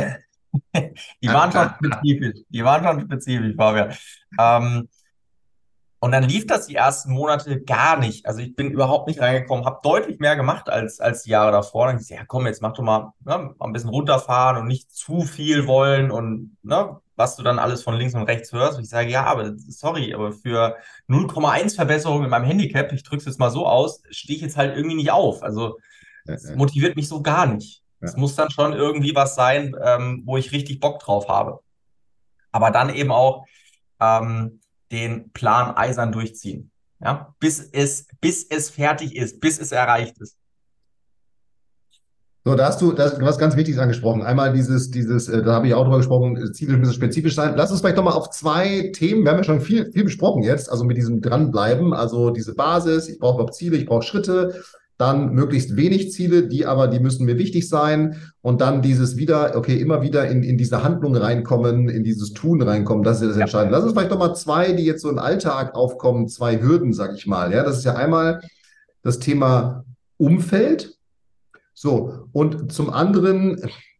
die 1.21 1.27
waren 1.27 1.51
schon 1.51 1.69
spezifisch. 1.75 2.41
Die 2.49 2.63
waren 2.63 2.83
schon 2.83 3.01
spezifisch, 3.01 3.55
Fabian. 3.55 3.93
Ähm, 4.39 4.89
und 6.03 6.11
dann 6.11 6.23
lief 6.25 6.45
das 6.45 6.67
die 6.67 6.75
ersten 6.75 7.13
Monate 7.13 7.61
gar 7.61 7.97
nicht. 7.97 8.25
Also 8.25 8.41
ich 8.41 8.57
bin 8.57 8.69
überhaupt 8.69 9.07
nicht 9.07 9.21
reingekommen, 9.21 9.63
habe 9.63 9.79
deutlich 9.83 10.19
mehr 10.19 10.35
gemacht 10.35 10.69
als, 10.69 10.99
als 10.99 11.23
die 11.23 11.29
Jahre 11.29 11.53
davor. 11.53 11.87
Dann 11.87 11.95
gesagt, 11.95 12.19
ja 12.19 12.25
komm, 12.25 12.45
jetzt 12.45 12.61
mach 12.61 12.73
doch 12.73 12.83
mal, 12.83 13.13
ne, 13.23 13.55
mal 13.57 13.65
ein 13.65 13.71
bisschen 13.71 13.89
runterfahren 13.89 14.57
und 14.57 14.67
nicht 14.67 14.91
zu 14.91 15.21
viel 15.21 15.65
wollen 15.65 16.11
und 16.11 16.57
ne, 16.61 16.99
was 17.15 17.37
du 17.37 17.43
dann 17.43 17.57
alles 17.57 17.83
von 17.83 17.95
links 17.95 18.15
und 18.15 18.23
rechts 18.23 18.51
hörst. 18.51 18.77
Und 18.77 18.83
ich 18.83 18.89
sage, 18.89 19.11
ja, 19.11 19.23
aber 19.23 19.53
sorry, 19.55 20.13
aber 20.13 20.33
für 20.33 20.75
0,1 21.07 21.75
Verbesserung 21.75 22.25
in 22.25 22.29
meinem 22.29 22.43
Handicap, 22.43 22.91
ich 22.91 23.03
drücke 23.03 23.19
es 23.21 23.25
jetzt 23.25 23.39
mal 23.39 23.49
so 23.49 23.65
aus, 23.65 24.03
stehe 24.09 24.35
ich 24.35 24.43
jetzt 24.43 24.57
halt 24.57 24.75
irgendwie 24.75 24.97
nicht 24.97 25.11
auf. 25.11 25.41
Also 25.41 25.79
das 26.25 26.53
motiviert 26.53 26.97
mich 26.97 27.07
so 27.07 27.21
gar 27.21 27.45
nicht. 27.45 27.81
Es 28.01 28.11
ja. 28.11 28.19
muss 28.19 28.35
dann 28.35 28.51
schon 28.51 28.73
irgendwie 28.73 29.15
was 29.15 29.35
sein, 29.35 29.73
ähm, 29.81 30.23
wo 30.25 30.35
ich 30.35 30.51
richtig 30.51 30.81
Bock 30.81 30.99
drauf 30.99 31.29
habe. 31.29 31.61
Aber 32.51 32.71
dann 32.71 32.93
eben 32.93 33.13
auch 33.13 33.45
ähm, 34.01 34.59
den 34.93 35.31
Plan 35.31 35.75
eisern 35.75 36.13
durchziehen. 36.13 36.71
Ja, 37.01 37.35
bis 37.39 37.59
es, 37.59 38.07
bis 38.21 38.45
es 38.49 38.69
fertig 38.69 39.17
ist, 39.17 39.41
bis 39.41 39.59
es 39.59 39.73
erreicht 39.73 40.17
ist. 40.21 40.37
So, 42.45 42.55
da 42.55 42.67
hast 42.67 42.81
du, 42.81 42.91
da, 42.91 43.09
du 43.09 43.25
hast 43.25 43.39
ganz 43.39 43.55
Wichtiges 43.55 43.79
angesprochen. 43.79 44.21
Einmal 44.21 44.51
dieses, 44.51 44.91
dieses, 44.91 45.29
äh, 45.29 45.43
da 45.43 45.53
habe 45.53 45.67
ich 45.67 45.73
auch 45.73 45.83
drüber 45.83 45.97
gesprochen, 45.97 46.53
Ziele 46.53 46.77
müssen 46.77 46.93
spezifisch 46.93 47.35
sein. 47.35 47.53
Lass 47.55 47.71
uns 47.71 47.79
vielleicht 47.79 47.97
doch 47.97 48.03
mal 48.03 48.11
auf 48.11 48.31
zwei 48.31 48.91
Themen, 48.93 49.23
wir 49.23 49.31
haben 49.31 49.37
ja 49.37 49.43
schon 49.45 49.61
viel, 49.61 49.89
viel 49.93 50.03
besprochen 50.03 50.43
jetzt, 50.43 50.69
also 50.69 50.83
mit 50.83 50.97
diesem 50.97 51.21
Dranbleiben, 51.21 51.93
also 51.93 52.31
diese 52.31 52.53
Basis, 52.53 53.07
ich 53.07 53.17
brauche 53.17 53.49
Ziele, 53.51 53.77
ich 53.77 53.85
brauche 53.85 54.03
Schritte, 54.03 54.61
dann 54.97 55.33
möglichst 55.33 55.75
wenig 55.75 56.11
Ziele, 56.11 56.47
die 56.47 56.65
aber, 56.65 56.87
die 56.87 56.99
müssen 56.99 57.25
mir 57.25 57.37
wichtig 57.37 57.67
sein. 57.67 58.17
Und 58.41 58.61
dann 58.61 58.81
dieses 58.81 59.17
wieder, 59.17 59.55
okay, 59.55 59.77
immer 59.77 60.01
wieder 60.01 60.27
in, 60.27 60.43
in 60.43 60.57
diese 60.57 60.83
Handlung 60.83 61.15
reinkommen, 61.15 61.89
in 61.89 62.03
dieses 62.03 62.33
Tun 62.33 62.61
reinkommen, 62.61 63.03
das 63.03 63.17
ist 63.17 63.23
ja 63.23 63.27
das 63.29 63.37
Entscheidende. 63.37 63.75
Lass 63.75 63.83
uns 63.83 63.93
vielleicht 63.93 64.11
doch 64.11 64.19
mal 64.19 64.35
zwei, 64.35 64.73
die 64.73 64.85
jetzt 64.85 65.01
so 65.01 65.09
im 65.09 65.19
Alltag 65.19 65.75
aufkommen, 65.75 66.27
zwei 66.27 66.61
Hürden, 66.61 66.93
sag 66.93 67.15
ich 67.15 67.25
mal. 67.25 67.51
Ja, 67.51 67.63
das 67.63 67.79
ist 67.79 67.85
ja 67.85 67.95
einmal 67.95 68.41
das 69.01 69.19
Thema 69.19 69.83
Umfeld. 70.17 70.97
So, 71.73 72.27
und 72.31 72.71
zum 72.71 72.91
anderen, 72.91 73.59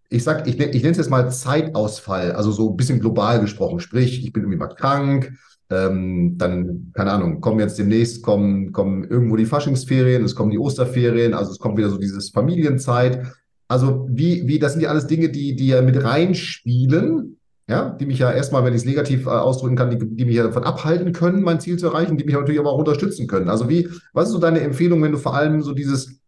ich 0.09 0.23
sag, 0.23 0.47
ich, 0.47 0.59
ich 0.59 0.83
nenne 0.83 0.91
es 0.91 0.97
jetzt 0.97 1.09
mal 1.09 1.31
Zeitausfall, 1.31 2.33
also 2.33 2.51
so 2.51 2.69
ein 2.69 2.77
bisschen 2.77 2.99
global 2.99 3.41
gesprochen. 3.41 3.79
Sprich, 3.79 4.23
ich 4.23 4.31
bin 4.31 4.43
irgendwie 4.43 4.59
mal 4.59 4.67
krank, 4.67 5.33
ähm, 5.69 6.37
dann, 6.37 6.91
keine 6.93 7.11
Ahnung, 7.11 7.41
kommen 7.41 7.59
jetzt 7.59 7.79
demnächst, 7.79 8.21
kommen, 8.23 8.71
kommen 8.71 9.03
irgendwo 9.03 9.35
die 9.35 9.45
Faschingsferien, 9.45 10.23
es 10.23 10.35
kommen 10.35 10.51
die 10.51 10.59
Osterferien, 10.59 11.33
also 11.33 11.51
es 11.51 11.59
kommt 11.59 11.77
wieder 11.77 11.89
so 11.89 11.97
dieses 11.97 12.29
Familienzeit. 12.29 13.25
Also 13.67 14.07
wie, 14.09 14.47
wie, 14.47 14.59
das 14.59 14.73
sind 14.73 14.81
ja 14.81 14.89
alles 14.89 15.07
Dinge, 15.07 15.29
die, 15.29 15.55
die 15.55 15.67
ja 15.67 15.81
mit 15.81 16.03
reinspielen, 16.03 17.37
ja, 17.67 17.89
die 17.89 18.05
mich 18.05 18.19
ja 18.19 18.31
erstmal, 18.31 18.65
wenn 18.65 18.73
ich 18.73 18.81
es 18.81 18.85
negativ 18.85 19.25
äh, 19.25 19.29
ausdrücken 19.29 19.77
kann, 19.77 19.89
die, 19.89 19.97
die 19.97 20.25
mich 20.25 20.35
ja 20.35 20.43
davon 20.43 20.63
abhalten 20.63 21.13
können, 21.13 21.43
mein 21.43 21.61
Ziel 21.61 21.77
zu 21.77 21.87
erreichen, 21.87 22.17
die 22.17 22.25
mich 22.25 22.35
natürlich 22.35 22.59
aber 22.59 22.71
auch 22.71 22.77
unterstützen 22.77 23.25
können. 23.27 23.49
Also 23.49 23.69
wie, 23.69 23.89
was 24.11 24.27
ist 24.27 24.33
so 24.33 24.39
deine 24.39 24.59
Empfehlung, 24.59 25.01
wenn 25.01 25.13
du 25.13 25.17
vor 25.17 25.33
allem 25.33 25.61
so 25.61 25.73
dieses 25.73 26.19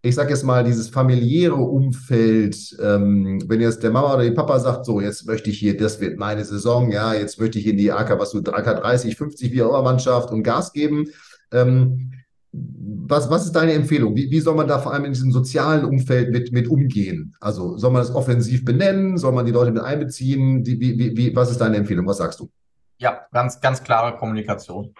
ich 0.00 0.14
sage 0.14 0.30
jetzt 0.30 0.44
mal, 0.44 0.62
dieses 0.62 0.88
familiäre 0.88 1.56
Umfeld, 1.56 2.76
ähm, 2.80 3.42
wenn 3.48 3.60
jetzt 3.60 3.82
der 3.82 3.90
Mama 3.90 4.14
oder 4.14 4.24
die 4.24 4.30
Papa 4.30 4.60
sagt, 4.60 4.84
so, 4.84 5.00
jetzt 5.00 5.26
möchte 5.26 5.50
ich 5.50 5.58
hier, 5.58 5.76
das 5.76 6.00
wird 6.00 6.18
meine 6.18 6.44
Saison, 6.44 6.90
ja, 6.92 7.14
jetzt 7.14 7.40
möchte 7.40 7.58
ich 7.58 7.66
in 7.66 7.76
die 7.76 7.90
AK, 7.90 8.18
was 8.18 8.30
du, 8.30 8.38
AK 8.38 8.80
30, 8.80 9.16
50, 9.16 9.52
wie 9.52 9.62
auch 9.62 9.70
immer 9.70 9.82
Mannschaft 9.82 10.30
und 10.30 10.44
Gas 10.44 10.72
geben. 10.72 11.08
Ähm, 11.50 12.12
was, 12.52 13.28
was 13.30 13.44
ist 13.44 13.52
deine 13.52 13.72
Empfehlung? 13.72 14.14
Wie, 14.14 14.30
wie 14.30 14.40
soll 14.40 14.54
man 14.54 14.68
da 14.68 14.78
vor 14.78 14.92
allem 14.92 15.04
in 15.04 15.12
diesem 15.12 15.32
sozialen 15.32 15.84
Umfeld 15.84 16.30
mit, 16.30 16.52
mit 16.52 16.68
umgehen? 16.68 17.34
Also 17.40 17.76
soll 17.76 17.90
man 17.90 18.02
das 18.02 18.14
offensiv 18.14 18.64
benennen? 18.64 19.18
Soll 19.18 19.32
man 19.32 19.46
die 19.46 19.52
Leute 19.52 19.72
mit 19.72 19.82
einbeziehen? 19.82 20.62
Die, 20.62 20.80
wie, 20.80 21.16
wie, 21.16 21.36
was 21.36 21.50
ist 21.50 21.60
deine 21.60 21.76
Empfehlung? 21.76 22.06
Was 22.06 22.18
sagst 22.18 22.40
du? 22.40 22.50
Ja, 22.98 23.26
ganz, 23.32 23.60
ganz 23.60 23.82
klare 23.82 24.16
Kommunikation. 24.16 24.94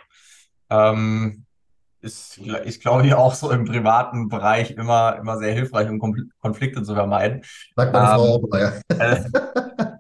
Ähm, 0.71 1.45
ist, 2.01 2.39
ist 2.39 2.81
glaube 2.81 3.07
ich, 3.07 3.15
auch 3.15 3.35
so 3.35 3.51
im 3.51 3.65
privaten 3.65 4.29
Bereich 4.29 4.73
immer, 4.73 5.17
immer 5.17 5.39
sehr 5.39 5.53
hilfreich, 5.53 5.89
um 5.89 6.01
Konflikte 6.41 6.83
zu 6.83 6.95
vermeiden. 6.95 7.43
Sagt 7.77 7.93
meine 7.93 8.09
ähm, 8.09 8.15
Frau 8.15 8.35
auch, 8.37 8.59
ja. 8.59 8.73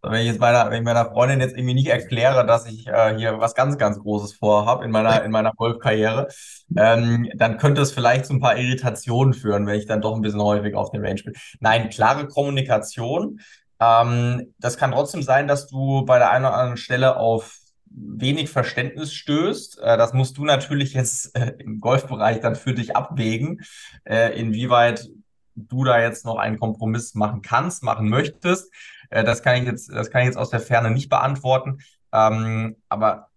Wenn 0.00 0.20
ich 0.20 0.26
jetzt 0.26 0.40
meiner, 0.40 0.70
wenn 0.70 0.78
ich 0.78 0.84
meiner 0.84 1.06
Freundin 1.06 1.40
jetzt 1.40 1.56
irgendwie 1.56 1.74
nicht 1.74 1.88
erkläre, 1.88 2.46
dass 2.46 2.66
ich 2.66 2.86
äh, 2.86 3.16
hier 3.16 3.40
was 3.40 3.54
ganz, 3.54 3.76
ganz 3.78 3.98
Großes 3.98 4.34
vorhabe 4.34 4.84
in 4.84 4.92
meiner, 4.92 5.24
in 5.24 5.32
meiner 5.32 5.52
Golfkarriere, 5.52 6.28
ähm, 6.76 7.28
dann 7.34 7.58
könnte 7.58 7.82
es 7.82 7.90
vielleicht 7.90 8.26
zu 8.26 8.34
ein 8.34 8.40
paar 8.40 8.56
Irritationen 8.56 9.34
führen, 9.34 9.66
wenn 9.66 9.78
ich 9.78 9.86
dann 9.86 10.00
doch 10.00 10.14
ein 10.14 10.22
bisschen 10.22 10.40
häufig 10.40 10.76
auf 10.76 10.92
den 10.92 11.04
Range 11.04 11.20
bin. 11.24 11.34
Nein, 11.58 11.90
klare 11.90 12.28
Kommunikation. 12.28 13.40
Ähm, 13.80 14.54
das 14.58 14.76
kann 14.76 14.92
trotzdem 14.92 15.22
sein, 15.22 15.48
dass 15.48 15.66
du 15.66 16.04
bei 16.04 16.18
der 16.18 16.30
einen 16.30 16.44
oder 16.44 16.54
anderen 16.54 16.76
Stelle 16.76 17.16
auf 17.16 17.56
wenig 17.90 18.50
Verständnis 18.50 19.12
stößt. 19.12 19.78
Äh, 19.80 19.96
das 19.96 20.12
musst 20.12 20.38
du 20.38 20.44
natürlich 20.44 20.94
jetzt 20.94 21.36
äh, 21.36 21.54
im 21.58 21.80
Golfbereich 21.80 22.40
dann 22.40 22.56
für 22.56 22.74
dich 22.74 22.96
abwägen, 22.96 23.60
äh, 24.04 24.38
inwieweit 24.38 25.08
du 25.54 25.84
da 25.84 26.00
jetzt 26.00 26.24
noch 26.24 26.36
einen 26.36 26.58
Kompromiss 26.58 27.14
machen 27.14 27.42
kannst, 27.42 27.82
machen 27.82 28.08
möchtest. 28.08 28.72
das 29.10 29.42
kann 29.42 29.56
ich 29.56 29.64
jetzt, 29.64 29.90
das 29.90 30.08
kann 30.08 30.20
ich 30.20 30.26
jetzt 30.26 30.36
aus 30.36 30.50
der 30.50 30.60
Ferne 30.60 30.92
nicht 30.92 31.08
beantworten. 31.08 31.78
Ähm, 32.12 32.76
aber 32.88 33.27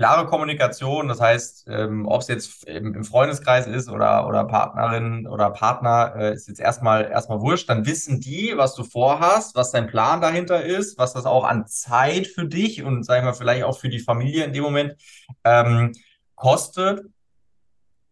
klare 0.00 0.24
Kommunikation, 0.24 1.08
das 1.08 1.20
heißt, 1.20 1.66
ähm, 1.68 2.06
ob 2.06 2.22
es 2.22 2.28
jetzt 2.28 2.64
im, 2.64 3.04
Freundeskreis 3.04 3.66
ist 3.66 3.90
oder, 3.90 4.26
oder 4.26 4.44
Partnerin 4.44 5.26
oder 5.26 5.50
Partner, 5.50 6.14
äh, 6.16 6.32
ist 6.32 6.48
jetzt 6.48 6.58
erstmal 6.58 7.10
erstmal 7.10 7.42
wurscht. 7.42 7.68
Dann 7.68 7.84
wissen 7.84 8.18
die, 8.18 8.54
was 8.56 8.74
du 8.74 8.82
vorhast, 8.82 9.54
was 9.56 9.72
dein 9.72 9.88
Plan 9.88 10.22
dahinter 10.22 10.64
ist, 10.64 10.96
was 10.96 11.12
das 11.12 11.26
auch 11.26 11.44
an 11.44 11.66
Zeit 11.66 12.26
für 12.28 12.46
dich 12.46 12.82
und 12.82 13.04
sagen 13.04 13.26
wir 13.26 13.34
vielleicht 13.34 13.64
auch 13.64 13.78
für 13.78 13.90
die 13.90 13.98
Familie 13.98 14.44
in 14.44 14.54
dem 14.54 14.62
Moment 14.62 14.96
ähm, 15.44 15.92
kostet 16.34 17.04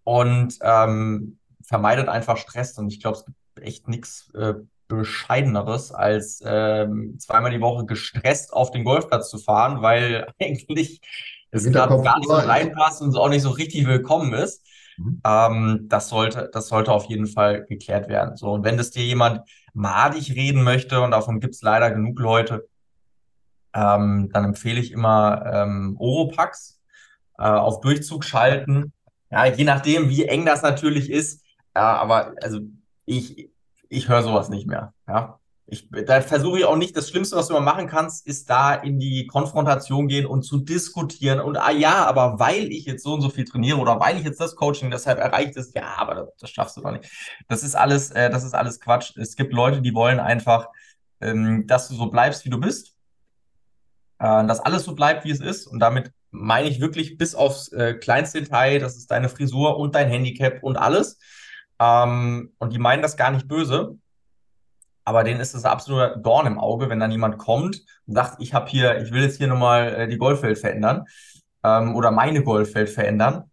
und 0.04 0.58
ähm, 0.60 1.38
vermeidet 1.62 2.10
einfach 2.10 2.36
Stress. 2.36 2.76
Und 2.76 2.92
ich 2.92 3.00
glaube, 3.00 3.16
es 3.16 3.24
gibt 3.24 3.66
echt 3.66 3.88
nichts 3.88 4.30
äh, 4.34 4.52
bescheideneres, 4.88 5.90
als 5.92 6.42
ähm, 6.44 7.18
zweimal 7.18 7.50
die 7.50 7.62
Woche 7.62 7.86
gestresst 7.86 8.52
auf 8.52 8.72
den 8.72 8.84
Golfplatz 8.84 9.30
zu 9.30 9.38
fahren, 9.38 9.80
weil 9.80 10.30
eigentlich 10.38 11.00
es 11.50 11.64
gerade 11.64 12.02
gar 12.02 12.18
nicht 12.18 12.28
so 12.28 12.34
reinpasst 12.34 13.02
und 13.02 13.12
so 13.12 13.20
auch 13.20 13.28
nicht 13.28 13.42
so 13.42 13.50
richtig 13.50 13.86
willkommen 13.86 14.32
ist. 14.32 14.64
Mhm. 14.98 15.20
Ähm, 15.24 15.86
das 15.88 16.08
sollte, 16.08 16.50
das 16.52 16.68
sollte 16.68 16.92
auf 16.92 17.06
jeden 17.06 17.26
Fall 17.26 17.64
geklärt 17.64 18.08
werden. 18.08 18.36
So, 18.36 18.52
und 18.52 18.64
wenn 18.64 18.76
das 18.76 18.90
dir 18.90 19.04
jemand 19.04 19.40
madig 19.72 20.34
reden 20.34 20.62
möchte, 20.62 21.00
und 21.00 21.12
davon 21.12 21.40
gibt 21.40 21.54
es 21.54 21.62
leider 21.62 21.90
genug 21.90 22.18
Leute, 22.18 22.68
ähm, 23.74 24.30
dann 24.32 24.44
empfehle 24.44 24.80
ich 24.80 24.92
immer 24.92 25.44
ähm, 25.46 25.96
Oropax 25.98 26.80
äh, 27.38 27.42
auf 27.44 27.80
Durchzug 27.80 28.24
schalten. 28.24 28.92
Ja, 29.30 29.44
je 29.46 29.64
nachdem, 29.64 30.08
wie 30.08 30.24
eng 30.24 30.44
das 30.46 30.62
natürlich 30.62 31.10
ist. 31.10 31.44
Ja, 31.76 31.96
aber 31.96 32.34
also 32.42 32.60
ich, 33.04 33.50
ich 33.88 34.08
höre 34.08 34.22
sowas 34.22 34.48
nicht 34.48 34.66
mehr. 34.66 34.94
Ja. 35.06 35.37
Ich, 35.70 35.86
da 35.90 36.22
versuche 36.22 36.60
ich 36.60 36.64
auch 36.64 36.76
nicht, 36.76 36.96
das 36.96 37.10
Schlimmste, 37.10 37.36
was 37.36 37.48
du 37.48 37.52
mal 37.52 37.60
machen 37.60 37.88
kannst, 37.88 38.26
ist 38.26 38.48
da 38.48 38.72
in 38.72 38.98
die 38.98 39.26
Konfrontation 39.26 40.08
gehen 40.08 40.24
und 40.24 40.42
zu 40.42 40.58
diskutieren. 40.58 41.40
Und 41.40 41.58
ah 41.58 41.70
ja, 41.70 42.06
aber 42.06 42.38
weil 42.38 42.72
ich 42.72 42.86
jetzt 42.86 43.02
so 43.02 43.12
und 43.12 43.20
so 43.20 43.28
viel 43.28 43.44
trainiere 43.44 43.76
oder 43.76 44.00
weil 44.00 44.16
ich 44.16 44.24
jetzt 44.24 44.40
das 44.40 44.56
Coaching 44.56 44.90
deshalb 44.90 45.18
erreicht 45.18 45.56
ist, 45.56 45.74
ja, 45.74 45.94
aber 45.98 46.14
das, 46.14 46.28
das 46.40 46.50
schaffst 46.50 46.78
du 46.78 46.80
doch 46.80 46.92
nicht. 46.92 47.10
Das 47.48 47.62
ist 47.62 47.74
alles, 47.74 48.10
äh, 48.12 48.30
das 48.30 48.44
ist 48.44 48.54
alles 48.54 48.80
Quatsch. 48.80 49.14
Es 49.18 49.36
gibt 49.36 49.52
Leute, 49.52 49.82
die 49.82 49.92
wollen 49.92 50.20
einfach, 50.20 50.68
ähm, 51.20 51.66
dass 51.66 51.88
du 51.88 51.94
so 51.94 52.06
bleibst, 52.06 52.46
wie 52.46 52.50
du 52.50 52.58
bist. 52.58 52.94
Äh, 54.20 54.46
dass 54.46 54.60
alles 54.60 54.84
so 54.84 54.94
bleibt, 54.94 55.26
wie 55.26 55.30
es 55.30 55.40
ist. 55.40 55.66
Und 55.66 55.80
damit 55.80 56.12
meine 56.30 56.68
ich 56.68 56.80
wirklich 56.80 57.18
bis 57.18 57.34
aufs 57.34 57.68
äh, 57.72 57.92
kleinste 57.92 58.40
Detail, 58.40 58.78
das 58.78 58.96
ist 58.96 59.10
deine 59.10 59.28
Frisur 59.28 59.76
und 59.76 59.94
dein 59.94 60.08
Handicap 60.08 60.62
und 60.62 60.78
alles. 60.78 61.18
Ähm, 61.78 62.54
und 62.58 62.72
die 62.72 62.78
meinen 62.78 63.02
das 63.02 63.18
gar 63.18 63.30
nicht 63.30 63.48
böse 63.48 63.98
aber 65.08 65.24
denen 65.24 65.40
ist 65.40 65.54
das 65.54 65.64
ein 65.64 65.72
absoluter 65.72 66.16
Dorn 66.16 66.46
im 66.46 66.58
Auge, 66.58 66.90
wenn 66.90 67.00
dann 67.00 67.10
jemand 67.10 67.38
kommt 67.38 67.80
und 68.06 68.14
sagt, 68.14 68.42
ich 68.42 68.52
habe 68.52 68.68
hier, 68.68 69.00
ich 69.00 69.10
will 69.10 69.22
jetzt 69.22 69.38
hier 69.38 69.46
nochmal 69.46 69.94
äh, 69.94 70.06
die 70.06 70.18
Golfwelt 70.18 70.58
verändern 70.58 71.06
ähm, 71.64 71.96
oder 71.96 72.10
meine 72.10 72.42
Golfwelt 72.44 72.90
verändern, 72.90 73.50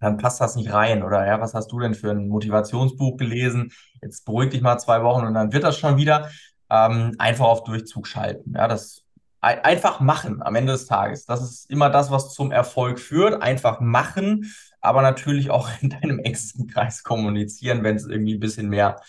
dann 0.00 0.18
passt 0.18 0.38
das 0.38 0.56
nicht 0.56 0.70
rein. 0.70 1.02
Oder 1.02 1.26
ja, 1.26 1.40
was 1.40 1.54
hast 1.54 1.72
du 1.72 1.80
denn 1.80 1.94
für 1.94 2.10
ein 2.10 2.28
Motivationsbuch 2.28 3.16
gelesen? 3.16 3.72
Jetzt 4.02 4.26
beruhig 4.26 4.50
dich 4.50 4.60
mal 4.60 4.76
zwei 4.76 5.02
Wochen 5.02 5.24
und 5.24 5.32
dann 5.32 5.50
wird 5.50 5.64
das 5.64 5.78
schon 5.78 5.96
wieder. 5.96 6.28
Ähm, 6.68 7.14
einfach 7.16 7.46
auf 7.46 7.64
Durchzug 7.64 8.06
schalten. 8.06 8.52
Ja, 8.54 8.68
das 8.68 9.02
einfach 9.40 10.00
machen 10.00 10.42
am 10.42 10.56
Ende 10.56 10.72
des 10.72 10.84
Tages. 10.84 11.24
Das 11.24 11.40
ist 11.40 11.70
immer 11.70 11.88
das, 11.88 12.10
was 12.10 12.34
zum 12.34 12.52
Erfolg 12.52 13.00
führt. 13.00 13.42
Einfach 13.42 13.80
machen, 13.80 14.52
aber 14.82 15.00
natürlich 15.00 15.50
auch 15.50 15.70
in 15.80 15.88
deinem 15.88 16.18
engsten 16.18 16.66
Kreis 16.66 17.02
kommunizieren, 17.02 17.82
wenn 17.82 17.96
es 17.96 18.06
irgendwie 18.06 18.34
ein 18.34 18.40
bisschen 18.40 18.68
mehr 18.68 19.00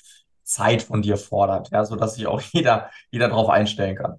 Zeit 0.51 0.83
von 0.83 1.01
dir 1.01 1.17
fordert, 1.17 1.69
ja, 1.71 1.85
sodass 1.85 2.15
sich 2.15 2.27
auch 2.27 2.41
jeder, 2.51 2.89
jeder 3.09 3.29
darauf 3.29 3.49
einstellen 3.49 3.95
kann. 3.95 4.15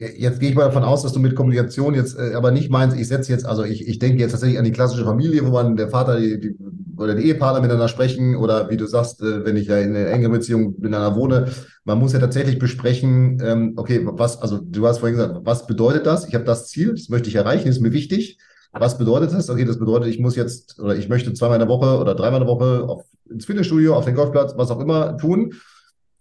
Jetzt 0.00 0.38
gehe 0.38 0.50
ich 0.50 0.54
mal 0.54 0.66
davon 0.66 0.84
aus, 0.84 1.02
dass 1.02 1.12
du 1.12 1.18
mit 1.18 1.34
Kommunikation 1.34 1.92
jetzt 1.92 2.16
äh, 2.16 2.34
aber 2.34 2.52
nicht 2.52 2.70
meinst, 2.70 2.96
ich 2.96 3.08
setze 3.08 3.32
jetzt, 3.32 3.44
also 3.44 3.64
ich, 3.64 3.88
ich 3.88 3.98
denke 3.98 4.20
jetzt 4.20 4.30
tatsächlich 4.30 4.56
an 4.56 4.64
die 4.64 4.70
klassische 4.70 5.04
Familie, 5.04 5.44
wo 5.44 5.50
man 5.50 5.74
der 5.74 5.88
Vater 5.88 6.20
die, 6.20 6.38
die, 6.38 6.56
oder 6.96 7.16
die 7.16 7.24
Ehepartner 7.24 7.60
miteinander 7.60 7.88
sprechen 7.88 8.36
oder 8.36 8.70
wie 8.70 8.76
du 8.76 8.86
sagst, 8.86 9.20
äh, 9.22 9.44
wenn 9.44 9.56
ich 9.56 9.66
ja 9.66 9.78
in 9.78 9.96
einer 9.96 10.08
engen 10.08 10.30
Beziehung 10.30 10.76
miteinander 10.78 11.16
wohne, 11.16 11.48
man 11.84 11.98
muss 11.98 12.12
ja 12.12 12.20
tatsächlich 12.20 12.60
besprechen, 12.60 13.42
ähm, 13.44 13.72
okay, 13.74 14.00
was, 14.04 14.40
also 14.40 14.58
du 14.58 14.86
hast 14.86 14.98
vorhin 14.98 15.16
gesagt, 15.16 15.40
was 15.42 15.66
bedeutet 15.66 16.06
das? 16.06 16.28
Ich 16.28 16.34
habe 16.34 16.44
das 16.44 16.68
Ziel, 16.68 16.92
das 16.92 17.08
möchte 17.08 17.28
ich 17.28 17.34
erreichen, 17.34 17.66
ist 17.66 17.80
mir 17.80 17.92
wichtig. 17.92 18.38
Was 18.78 18.96
bedeutet 18.96 19.32
das? 19.32 19.50
Okay, 19.50 19.64
das 19.64 19.78
bedeutet, 19.78 20.08
ich 20.08 20.18
muss 20.18 20.36
jetzt 20.36 20.78
oder 20.78 20.94
ich 20.96 21.08
möchte 21.08 21.32
zweimal 21.34 21.60
in 21.60 21.66
der 21.66 21.68
Woche 21.68 21.98
oder 21.98 22.14
dreimal 22.14 22.40
in 22.40 22.46
der 22.46 22.54
Woche 22.54 22.84
auf, 22.88 23.04
ins 23.28 23.44
Fitnessstudio, 23.44 23.94
auf 23.94 24.04
den 24.04 24.14
Golfplatz, 24.14 24.54
was 24.56 24.70
auch 24.70 24.80
immer 24.80 25.16
tun. 25.18 25.54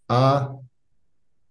Ah, 0.08 0.55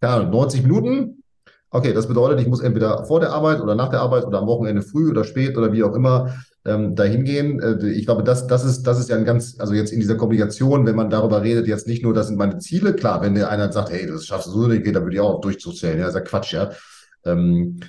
ja, 0.02 0.22
90 0.22 0.62
Minuten. 0.62 1.22
Okay, 1.70 1.92
das 1.92 2.09
bedeutet, 2.09 2.40
ich 2.40 2.48
muss 2.48 2.61
entweder 2.61 3.04
vor 3.07 3.20
der 3.20 3.32
Arbeit 3.32 3.61
oder 3.61 3.74
nach 3.74 3.88
der 3.88 4.00
Arbeit 4.00 4.24
oder 4.24 4.38
am 4.38 4.46
Wochenende 4.46 4.82
früh 4.82 5.11
oder 5.11 5.24
spät 5.24 5.57
oder 5.57 5.72
wie 5.72 5.82
auch 5.82 5.94
immer 5.94 6.34
ähm, 6.64 6.94
dahin 6.94 7.24
gehen. 7.24 7.61
Äh, 7.61 7.88
ich 7.90 8.07
glaube, 8.07 8.22
das, 8.22 8.46
das, 8.46 8.64
ist, 8.64 8.84
das 8.84 8.98
ist 8.98 9.09
ja 9.09 9.16
ein 9.16 9.24
ganz, 9.24 9.57
also 9.59 9.74
jetzt 9.74 9.92
in 9.92 10.00
dieser 10.00 10.16
Kommunikation, 10.16 10.86
wenn 10.86 10.96
man 10.96 11.11
darüber 11.11 11.42
redet, 11.42 11.66
jetzt 11.66 11.86
nicht 11.86 12.02
nur, 12.02 12.14
das 12.14 12.28
sind 12.28 12.38
meine 12.38 12.59
Ziele, 12.59 12.94
klar, 12.94 13.20
wenn 13.22 13.34
der 13.34 13.50
einer 13.50 13.72
sagt, 13.72 13.90
hey, 13.90 14.07
das 14.07 14.26
schaffst 14.26 14.48
du 14.48 14.52
so 14.52 14.66
nicht, 14.66 14.86
dann 14.86 15.02
würde 15.02 15.14
ich 15.14 15.20
auch 15.20 15.40
durchzuzählen. 15.40 15.98
Ja, 15.98 16.07
das 16.07 16.14
ist 16.14 16.20
ja 16.20 16.24
Quatsch, 16.24 16.52
ja. 16.52 16.70
Ähm, 17.24 17.80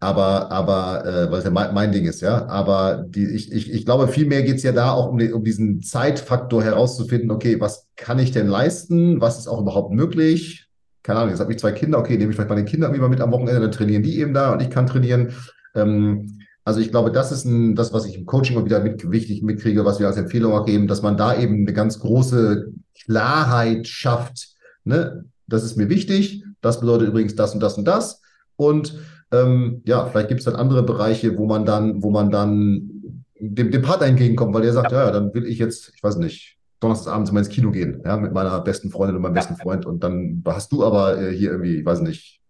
aber, 0.00 0.50
aber, 0.50 1.04
äh, 1.06 1.30
weil 1.30 1.38
es 1.38 1.44
ja 1.44 1.50
mein, 1.50 1.72
mein 1.72 1.92
Ding 1.92 2.04
ist, 2.04 2.20
ja. 2.20 2.46
Aber 2.46 3.04
die, 3.08 3.26
ich, 3.26 3.52
ich, 3.52 3.72
ich 3.72 3.84
glaube, 3.84 4.08
vielmehr 4.08 4.42
geht 4.42 4.56
es 4.56 4.62
ja 4.62 4.72
da 4.72 4.92
auch 4.92 5.08
um, 5.08 5.18
die, 5.18 5.32
um 5.32 5.44
diesen 5.44 5.82
Zeitfaktor 5.82 6.62
herauszufinden, 6.62 7.30
okay, 7.30 7.60
was 7.60 7.86
kann 7.96 8.18
ich 8.18 8.32
denn 8.32 8.48
leisten? 8.48 9.20
Was 9.20 9.38
ist 9.38 9.48
auch 9.48 9.60
überhaupt 9.60 9.92
möglich? 9.92 10.68
Keine 11.02 11.20
Ahnung, 11.20 11.30
jetzt 11.30 11.40
habe 11.40 11.52
ich 11.52 11.58
zwei 11.58 11.72
Kinder, 11.72 11.98
okay, 11.98 12.16
nehme 12.16 12.30
ich 12.30 12.36
vielleicht 12.36 12.50
meine 12.50 12.64
Kinder 12.64 12.88
irgendwie 12.88 13.08
mit 13.08 13.20
am 13.20 13.32
Wochenende, 13.32 13.60
dann 13.60 13.72
trainieren 13.72 14.02
die 14.02 14.18
eben 14.18 14.34
da 14.34 14.52
und 14.52 14.62
ich 14.62 14.70
kann 14.70 14.86
trainieren. 14.86 15.32
Ähm, 15.74 16.38
also 16.64 16.80
ich 16.80 16.90
glaube, 16.90 17.12
das 17.12 17.30
ist 17.30 17.44
ein, 17.44 17.74
das, 17.74 17.92
was 17.92 18.06
ich 18.06 18.16
im 18.16 18.24
Coaching 18.24 18.56
immer 18.56 18.64
wieder 18.64 18.80
mit, 18.80 19.10
wichtig 19.10 19.42
mitkriege, 19.42 19.84
was 19.84 20.00
wir 20.00 20.06
als 20.06 20.16
Empfehlung 20.16 20.52
auch 20.52 20.64
geben, 20.64 20.86
dass 20.86 21.02
man 21.02 21.16
da 21.16 21.38
eben 21.38 21.56
eine 21.56 21.72
ganz 21.74 21.98
große 21.98 22.72
Klarheit 23.04 23.86
schafft. 23.86 24.48
Ne? 24.84 25.26
Das 25.46 25.62
ist 25.62 25.76
mir 25.76 25.90
wichtig. 25.90 26.44
Das 26.62 26.80
bedeutet 26.80 27.08
übrigens 27.08 27.34
das 27.34 27.52
und 27.52 27.60
das 27.60 27.76
und 27.76 27.84
das. 27.84 28.22
Und 28.56 28.98
ähm, 29.42 29.82
ja, 29.86 30.06
vielleicht 30.06 30.28
gibt 30.28 30.40
es 30.40 30.44
dann 30.44 30.56
andere 30.56 30.82
Bereiche, 30.82 31.36
wo 31.36 31.46
man 31.46 31.64
dann, 31.64 32.02
wo 32.02 32.10
man 32.10 32.30
dann 32.30 32.90
dem, 33.38 33.70
dem 33.70 33.82
Partner 33.82 34.06
entgegenkommt, 34.06 34.54
weil 34.54 34.62
der 34.62 34.72
sagt, 34.72 34.92
ja. 34.92 35.06
ja, 35.06 35.10
dann 35.10 35.34
will 35.34 35.46
ich 35.46 35.58
jetzt, 35.58 35.92
ich 35.94 36.02
weiß 36.02 36.16
nicht, 36.16 36.58
donnerstagsabends 36.80 37.32
mal 37.32 37.40
ins 37.40 37.48
Kino 37.48 37.70
gehen, 37.70 38.02
ja, 38.04 38.16
mit 38.16 38.32
meiner 38.32 38.60
besten 38.60 38.90
Freundin 38.90 39.16
und 39.16 39.22
meinem 39.22 39.34
ja. 39.34 39.40
besten 39.40 39.56
Freund. 39.56 39.86
Und 39.86 40.04
dann 40.04 40.42
hast 40.46 40.72
du 40.72 40.84
aber 40.84 41.20
äh, 41.20 41.32
hier 41.32 41.50
irgendwie, 41.50 41.76
ich 41.76 41.86
weiß 41.86 42.00
nicht, 42.00 42.40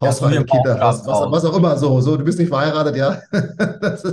Hausreihe, 0.00 0.44
Kinder, 0.44 0.78
was, 0.80 1.04
was, 1.06 1.30
was, 1.32 1.44
auch 1.44 1.56
immer 1.56 1.76
so, 1.76 2.00
so, 2.00 2.16
du 2.16 2.22
bist 2.22 2.38
nicht 2.38 2.48
verheiratet, 2.48 2.94
ja. 2.94 3.20
ist, 3.32 4.04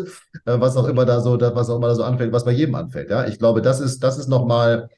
äh, 0.45 0.59
was 0.59 0.75
auch 0.77 0.87
immer 0.87 1.05
da 1.05 1.21
so, 1.21 1.37
das, 1.37 1.53
was 1.53 1.69
auch 1.69 1.77
immer 1.77 1.89
da 1.89 1.95
so 1.95 2.03
anfällt, 2.03 2.33
was 2.33 2.43
bei 2.43 2.51
jedem 2.51 2.73
anfällt, 2.73 3.11
ja. 3.11 3.27
Ich 3.27 3.37
glaube, 3.37 3.61
das 3.61 3.79
ist, 3.79 4.03
das 4.03 4.17
ist 4.17 4.27
nochmal 4.27 4.89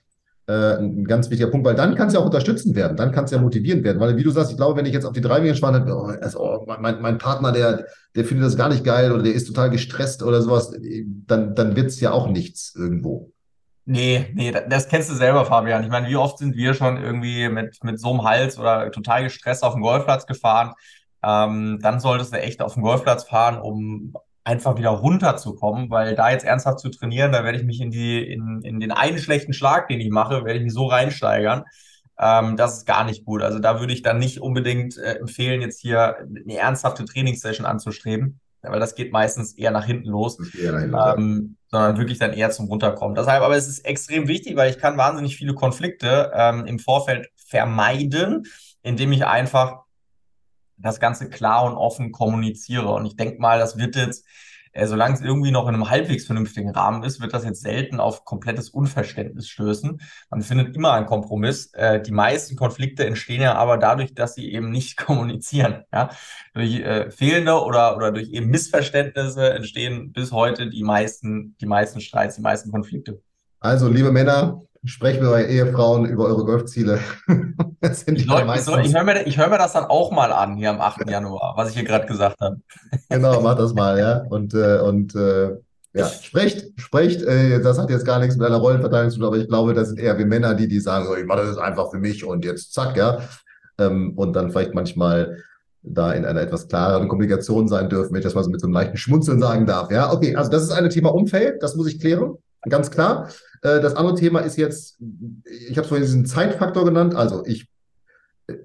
ein 0.47 1.03
ganz 1.03 1.29
wichtiger 1.29 1.51
Punkt, 1.51 1.65
weil 1.65 1.75
dann 1.75 1.95
kann 1.95 2.07
es 2.07 2.13
ja 2.13 2.21
auch 2.21 2.25
unterstützend 2.25 2.75
werden, 2.75 2.95
dann 2.95 3.11
kann 3.11 3.25
es 3.25 3.31
ja 3.31 3.37
motivierend 3.37 3.83
werden, 3.83 3.99
weil 3.99 4.15
wie 4.15 4.23
du 4.23 4.31
sagst, 4.31 4.51
ich 4.51 4.57
glaube, 4.57 4.77
wenn 4.77 4.85
ich 4.85 4.93
jetzt 4.93 5.05
auf 5.05 5.13
die 5.13 5.21
drei 5.21 5.43
Wege 5.43 5.55
spanne, 5.55 5.85
oh, 5.93 6.05
also, 6.21 6.39
oh, 6.39 6.65
mein, 6.79 7.01
mein 7.01 7.17
Partner, 7.17 7.51
der, 7.51 7.85
der 8.15 8.23
findet 8.23 8.45
das 8.45 8.55
gar 8.55 8.69
nicht 8.69 8.85
geil 8.85 9.11
oder 9.11 9.23
der 9.23 9.33
ist 9.33 9.47
total 9.47 9.69
gestresst 9.69 10.23
oder 10.23 10.41
sowas, 10.41 10.73
dann, 11.27 11.53
dann 11.53 11.75
wird 11.75 11.87
es 11.87 11.99
ja 11.99 12.11
auch 12.11 12.27
nichts 12.27 12.73
irgendwo. 12.75 13.31
Nee, 13.83 14.27
nee, 14.33 14.51
das 14.51 14.89
kennst 14.89 15.09
du 15.09 15.15
selber, 15.15 15.45
Fabian. 15.45 15.83
Ich 15.83 15.89
meine, 15.89 16.09
wie 16.09 16.17
oft 16.17 16.37
sind 16.39 16.55
wir 16.55 16.73
schon 16.73 17.01
irgendwie 17.01 17.47
mit, 17.47 17.81
mit 17.83 17.99
so 17.99 18.11
einem 18.11 18.23
Hals 18.23 18.59
oder 18.59 18.91
total 18.91 19.23
gestresst 19.23 19.63
auf 19.63 19.73
den 19.73 19.81
Golfplatz 19.81 20.25
gefahren? 20.25 20.73
Ähm, 21.23 21.79
dann 21.81 21.99
solltest 21.99 22.33
du 22.33 22.39
echt 22.39 22.61
auf 22.61 22.73
den 22.73 22.83
Golfplatz 22.83 23.23
fahren, 23.23 23.59
um 23.59 24.13
einfach 24.47 24.77
wieder 24.77 24.91
runterzukommen, 24.91 25.89
weil 25.89 26.15
da 26.15 26.31
jetzt 26.31 26.45
ernsthaft 26.45 26.79
zu 26.79 26.89
trainieren, 26.89 27.33
da 27.33 27.43
werde 27.43 27.57
ich 27.57 27.65
mich 27.65 27.81
in 27.81 27.91
die, 27.91 28.23
in, 28.31 28.61
in 28.63 28.79
den 28.79 28.93
einen 28.93 29.19
schlechten 29.19 29.51
Schlag, 29.51 29.89
den 29.89 29.99
ich 29.99 30.09
mache, 30.09 30.45
werde 30.45 30.57
ich 30.57 30.63
mich 30.63 30.73
so 30.73 30.85
reinsteigern. 30.85 31.65
Ähm, 32.17 32.55
das 32.55 32.77
ist 32.77 32.85
gar 32.85 33.03
nicht 33.03 33.25
gut. 33.25 33.41
Also 33.41 33.59
da 33.59 33.81
würde 33.81 33.91
ich 33.91 34.03
dann 34.03 34.19
nicht 34.19 34.39
unbedingt 34.39 34.97
äh, 34.97 35.15
empfehlen, 35.15 35.61
jetzt 35.61 35.81
hier 35.81 36.15
eine 36.19 36.57
ernsthafte 36.57 37.03
Trainingssession 37.03 37.65
anzustreben, 37.65 38.39
weil 38.61 38.79
das 38.79 38.95
geht 38.95 39.11
meistens 39.11 39.51
eher 39.51 39.71
nach 39.71 39.85
hinten 39.85 40.07
los, 40.07 40.39
nach 40.39 40.79
hinten, 40.79 40.95
ähm, 40.95 41.57
sondern 41.67 41.97
wirklich 41.97 42.17
dann 42.17 42.31
eher 42.31 42.49
zum 42.49 42.67
Runterkommen. 42.67 43.15
Deshalb, 43.15 43.43
aber 43.43 43.57
es 43.57 43.67
ist 43.67 43.79
extrem 43.79 44.29
wichtig, 44.29 44.55
weil 44.55 44.69
ich 44.69 44.79
kann 44.79 44.97
wahnsinnig 44.97 45.35
viele 45.35 45.55
Konflikte 45.55 46.31
ähm, 46.33 46.65
im 46.65 46.79
Vorfeld 46.79 47.27
vermeiden, 47.35 48.45
indem 48.81 49.11
ich 49.11 49.25
einfach 49.25 49.86
das 50.77 50.99
Ganze 50.99 51.29
klar 51.29 51.65
und 51.65 51.75
offen 51.75 52.11
kommuniziere. 52.11 52.93
Und 52.93 53.05
ich 53.05 53.15
denke 53.15 53.39
mal, 53.39 53.59
das 53.59 53.77
wird 53.77 53.95
jetzt, 53.95 54.25
äh, 54.71 54.85
solange 54.85 55.15
es 55.15 55.21
irgendwie 55.21 55.51
noch 55.51 55.67
in 55.67 55.73
einem 55.73 55.89
halbwegs 55.89 56.25
vernünftigen 56.25 56.69
Rahmen 56.69 57.03
ist, 57.03 57.19
wird 57.19 57.33
das 57.33 57.43
jetzt 57.45 57.61
selten 57.61 57.99
auf 57.99 58.25
komplettes 58.25 58.69
Unverständnis 58.69 59.47
stößen. 59.47 59.99
Man 60.29 60.41
findet 60.41 60.75
immer 60.75 60.93
einen 60.93 61.07
Kompromiss. 61.07 61.73
Äh, 61.73 62.01
die 62.01 62.11
meisten 62.11 62.55
Konflikte 62.55 63.05
entstehen 63.05 63.41
ja 63.41 63.55
aber 63.55 63.77
dadurch, 63.77 64.13
dass 64.13 64.35
sie 64.35 64.51
eben 64.51 64.69
nicht 64.69 64.97
kommunizieren. 65.05 65.83
Ja? 65.91 66.09
Durch 66.53 66.79
äh, 66.79 67.09
fehlende 67.11 67.61
oder, 67.61 67.95
oder 67.95 68.11
durch 68.11 68.29
eben 68.29 68.47
Missverständnisse 68.47 69.53
entstehen 69.53 70.11
bis 70.11 70.31
heute 70.31 70.69
die 70.69 70.83
meisten, 70.83 71.55
die 71.59 71.65
meisten 71.65 72.01
Streits, 72.01 72.35
die 72.35 72.41
meisten 72.41 72.71
Konflikte. 72.71 73.21
Also, 73.59 73.89
liebe 73.89 74.11
Männer, 74.11 74.61
sprecht 74.83 75.21
mit 75.21 75.29
euren 75.29 75.49
Ehefrauen 75.49 76.05
über 76.05 76.25
eure 76.25 76.45
Golfziele. 76.45 76.99
ich, 77.81 78.07
ich, 78.07 78.25
ich 78.25 78.29
höre 78.29 78.45
mir, 79.03 79.25
hör 79.25 79.49
mir 79.49 79.57
das 79.57 79.73
dann 79.73 79.85
auch 79.85 80.11
mal 80.11 80.31
an 80.31 80.55
hier 80.55 80.69
am 80.69 80.81
8. 80.81 81.09
Januar, 81.09 81.53
was 81.55 81.69
ich 81.69 81.75
hier 81.75 81.83
gerade 81.83 82.05
gesagt 82.05 82.39
habe. 82.39 82.61
genau, 83.09 83.41
mach 83.41 83.57
das 83.57 83.73
mal, 83.73 83.99
ja. 83.99 84.23
Und, 84.29 84.53
äh, 84.53 84.79
und 84.79 85.15
äh, 85.15 85.55
ja, 85.93 86.07
sprecht, 86.07 86.79
sprecht, 86.79 87.23
äh, 87.23 87.61
das 87.61 87.79
hat 87.79 87.89
jetzt 87.89 88.05
gar 88.05 88.19
nichts 88.19 88.37
mit 88.37 88.45
einer 88.45 88.57
Rollenverteilung 88.57 89.09
zu 89.09 89.17
tun, 89.17 89.27
aber 89.27 89.37
ich 89.37 89.47
glaube, 89.47 89.73
das 89.73 89.89
sind 89.89 89.99
eher 89.99 90.17
wie 90.19 90.25
Männer, 90.25 90.53
die, 90.53 90.67
die 90.67 90.79
sagen, 90.79 91.05
so, 91.05 91.15
ich 91.15 91.25
mache 91.25 91.45
das 91.45 91.57
einfach 91.57 91.89
für 91.91 91.97
mich 91.97 92.23
und 92.23 92.45
jetzt 92.45 92.73
zack, 92.73 92.95
ja. 92.95 93.19
Ähm, 93.79 94.13
und 94.15 94.33
dann 94.33 94.51
vielleicht 94.51 94.73
manchmal 94.73 95.37
da 95.81 96.11
in 96.11 96.25
einer 96.25 96.41
etwas 96.41 96.67
klareren 96.67 97.07
Kommunikation 97.07 97.67
sein 97.67 97.89
dürfen, 97.89 98.11
wenn 98.11 98.19
ich 98.19 98.25
das 98.25 98.35
mal 98.35 98.43
so 98.43 98.49
mit 98.49 98.59
so 98.59 98.67
einem 98.67 98.73
leichten 98.73 98.97
Schmunzeln 98.97 99.39
sagen 99.39 99.65
darf. 99.65 99.91
Ja, 99.91 100.11
okay, 100.11 100.35
also 100.35 100.51
das 100.51 100.63
ist 100.63 100.71
ein 100.71 100.89
Thema 100.89 101.13
Umfeld, 101.13 101.63
das 101.63 101.75
muss 101.75 101.87
ich 101.87 101.99
klären, 101.99 102.35
ganz 102.61 102.91
klar. 102.91 103.29
Äh, 103.61 103.81
das 103.81 103.95
andere 103.95 104.15
Thema 104.15 104.39
ist 104.39 104.57
jetzt, 104.57 104.99
ich 105.43 105.77
habe 105.77 105.81
es 105.81 105.87
vorhin 105.87 106.05
diesen 106.05 106.25
Zeitfaktor 106.25 106.85
genannt, 106.85 107.15
also 107.15 107.43
ich 107.45 107.67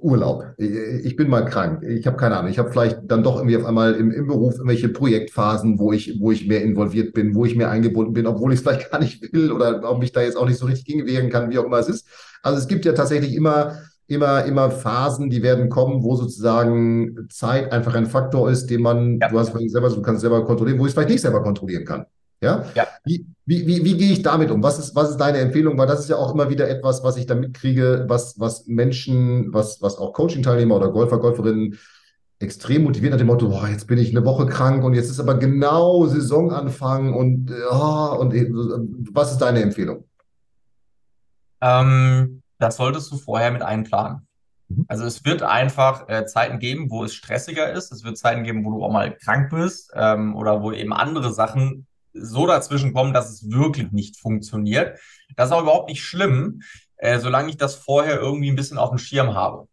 Urlaub. 0.01 0.55
Ich 0.59 1.17
bin 1.17 1.29
mal 1.29 1.45
krank. 1.45 1.83
Ich 1.83 2.07
habe 2.07 2.17
keine 2.17 2.37
Ahnung. 2.37 2.51
Ich 2.51 2.59
habe 2.59 2.71
vielleicht 2.71 3.01
dann 3.05 3.25
doch 3.25 3.37
irgendwie 3.37 3.57
auf 3.57 3.65
einmal 3.65 3.95
im, 3.95 4.13
im 4.13 4.29
Beruf 4.29 4.55
irgendwelche 4.55 4.89
Projektphasen, 4.89 5.79
wo 5.81 5.93
ich, 5.93 6.21
wo 6.21 6.31
ich 6.31 6.47
mehr 6.47 6.63
involviert 6.63 7.15
bin, 7.15 7.35
wo 7.35 7.45
ich 7.45 7.57
mehr 7.57 7.71
eingebunden 7.71 8.13
bin, 8.13 8.27
obwohl 8.27 8.53
ich 8.53 8.61
es 8.61 8.63
vielleicht 8.69 8.93
gar 8.93 9.01
nicht 9.01 9.33
will 9.33 9.51
oder 9.51 9.83
ob 9.91 9.99
mich 9.99 10.13
da 10.13 10.23
jetzt 10.23 10.37
auch 10.37 10.47
nicht 10.47 10.59
so 10.59 10.67
richtig 10.67 10.85
gegen 10.85 11.31
kann, 11.31 11.51
wie 11.51 11.59
auch 11.59 11.65
immer 11.65 11.79
es 11.79 11.89
ist. 11.89 12.07
Also 12.43 12.59
es 12.59 12.69
gibt 12.69 12.85
ja 12.85 12.93
tatsächlich 12.93 13.35
immer, 13.35 13.77
immer, 14.07 14.45
immer 14.45 14.71
Phasen, 14.71 15.31
die 15.31 15.43
werden 15.43 15.69
kommen, 15.69 16.05
wo 16.05 16.15
sozusagen 16.15 17.27
Zeit 17.29 17.73
einfach 17.73 17.97
ein 17.97 18.07
Faktor 18.07 18.51
ist, 18.51 18.67
den 18.67 18.83
man, 18.83 19.19
ja. 19.19 19.31
du 19.31 19.39
hast 19.39 19.51
vorhin 19.51 19.69
selber, 19.69 19.91
du 19.91 20.03
kannst 20.03 20.21
selber 20.21 20.45
kontrollieren, 20.45 20.79
wo 20.79 20.85
ich 20.85 20.91
es 20.91 20.95
vielleicht 20.95 21.11
nicht 21.11 21.23
selber 21.23 21.43
kontrollieren 21.43 21.85
kann. 21.85 22.07
Ja? 22.43 22.65
ja. 22.75 22.89
Wie, 23.05 23.25
wie, 23.47 23.67
wie, 23.67 23.85
wie 23.85 23.97
gehe 23.97 24.13
ich 24.13 24.23
damit 24.23 24.51
um? 24.51 24.63
Was 24.63 24.79
ist, 24.79 24.95
was 24.97 25.11
ist 25.11 25.17
deine 25.19 25.39
Empfehlung? 25.39 25.79
Weil 25.79 25.87
das 25.87 26.01
ist 26.01 26.11
ja 26.11 26.17
auch 26.17 26.35
immer 26.35 26.51
wieder 26.51 26.69
etwas, 26.69 27.05
was 27.05 27.17
ich 27.17 27.27
da 27.27 27.35
mitkriege, 27.37 28.05
was, 28.09 28.39
was 28.39 28.67
Menschen, 28.67 29.55
was, 29.55 29.81
was 29.81 29.97
auch 29.97 30.13
Coaching-Teilnehmer 30.13 30.77
oder 30.77 30.91
Golfer, 30.91 31.19
Golferinnen 31.19 31.79
extrem 32.41 32.83
motiviert 32.83 33.13
nach 33.13 33.19
dem 33.19 33.29
Motto, 33.29 33.49
boah, 33.49 33.69
jetzt 33.69 33.87
bin 33.87 33.99
ich 33.99 34.11
eine 34.11 34.27
Woche 34.27 34.47
krank 34.47 34.83
und 34.83 34.95
jetzt 34.95 35.11
ist 35.11 35.21
aber 35.21 35.39
genau 35.39 36.05
Saisonanfang 36.07 37.15
und, 37.15 37.53
oh, 37.71 38.17
und 38.19 38.35
was 39.13 39.31
ist 39.31 39.39
deine 39.39 39.63
Empfehlung? 39.63 40.09
Ähm, 41.61 42.43
das 42.59 42.77
solltest 42.77 43.13
du 43.13 43.17
vorher 43.17 43.53
mit 43.53 43.63
einplanen. 43.63 44.27
Mhm. 44.69 44.87
Also 44.89 45.05
es 45.05 45.25
wird 45.25 45.45
einfach 45.45 46.09
äh, 46.09 46.27
Zeiten 46.27 46.59
geben, 46.59 46.91
wo 46.91 47.05
es 47.05 47.15
stressiger 47.15 47.73
ist. 47.73 47.93
Es 47.93 48.03
wird 48.03 48.19
Zeiten 48.19 48.43
geben, 48.43 48.65
wo 48.65 48.73
du 48.73 48.85
auch 48.85 48.91
mal 48.91 49.17
krank 49.17 49.51
bist 49.51 49.93
ähm, 49.95 50.35
oder 50.35 50.63
wo 50.63 50.73
eben 50.73 50.93
andere 50.93 51.33
Sachen 51.33 51.87
so 52.13 52.47
dazwischen 52.47 52.93
kommen, 52.93 53.13
dass 53.13 53.31
es 53.31 53.51
wirklich 53.51 53.93
nicht 53.93 54.19
funktioniert. 54.19 54.99
Das 55.37 55.49
ist 55.49 55.53
auch 55.53 55.63
überhaupt 55.63 55.89
nicht 55.89 56.03
schlimm, 56.03 56.63
äh, 56.97 57.19
solange 57.19 57.51
ich 57.51 57.57
das 57.57 57.75
vorher 57.75 58.21
irgendwie 58.21 58.51
ein 58.51 58.57
bisschen 58.57 58.79
auf 58.79 58.91
dem 58.91 58.99
Schirm 58.99 59.35
habe. 59.35 59.69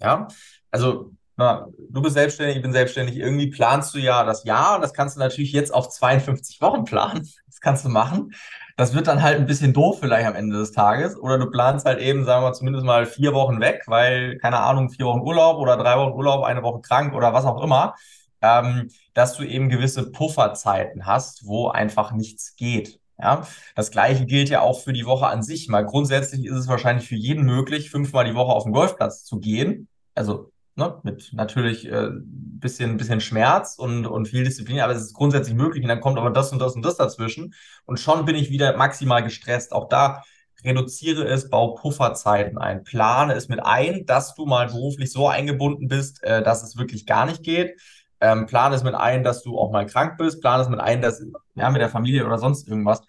Ja, 0.00 0.28
also 0.70 1.12
na, 1.38 1.66
du 1.90 2.00
bist 2.00 2.14
selbstständig, 2.14 2.56
ich 2.56 2.62
bin 2.62 2.72
selbstständig. 2.72 3.16
Irgendwie 3.16 3.48
planst 3.50 3.94
du 3.94 3.98
ja 3.98 4.24
das 4.24 4.44
Jahr 4.44 4.76
und 4.76 4.80
das 4.80 4.94
kannst 4.94 5.16
du 5.16 5.20
natürlich 5.20 5.52
jetzt 5.52 5.72
auf 5.72 5.90
52 5.90 6.60
Wochen 6.62 6.84
planen. 6.84 7.28
Das 7.46 7.60
kannst 7.60 7.84
du 7.84 7.90
machen. 7.90 8.32
Das 8.78 8.94
wird 8.94 9.06
dann 9.06 9.22
halt 9.22 9.38
ein 9.38 9.46
bisschen 9.46 9.72
doof 9.72 9.98
vielleicht 10.00 10.26
am 10.26 10.34
Ende 10.34 10.58
des 10.58 10.72
Tages. 10.72 11.18
Oder 11.18 11.38
du 11.38 11.50
planst 11.50 11.86
halt 11.86 11.98
eben, 11.98 12.24
sagen 12.24 12.44
wir 12.44 12.52
zumindest 12.52 12.86
mal 12.86 13.06
vier 13.06 13.34
Wochen 13.34 13.60
weg, 13.60 13.82
weil, 13.86 14.38
keine 14.38 14.60
Ahnung, 14.60 14.90
vier 14.90 15.06
Wochen 15.06 15.20
Urlaub 15.20 15.58
oder 15.58 15.76
drei 15.76 15.96
Wochen 15.98 16.12
Urlaub, 16.12 16.44
eine 16.44 16.62
Woche 16.62 16.80
krank 16.80 17.14
oder 17.14 17.32
was 17.32 17.44
auch 17.44 17.62
immer 17.62 17.94
ähm, 18.42 18.90
dass 19.14 19.36
du 19.36 19.44
eben 19.44 19.68
gewisse 19.68 20.10
Pufferzeiten 20.10 21.06
hast, 21.06 21.46
wo 21.46 21.68
einfach 21.68 22.12
nichts 22.12 22.56
geht. 22.56 23.00
Ja, 23.18 23.46
das 23.74 23.90
gleiche 23.90 24.26
gilt 24.26 24.50
ja 24.50 24.60
auch 24.60 24.80
für 24.80 24.92
die 24.92 25.06
Woche 25.06 25.26
an 25.26 25.42
sich. 25.42 25.68
Mal 25.68 25.86
grundsätzlich 25.86 26.44
ist 26.44 26.54
es 26.54 26.68
wahrscheinlich 26.68 27.08
für 27.08 27.14
jeden 27.14 27.44
möglich, 27.44 27.90
fünfmal 27.90 28.26
die 28.26 28.34
Woche 28.34 28.52
auf 28.52 28.64
den 28.64 28.72
Golfplatz 28.72 29.24
zu 29.24 29.38
gehen. 29.38 29.88
Also 30.14 30.52
ne, 30.74 31.00
mit 31.02 31.30
natürlich 31.32 31.90
äh, 31.90 32.10
bisschen, 32.12 32.98
bisschen 32.98 33.20
Schmerz 33.20 33.76
und, 33.78 34.06
und 34.06 34.28
viel 34.28 34.44
Disziplin, 34.44 34.80
aber 34.80 34.92
es 34.92 35.02
ist 35.02 35.14
grundsätzlich 35.14 35.54
möglich. 35.54 35.82
Und 35.82 35.88
dann 35.88 36.00
kommt 36.00 36.18
aber 36.18 36.30
das 36.30 36.52
und 36.52 36.58
das 36.58 36.74
und 36.74 36.84
das 36.84 36.96
dazwischen. 36.96 37.54
Und 37.86 37.98
schon 37.98 38.26
bin 38.26 38.36
ich 38.36 38.50
wieder 38.50 38.76
maximal 38.76 39.22
gestresst. 39.22 39.72
Auch 39.72 39.88
da 39.88 40.22
reduziere 40.64 41.24
es, 41.24 41.48
bau 41.48 41.74
Pufferzeiten 41.74 42.58
ein, 42.58 42.82
plane 42.84 43.34
es 43.34 43.48
mit 43.48 43.60
ein, 43.64 44.04
dass 44.06 44.34
du 44.34 44.46
mal 44.46 44.66
beruflich 44.66 45.12
so 45.12 45.28
eingebunden 45.28 45.88
bist, 45.88 46.22
äh, 46.22 46.42
dass 46.42 46.62
es 46.62 46.76
wirklich 46.76 47.06
gar 47.06 47.26
nicht 47.26 47.42
geht. 47.42 47.80
Ähm, 48.20 48.46
plan 48.46 48.72
es 48.72 48.82
mit 48.82 48.94
ein, 48.94 49.22
dass 49.24 49.42
du 49.42 49.58
auch 49.58 49.70
mal 49.70 49.86
krank 49.86 50.16
bist, 50.16 50.40
plan 50.40 50.60
es 50.60 50.68
mit 50.68 50.80
ein, 50.80 51.02
dass 51.02 51.22
ja, 51.54 51.70
mit 51.70 51.80
der 51.80 51.90
Familie 51.90 52.24
oder 52.24 52.38
sonst 52.38 52.66
irgendwas 52.66 53.02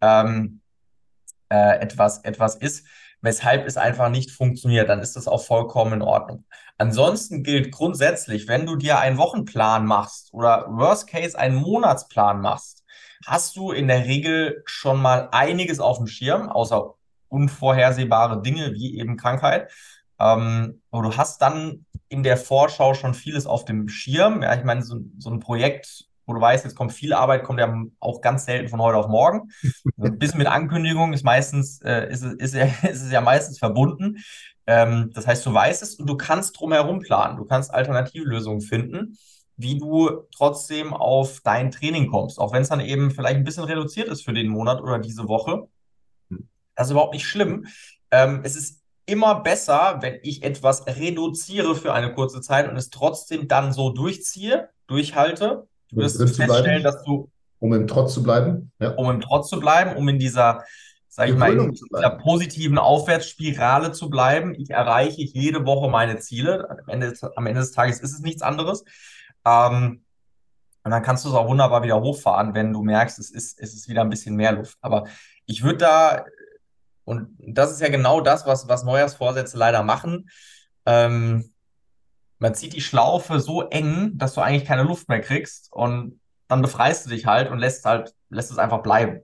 ähm, 0.00 0.60
äh, 1.50 1.78
etwas, 1.80 2.24
etwas 2.24 2.56
ist, 2.56 2.86
weshalb 3.20 3.66
es 3.66 3.76
einfach 3.76 4.10
nicht 4.10 4.30
funktioniert, 4.30 4.88
dann 4.88 5.00
ist 5.00 5.16
das 5.16 5.28
auch 5.28 5.44
vollkommen 5.44 5.94
in 5.94 6.02
Ordnung. 6.02 6.44
Ansonsten 6.76 7.42
gilt 7.42 7.72
grundsätzlich, 7.72 8.48
wenn 8.48 8.66
du 8.66 8.76
dir 8.76 8.98
einen 8.98 9.18
Wochenplan 9.18 9.86
machst 9.86 10.32
oder 10.32 10.66
worst 10.68 11.06
case 11.08 11.38
einen 11.38 11.56
Monatsplan 11.56 12.40
machst, 12.40 12.84
hast 13.26 13.56
du 13.56 13.72
in 13.72 13.88
der 13.88 14.04
Regel 14.04 14.62
schon 14.66 15.00
mal 15.00 15.28
einiges 15.32 15.80
auf 15.80 15.98
dem 15.98 16.06
Schirm, 16.06 16.48
außer 16.48 16.94
unvorhersehbare 17.28 18.42
Dinge 18.42 18.74
wie 18.74 18.98
eben 18.98 19.16
Krankheit. 19.16 19.70
Ähm, 20.18 20.80
aber 20.90 21.02
du 21.02 21.16
hast 21.16 21.42
dann 21.42 21.86
in 22.08 22.22
der 22.22 22.36
Vorschau 22.36 22.94
schon 22.94 23.14
vieles 23.14 23.46
auf 23.46 23.64
dem 23.64 23.88
Schirm. 23.88 24.42
Ja, 24.42 24.54
ich 24.54 24.64
meine, 24.64 24.82
so, 24.82 25.00
so 25.18 25.30
ein 25.30 25.40
Projekt, 25.40 26.06
wo 26.26 26.34
du 26.34 26.40
weißt, 26.40 26.64
jetzt 26.64 26.76
kommt 26.76 26.92
viel 26.92 27.12
Arbeit, 27.12 27.44
kommt 27.44 27.60
ja 27.60 27.74
auch 28.00 28.20
ganz 28.20 28.44
selten 28.46 28.68
von 28.68 28.80
heute 28.80 28.98
auf 28.98 29.08
morgen. 29.08 29.50
Ein 29.98 30.18
bisschen 30.18 30.38
mit 30.38 30.46
Ankündigung 30.46 31.12
ist 31.12 31.24
meistens, 31.24 31.80
äh, 31.82 32.10
ist, 32.10 32.22
ist, 32.22 32.54
ist, 32.82 32.84
es 32.84 33.10
ja 33.10 33.20
meistens 33.20 33.58
verbunden. 33.58 34.18
Ähm, 34.66 35.10
das 35.12 35.26
heißt, 35.26 35.44
du 35.44 35.52
weißt 35.52 35.82
es 35.82 35.96
und 35.96 36.08
du 36.08 36.16
kannst 36.16 36.58
drumherum 36.58 37.00
planen. 37.00 37.36
Du 37.36 37.44
kannst 37.44 37.72
alternative 37.72 38.24
Lösungen 38.24 38.60
finden, 38.60 39.18
wie 39.56 39.78
du 39.78 40.26
trotzdem 40.34 40.94
auf 40.94 41.40
dein 41.42 41.70
Training 41.70 42.10
kommst. 42.10 42.38
Auch 42.38 42.52
wenn 42.52 42.62
es 42.62 42.68
dann 42.68 42.80
eben 42.80 43.10
vielleicht 43.10 43.36
ein 43.36 43.44
bisschen 43.44 43.64
reduziert 43.64 44.08
ist 44.08 44.24
für 44.24 44.32
den 44.32 44.48
Monat 44.48 44.80
oder 44.80 44.98
diese 44.98 45.28
Woche. 45.28 45.68
Das 46.76 46.86
ist 46.86 46.92
überhaupt 46.92 47.14
nicht 47.14 47.26
schlimm. 47.26 47.66
Ähm, 48.10 48.40
es 48.44 48.56
ist 48.56 48.83
immer 49.06 49.40
besser, 49.40 49.98
wenn 50.00 50.18
ich 50.22 50.42
etwas 50.42 50.86
reduziere 50.86 51.74
für 51.74 51.92
eine 51.92 52.14
kurze 52.14 52.40
Zeit 52.40 52.68
und 52.68 52.76
es 52.76 52.90
trotzdem 52.90 53.48
dann 53.48 53.72
so 53.72 53.90
durchziehe, 53.90 54.70
durchhalte. 54.86 55.66
Du 55.90 55.96
wirst 55.96 56.20
um 56.20 56.28
feststellen, 56.28 56.82
dass 56.82 57.02
du. 57.04 57.30
Um 57.58 57.72
im 57.72 57.86
Trotz 57.86 58.14
zu 58.14 58.22
bleiben. 58.22 58.72
Ja. 58.78 58.94
Um 58.94 59.10
im 59.10 59.20
Trotz 59.20 59.48
zu 59.48 59.60
bleiben, 59.60 59.96
um 59.96 60.08
in 60.08 60.18
dieser, 60.18 60.62
sag 61.08 61.28
ich 61.28 61.36
mal, 61.36 61.52
in 61.52 61.72
dieser 61.72 62.10
positiven 62.10 62.78
Aufwärtsspirale 62.78 63.92
zu 63.92 64.10
bleiben. 64.10 64.54
Ich 64.54 64.70
erreiche 64.70 65.22
jede 65.22 65.64
Woche 65.64 65.90
meine 65.90 66.18
Ziele. 66.18 66.68
Am 66.68 66.88
Ende, 66.88 67.14
am 67.36 67.46
Ende 67.46 67.60
des 67.60 67.72
Tages 67.72 68.00
ist 68.00 68.12
es 68.12 68.20
nichts 68.20 68.42
anderes. 68.42 68.84
Ähm, 69.46 70.04
und 70.84 70.90
dann 70.90 71.02
kannst 71.02 71.24
du 71.24 71.30
es 71.30 71.34
auch 71.34 71.48
wunderbar 71.48 71.82
wieder 71.82 72.00
hochfahren, 72.00 72.54
wenn 72.54 72.72
du 72.72 72.82
merkst, 72.82 73.18
es 73.18 73.30
ist, 73.30 73.58
es 73.58 73.72
ist 73.72 73.88
wieder 73.88 74.02
ein 74.02 74.10
bisschen 74.10 74.36
mehr 74.36 74.52
Luft. 74.52 74.76
Aber 74.82 75.04
ich 75.46 75.62
würde 75.62 75.78
da 75.78 76.24
und 77.04 77.36
das 77.38 77.70
ist 77.70 77.80
ja 77.80 77.88
genau 77.88 78.20
das, 78.20 78.46
was, 78.46 78.68
was 78.68 78.84
Neujahrsvorsätze 78.84 79.58
leider 79.58 79.82
machen. 79.82 80.30
Ähm, 80.86 81.50
man 82.38 82.54
zieht 82.54 82.74
die 82.74 82.80
Schlaufe 82.80 83.40
so 83.40 83.62
eng, 83.68 84.12
dass 84.14 84.34
du 84.34 84.40
eigentlich 84.40 84.64
keine 84.64 84.82
Luft 84.82 85.08
mehr 85.08 85.20
kriegst 85.20 85.72
und 85.72 86.20
dann 86.48 86.62
befreist 86.62 87.06
du 87.06 87.10
dich 87.10 87.26
halt 87.26 87.50
und 87.50 87.58
lässt 87.58 87.84
halt, 87.84 88.14
lässt 88.28 88.50
es 88.50 88.58
einfach 88.58 88.82
bleiben. 88.82 89.20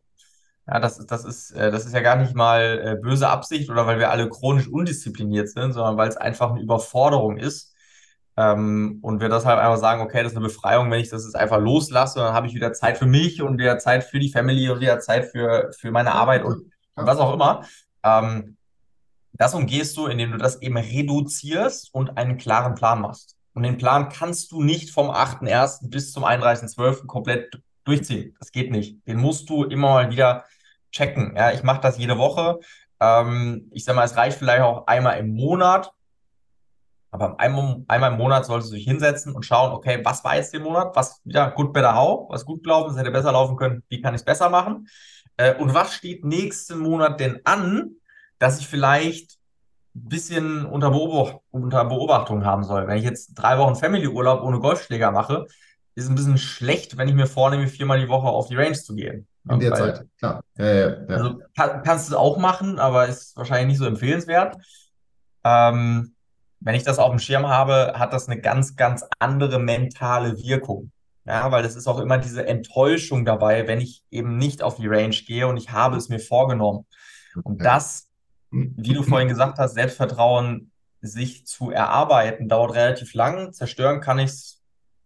Ja, 0.66 0.78
das, 0.78 1.04
das, 1.06 1.24
ist, 1.24 1.50
äh, 1.52 1.70
das 1.70 1.84
ist 1.84 1.94
ja 1.94 2.00
gar 2.00 2.16
nicht 2.16 2.34
mal 2.34 2.80
äh, 2.84 2.96
böse 2.96 3.28
Absicht 3.28 3.70
oder 3.70 3.86
weil 3.86 3.98
wir 3.98 4.10
alle 4.10 4.28
chronisch 4.28 4.68
undiszipliniert 4.68 5.48
sind, 5.48 5.72
sondern 5.72 5.96
weil 5.96 6.08
es 6.08 6.16
einfach 6.16 6.50
eine 6.50 6.60
Überforderung 6.60 7.38
ist. 7.38 7.74
Ähm, 8.36 9.00
und 9.02 9.20
wir 9.20 9.28
deshalb 9.28 9.58
einfach 9.58 9.78
sagen, 9.78 10.00
okay, 10.00 10.22
das 10.22 10.32
ist 10.32 10.38
eine 10.38 10.46
Befreiung, 10.46 10.90
wenn 10.90 11.00
ich 11.00 11.10
das 11.10 11.24
jetzt 11.24 11.34
einfach 11.34 11.58
loslasse, 11.58 12.20
dann 12.20 12.32
habe 12.32 12.46
ich 12.46 12.54
wieder 12.54 12.72
Zeit 12.72 12.98
für 12.98 13.06
mich 13.06 13.42
und 13.42 13.58
wieder 13.58 13.78
Zeit 13.78 14.04
für 14.04 14.20
die 14.20 14.30
Family 14.30 14.70
und 14.70 14.80
wieder 14.80 15.00
Zeit 15.00 15.26
für, 15.26 15.72
für 15.76 15.90
meine 15.90 16.12
Arbeit 16.12 16.44
und 16.44 16.70
was 17.06 17.18
auch 17.18 17.34
immer. 17.34 17.64
Ähm, 18.04 18.56
das 19.32 19.54
umgehst 19.54 19.96
du, 19.96 20.06
indem 20.06 20.32
du 20.32 20.38
das 20.38 20.60
eben 20.60 20.76
reduzierst 20.76 21.94
und 21.94 22.16
einen 22.16 22.36
klaren 22.36 22.74
Plan 22.74 23.00
machst. 23.00 23.36
Und 23.54 23.62
den 23.62 23.78
Plan 23.78 24.08
kannst 24.08 24.52
du 24.52 24.62
nicht 24.62 24.90
vom 24.90 25.10
8.1. 25.10 25.90
bis 25.90 26.12
zum 26.12 26.24
31.12. 26.24 27.06
komplett 27.06 27.60
durchziehen. 27.84 28.36
Das 28.38 28.52
geht 28.52 28.70
nicht. 28.70 29.06
Den 29.06 29.18
musst 29.18 29.48
du 29.48 29.64
immer 29.64 29.88
mal 29.88 30.10
wieder 30.10 30.44
checken. 30.92 31.34
Ja, 31.36 31.52
ich 31.52 31.62
mache 31.62 31.80
das 31.80 31.98
jede 31.98 32.18
Woche. 32.18 32.60
Ähm, 33.00 33.70
ich 33.72 33.84
sage 33.84 33.96
mal, 33.96 34.04
es 34.04 34.16
reicht 34.16 34.38
vielleicht 34.38 34.62
auch 34.62 34.86
einmal 34.86 35.18
im 35.18 35.32
Monat. 35.34 35.92
Aber 37.12 37.40
einmal, 37.40 37.82
einmal 37.88 38.12
im 38.12 38.18
Monat 38.18 38.46
solltest 38.46 38.70
du 38.70 38.76
dich 38.76 38.84
hinsetzen 38.84 39.34
und 39.34 39.44
schauen, 39.44 39.72
okay, 39.72 40.00
was 40.04 40.22
war 40.22 40.36
jetzt 40.36 40.54
den 40.54 40.62
Monat? 40.62 40.94
Was 40.94 41.20
wieder 41.24 41.50
gut, 41.50 41.72
better 41.72 41.96
how? 41.96 42.30
Was 42.30 42.44
gut 42.44 42.62
gelaufen 42.62 42.90
ist, 42.90 42.98
hätte 42.98 43.10
besser 43.10 43.32
laufen 43.32 43.56
können. 43.56 43.82
Wie 43.88 44.00
kann 44.00 44.14
ich 44.14 44.20
es 44.20 44.24
besser 44.24 44.48
machen? 44.48 44.86
Äh, 45.36 45.54
und 45.56 45.74
was 45.74 45.94
steht 45.94 46.24
nächsten 46.24 46.78
Monat 46.78 47.20
denn 47.20 47.40
an, 47.44 47.92
dass 48.38 48.60
ich 48.60 48.66
vielleicht 48.66 49.38
ein 49.94 50.08
bisschen 50.08 50.66
unter, 50.66 50.90
Beobacht 50.90 51.38
unter 51.50 51.84
Beobachtung 51.84 52.44
haben 52.44 52.64
soll? 52.64 52.86
Wenn 52.86 52.98
ich 52.98 53.04
jetzt 53.04 53.34
drei 53.34 53.58
Wochen 53.58 53.74
Family-Urlaub 53.74 54.42
ohne 54.42 54.60
Golfschläger 54.60 55.10
mache, 55.10 55.46
ist 55.94 56.08
ein 56.08 56.14
bisschen 56.14 56.38
schlecht, 56.38 56.96
wenn 56.96 57.08
ich 57.08 57.14
mir 57.14 57.26
vornehme, 57.26 57.66
viermal 57.66 58.00
die 58.00 58.08
Woche 58.08 58.28
auf 58.28 58.48
die 58.48 58.56
Range 58.56 58.72
zu 58.72 58.94
gehen. 58.94 59.26
In 59.48 59.60
der 59.60 59.72
Weil, 59.72 59.78
Zeit, 59.78 60.06
klar. 60.18 60.44
Ja, 60.58 60.66
ja, 60.66 60.88
ja. 60.88 61.06
Also 61.08 61.40
kann, 61.56 61.82
kannst 61.82 62.08
du 62.08 62.12
es 62.12 62.18
auch 62.18 62.36
machen, 62.36 62.78
aber 62.78 63.08
ist 63.08 63.36
wahrscheinlich 63.36 63.68
nicht 63.68 63.78
so 63.78 63.86
empfehlenswert. 63.86 64.56
Ähm, 65.44 66.14
wenn 66.60 66.74
ich 66.74 66.84
das 66.84 66.98
auf 66.98 67.10
dem 67.10 67.18
Schirm 67.18 67.48
habe, 67.48 67.94
hat 67.96 68.12
das 68.12 68.28
eine 68.28 68.40
ganz, 68.40 68.76
ganz 68.76 69.04
andere 69.18 69.58
mentale 69.58 70.36
Wirkung. 70.38 70.92
Ja, 71.26 71.50
weil 71.52 71.64
es 71.64 71.76
ist 71.76 71.86
auch 71.86 72.00
immer 72.00 72.18
diese 72.18 72.46
Enttäuschung 72.46 73.24
dabei, 73.24 73.68
wenn 73.68 73.80
ich 73.80 74.02
eben 74.10 74.36
nicht 74.36 74.62
auf 74.62 74.76
die 74.76 74.88
Range 74.88 75.14
gehe 75.26 75.46
und 75.46 75.56
ich 75.56 75.70
habe 75.70 75.96
es 75.96 76.08
mir 76.08 76.18
vorgenommen. 76.18 76.86
Und 77.42 77.62
das, 77.62 78.08
wie 78.50 78.94
du 78.94 79.02
vorhin 79.02 79.28
gesagt 79.28 79.58
hast, 79.58 79.74
Selbstvertrauen 79.74 80.70
sich 81.02 81.46
zu 81.46 81.70
erarbeiten, 81.70 82.48
dauert 82.48 82.74
relativ 82.74 83.14
lang. 83.14 83.52
Zerstören 83.52 84.00
kann 84.00 84.18
ich 84.18 84.30
es 84.30 84.60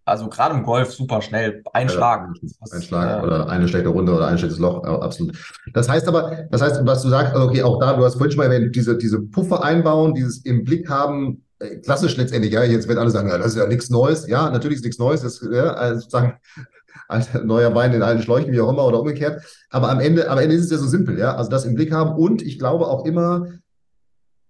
also 0.07 0.29
gerade 0.29 0.55
im 0.55 0.65
Golf 0.65 0.93
super 0.93 1.23
schnell. 1.23 1.63
Ein 1.73 1.89
Schlag. 1.89 2.29
Ein 2.71 2.83
Schlag 2.83 3.23
äh, 3.23 3.27
oder 3.27 3.49
eine 3.49 3.67
schlechte 3.69 3.89
Runde 3.89 4.15
oder 4.15 4.27
ein 4.27 4.37
schlechtes 4.37 4.59
Loch, 4.59 4.85
absolut. 4.85 5.37
Das 5.73 5.89
heißt 5.89 6.07
aber, 6.09 6.47
das 6.51 6.61
heißt, 6.61 6.85
was 6.85 7.03
du 7.03 7.09
sagst, 7.09 7.35
okay, 7.35 7.63
auch 7.63 7.81
da, 7.81 7.95
du 7.95 8.05
hast 8.05 8.15
vorhin 8.15 8.33
schon 8.33 8.39
mal 8.39 8.53
erwähnt, 8.53 8.77
diese, 8.77 8.99
diese 8.99 9.21
Puffer 9.21 9.65
einbauen, 9.65 10.15
dieses 10.15 10.45
im 10.45 10.65
Blick 10.65 10.91
haben, 10.91 11.39
äh, 11.39 11.44
klassisch 11.83 12.17
letztendlich, 12.17 12.53
ja, 12.53 12.65
jetzt 12.65 12.89
werden 12.89 12.99
alle 12.99 13.11
sagen, 13.11 13.29
ja, 13.29 13.39
das 13.39 13.49
ist 13.49 13.57
ja 13.57 13.67
nichts 13.67 13.91
Neues. 13.91 14.27
Ja, 14.27 14.51
natürlich 14.51 14.77
ist 14.77 14.85
nichts 14.85 14.99
Neues, 14.99 15.23
das 15.23 15.41
ist 15.41 15.53
ja, 15.53 15.73
also 15.75 16.01
sozusagen 16.01 16.35
alter, 17.09 17.45
neuer 17.45 17.75
Wein 17.75 17.93
in 17.93 18.03
alten 18.03 18.23
Schläuchen, 18.23 18.53
wie 18.53 18.61
auch 18.61 18.71
immer, 18.71 18.87
oder 18.87 19.01
umgekehrt. 19.01 19.43
Aber 19.71 19.91
am 19.91 20.01
Ende, 20.01 20.31
am 20.31 20.39
Ende 20.39 20.55
ist 20.57 20.65
es 20.65 20.71
ja 20.71 20.79
so 20.79 20.87
simpel, 20.87 21.19
ja. 21.19 21.37
Also 21.37 21.51
das 21.51 21.65
im 21.65 21.75
Blick 21.75 21.93
haben 21.93 22.17
und 22.17 22.43
ich 22.43 22.59
glaube 22.59 22.87
auch 22.87 23.05
immer, 23.05 23.47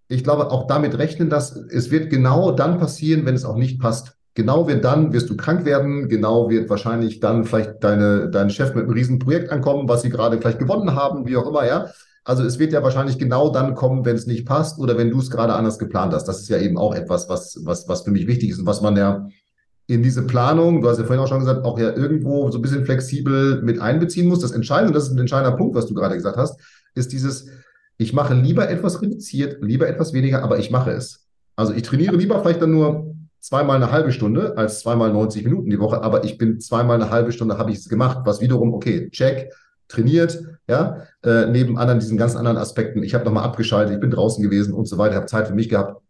ich 0.09 0.24
glaube 0.24 0.50
auch 0.50 0.66
damit 0.66 0.98
rechnen, 0.98 1.30
dass 1.30 1.57
es 1.57 1.90
wird 1.90 2.11
genau 2.11 2.52
dann 2.52 2.78
passieren, 2.78 3.24
wenn 3.26 3.34
es 3.34 3.44
auch 3.44 3.57
nicht 3.57 3.80
passt. 3.80 4.16
Genau 4.34 4.66
wird 4.66 4.84
dann, 4.84 5.12
wirst 5.12 5.30
du 5.30 5.36
krank 5.36 5.64
werden, 5.64 6.09
genau 6.09 6.50
wird 6.50 6.68
wahrscheinlich 6.68 7.20
dann 7.20 7.44
vielleicht 7.44 7.84
deine, 7.84 8.30
dein 8.30 8.50
Chef 8.50 8.74
mit 8.74 8.84
einem 8.84 8.92
Riesenprojekt 8.92 9.50
ankommen, 9.50 9.88
was 9.88 10.02
sie 10.02 10.11
gerade 10.11 10.38
vielleicht 10.38 10.59
gewonnen 10.59 10.94
haben, 10.96 11.26
wie 11.26 11.36
auch 11.36 11.48
immer, 11.48 11.64
ja. 11.64 11.86
Also 12.25 12.43
es 12.43 12.59
wird 12.59 12.72
ja 12.72 12.83
wahrscheinlich 12.83 13.18
genau 13.18 13.51
dann 13.51 13.75
kommen, 13.75 14.05
wenn 14.05 14.16
es 14.16 14.27
nicht 14.27 14.47
passt 14.47 14.79
oder 14.79 14.97
wenn 14.97 15.11
du 15.11 15.18
es 15.18 15.31
gerade 15.31 15.55
anders 15.55 15.79
geplant 15.79 16.14
hast. 16.14 16.25
Das 16.25 16.41
ist 16.41 16.49
ja 16.49 16.59
eben 16.59 16.79
auch 16.79 16.95
etwas, 16.95 17.29
was, 17.29 17.61
was, 17.64 17.87
was 17.87 18.03
für 18.03 18.11
mich 18.11 18.27
wichtig 18.27 18.51
ist 18.51 18.59
und 18.59 18.66
was 18.66 18.81
man 18.81 18.97
ja 18.97 19.29
in 19.87 20.03
diese 20.03 20.22
Planung, 20.22 20.81
du 20.81 20.89
hast 20.89 20.99
ja 20.99 21.05
vorhin 21.05 21.22
auch 21.22 21.29
schon 21.29 21.41
gesagt, 21.41 21.64
auch 21.64 21.79
ja 21.79 21.95
irgendwo 21.95 22.51
so 22.51 22.59
ein 22.59 22.62
bisschen 22.62 22.87
flexibel 22.87 23.61
mit 23.62 23.81
einbeziehen 23.81 24.29
muss. 24.29 24.41
Das 24.41 24.53
Entscheidende, 24.53 24.89
und 24.89 24.95
das 24.95 25.05
ist 25.05 25.12
ein 25.12 25.18
entscheidender 25.18 25.57
Punkt, 25.57 25.77
was 25.77 25.87
du 25.87 25.95
gerade 25.95 26.14
gesagt 26.14 26.39
hast, 26.39 26.59
ist 26.95 27.12
dieses, 27.12 27.49
ich 27.99 28.14
mache 28.14 28.33
lieber 28.33 28.70
etwas 28.70 29.03
reduziert, 29.03 29.62
lieber 29.62 29.87
etwas 29.87 30.14
weniger, 30.14 30.43
aber 30.43 30.59
ich 30.59 30.70
mache 30.70 30.93
es. 30.93 31.27
Also 31.57 31.75
ich 31.75 31.83
trainiere 31.83 32.16
lieber 32.16 32.41
vielleicht 32.41 32.62
dann 32.62 32.70
nur 32.70 33.14
zweimal 33.41 33.77
eine 33.77 33.93
halbe 33.93 34.11
Stunde 34.11 34.57
als 34.57 34.81
zweimal 34.81 35.12
90 35.12 35.45
Minuten 35.45 35.68
die 35.68 35.79
Woche, 35.79 36.03
aber 36.03 36.25
ich 36.25 36.39
bin 36.39 36.61
zweimal 36.61 37.01
eine 37.01 37.11
halbe 37.11 37.31
Stunde, 37.31 37.59
habe 37.59 37.70
ich 37.70 37.79
es 37.79 37.89
gemacht, 37.91 38.20
was 38.25 38.41
wiederum, 38.41 38.72
okay, 38.72 39.11
check, 39.11 39.53
trainiert, 39.87 40.43
ja, 40.66 41.03
äh, 41.25 41.47
neben 41.47 41.79
anderen, 41.79 42.01
diesen 42.01 42.16
ganz 42.16 42.37
anderen 42.37 42.57
Aspekten. 42.57 43.03
Ich 43.03 43.14
habe 43.14 43.25
nochmal 43.25 43.45
abgeschaltet, 43.45 43.95
ich 43.95 44.01
bin 44.01 44.11
draußen 44.11 44.43
gewesen 44.43 44.75
und 44.75 44.87
so 44.87 44.99
weiter, 44.99 45.16
habe 45.16 45.27
Zeit 45.27 45.49
für 45.49 45.55
mich 45.55 45.68
gehabt. 45.68 46.01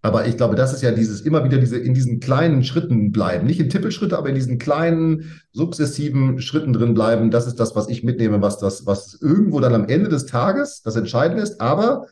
Aber 0.00 0.26
ich 0.26 0.36
glaube, 0.36 0.54
das 0.54 0.72
ist 0.72 0.82
ja 0.82 0.92
dieses 0.92 1.22
immer 1.22 1.44
wieder 1.44 1.58
diese 1.58 1.76
in 1.76 1.92
diesen 1.92 2.20
kleinen 2.20 2.62
Schritten 2.62 3.10
bleiben, 3.10 3.46
nicht 3.46 3.58
in 3.58 3.68
Tippelschritte, 3.68 4.16
aber 4.16 4.28
in 4.28 4.36
diesen 4.36 4.58
kleinen 4.58 5.40
sukzessiven 5.52 6.40
Schritten 6.40 6.72
drin 6.72 6.94
bleiben. 6.94 7.32
Das 7.32 7.48
ist 7.48 7.58
das, 7.58 7.74
was 7.74 7.88
ich 7.88 8.04
mitnehme, 8.04 8.40
was 8.40 8.58
das, 8.58 8.86
was 8.86 9.18
irgendwo 9.20 9.58
dann 9.58 9.74
am 9.74 9.88
Ende 9.88 10.08
des 10.08 10.26
Tages 10.26 10.82
das 10.82 10.94
Entscheidende 10.94 11.42
ist. 11.42 11.60
Aber 11.60 12.06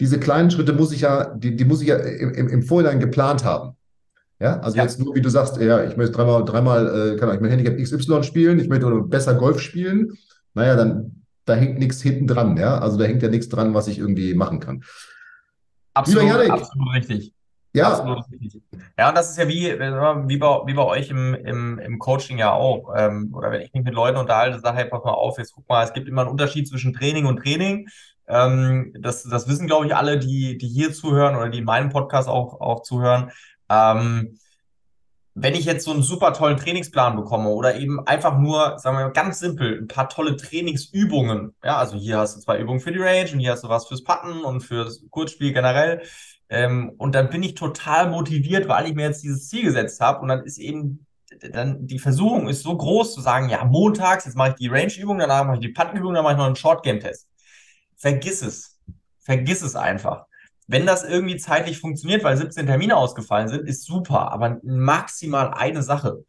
diese 0.00 0.18
kleinen 0.18 0.50
Schritte 0.50 0.74
muss 0.74 0.92
ich 0.92 1.02
ja, 1.02 1.34
die, 1.34 1.56
die 1.56 1.64
muss 1.64 1.80
ich 1.80 1.88
ja 1.88 1.96
im, 1.96 2.48
im 2.48 2.62
Vorhinein 2.62 3.00
geplant 3.00 3.44
haben. 3.44 3.76
Ja, 4.38 4.58
also 4.60 4.76
ja. 4.76 4.84
jetzt 4.84 4.98
nur, 4.98 5.14
wie 5.14 5.20
du 5.20 5.28
sagst, 5.28 5.58
ja, 5.58 5.84
ich 5.84 5.98
möchte 5.98 6.12
dreimal, 6.12 6.44
dreimal, 6.44 7.12
äh, 7.12 7.16
kann 7.16 7.34
ich 7.34 7.40
mein 7.40 7.50
Handicap 7.50 7.76
XY 7.76 8.22
spielen, 8.22 8.58
ich 8.58 8.68
möchte 8.68 8.90
besser 9.02 9.34
Golf 9.34 9.60
spielen. 9.60 10.12
Naja, 10.54 10.76
dann, 10.76 11.19
da 11.50 11.56
hängt 11.56 11.78
nichts 11.78 12.00
hinten 12.00 12.26
dran, 12.26 12.56
ja. 12.56 12.78
Also 12.78 12.96
da 12.96 13.04
hängt 13.04 13.22
ja 13.22 13.28
nichts 13.28 13.48
dran, 13.48 13.74
was 13.74 13.88
ich 13.88 13.98
irgendwie 13.98 14.34
machen 14.34 14.60
kann. 14.60 14.84
Absolut, 15.94 16.50
absolut 16.50 16.94
richtig. 16.94 17.34
Ja. 17.72 17.88
Absolut 17.88 18.24
richtig. 18.30 18.62
Ja, 18.98 19.08
und 19.08 19.16
das 19.16 19.30
ist 19.30 19.38
ja 19.38 19.48
wie, 19.48 19.64
wie, 19.64 20.36
bei, 20.38 20.60
wie 20.66 20.74
bei 20.74 20.84
euch 20.84 21.10
im, 21.10 21.34
im, 21.34 21.78
im 21.78 21.98
Coaching 21.98 22.38
ja 22.38 22.52
auch. 22.52 22.94
Ähm, 22.96 23.32
oder 23.34 23.50
wenn 23.50 23.62
ich 23.62 23.72
mich 23.72 23.84
mit 23.84 23.94
Leuten 23.94 24.18
unterhalte, 24.18 24.60
sage, 24.60 24.76
hey, 24.76 24.84
pass 24.86 25.04
mal 25.04 25.12
auf, 25.12 25.38
jetzt 25.38 25.52
guck 25.52 25.68
mal, 25.68 25.84
es 25.84 25.92
gibt 25.92 26.08
immer 26.08 26.22
einen 26.22 26.30
Unterschied 26.30 26.68
zwischen 26.68 26.92
Training 26.92 27.26
und 27.26 27.38
Training. 27.38 27.88
Ähm, 28.28 28.94
das, 28.98 29.24
das 29.24 29.48
wissen, 29.48 29.66
glaube 29.66 29.86
ich, 29.86 29.94
alle, 29.94 30.18
die, 30.18 30.58
die 30.58 30.68
hier 30.68 30.92
zuhören 30.92 31.36
oder 31.36 31.48
die 31.48 31.58
in 31.58 31.64
meinem 31.64 31.90
Podcast 31.90 32.28
auch, 32.28 32.60
auch 32.60 32.82
zuhören. 32.82 33.30
Ähm, 33.68 34.38
wenn 35.42 35.54
ich 35.54 35.64
jetzt 35.64 35.84
so 35.84 35.92
einen 35.92 36.02
super 36.02 36.32
tollen 36.32 36.58
Trainingsplan 36.58 37.16
bekomme 37.16 37.48
oder 37.48 37.76
eben 37.76 38.06
einfach 38.06 38.38
nur, 38.38 38.78
sagen 38.78 38.96
wir 38.98 39.06
mal 39.06 39.12
ganz 39.12 39.38
simpel, 39.38 39.78
ein 39.78 39.88
paar 39.88 40.08
tolle 40.08 40.36
Trainingsübungen, 40.36 41.54
ja, 41.64 41.78
also 41.78 41.96
hier 41.96 42.18
hast 42.18 42.36
du 42.36 42.40
zwei 42.40 42.58
Übungen 42.58 42.80
für 42.80 42.92
die 42.92 42.98
Range 42.98 43.30
und 43.32 43.40
hier 43.40 43.52
hast 43.52 43.64
du 43.64 43.68
was 43.68 43.86
fürs 43.86 44.04
Putten 44.04 44.44
und 44.44 44.60
fürs 44.60 45.02
Kurzspiel 45.10 45.52
generell. 45.52 46.02
Ähm, 46.50 46.92
und 46.98 47.14
dann 47.14 47.30
bin 47.30 47.42
ich 47.42 47.54
total 47.54 48.10
motiviert, 48.10 48.68
weil 48.68 48.86
ich 48.86 48.94
mir 48.94 49.04
jetzt 49.04 49.22
dieses 49.22 49.48
Ziel 49.48 49.62
gesetzt 49.62 50.00
habe 50.00 50.20
und 50.20 50.28
dann 50.28 50.44
ist 50.44 50.58
eben 50.58 51.06
dann 51.52 51.86
die 51.86 51.98
Versuchung 51.98 52.48
ist 52.48 52.62
so 52.62 52.76
groß 52.76 53.14
zu 53.14 53.20
sagen, 53.20 53.48
ja, 53.48 53.64
montags, 53.64 54.24
jetzt 54.24 54.36
mache 54.36 54.50
ich 54.50 54.54
die 54.56 54.68
Range-Übung, 54.68 55.18
danach 55.18 55.44
mache 55.44 55.56
ich 55.56 55.60
die 55.60 55.68
Puttenübung, 55.68 56.12
dann 56.12 56.24
mache 56.24 56.34
ich 56.34 56.38
noch 56.38 56.46
einen 56.46 56.56
Short-Game-Test. 56.56 57.28
Vergiss 57.96 58.42
es. 58.42 58.78
Vergiss 59.20 59.62
es 59.62 59.76
einfach. 59.76 60.26
Wenn 60.70 60.86
das 60.86 61.02
irgendwie 61.02 61.36
zeitlich 61.36 61.80
funktioniert, 61.80 62.22
weil 62.22 62.36
17 62.36 62.66
Termine 62.66 62.96
ausgefallen 62.96 63.48
sind, 63.48 63.68
ist 63.68 63.84
super, 63.84 64.30
aber 64.30 64.60
maximal 64.62 65.52
eine 65.52 65.82
Sache. 65.82 66.24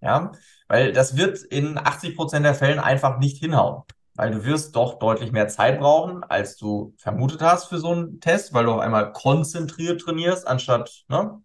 Ja, 0.00 0.30
weil 0.68 0.92
das 0.92 1.16
wird 1.16 1.38
in 1.42 1.76
80 1.78 2.14
Prozent 2.14 2.46
der 2.46 2.54
Fällen 2.54 2.78
einfach 2.78 3.18
nicht 3.18 3.38
hinhauen. 3.38 3.82
Weil 4.14 4.30
du 4.30 4.44
wirst 4.44 4.76
doch 4.76 5.00
deutlich 5.00 5.32
mehr 5.32 5.48
Zeit 5.48 5.80
brauchen, 5.80 6.22
als 6.22 6.56
du 6.56 6.94
vermutet 6.96 7.42
hast 7.42 7.66
für 7.66 7.78
so 7.78 7.90
einen 7.90 8.20
Test, 8.20 8.54
weil 8.54 8.66
du 8.66 8.72
auf 8.72 8.80
einmal 8.80 9.10
konzentriert 9.12 10.00
trainierst, 10.00 10.46
anstatt, 10.46 11.02
ne? 11.08 11.42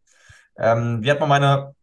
Ähm, 0.59 1.01
wie 1.01 1.09
hat 1.09 1.19
man 1.19 1.29
meine, 1.29 1.75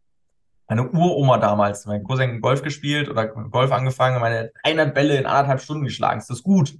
meine 0.69 0.89
Uroma 0.89 1.37
damals, 1.37 1.85
mein 1.85 2.03
Cousin 2.03 2.39
Golf 2.39 2.61
gespielt 2.61 3.09
oder 3.09 3.27
Golf 3.27 3.73
angefangen, 3.73 4.21
meine 4.21 4.51
100 4.63 4.93
Bälle 4.93 5.17
in 5.17 5.25
anderthalb 5.25 5.59
Stunden 5.59 5.83
geschlagen. 5.83 6.19
Ist 6.19 6.29
das 6.29 6.43
gut? 6.43 6.77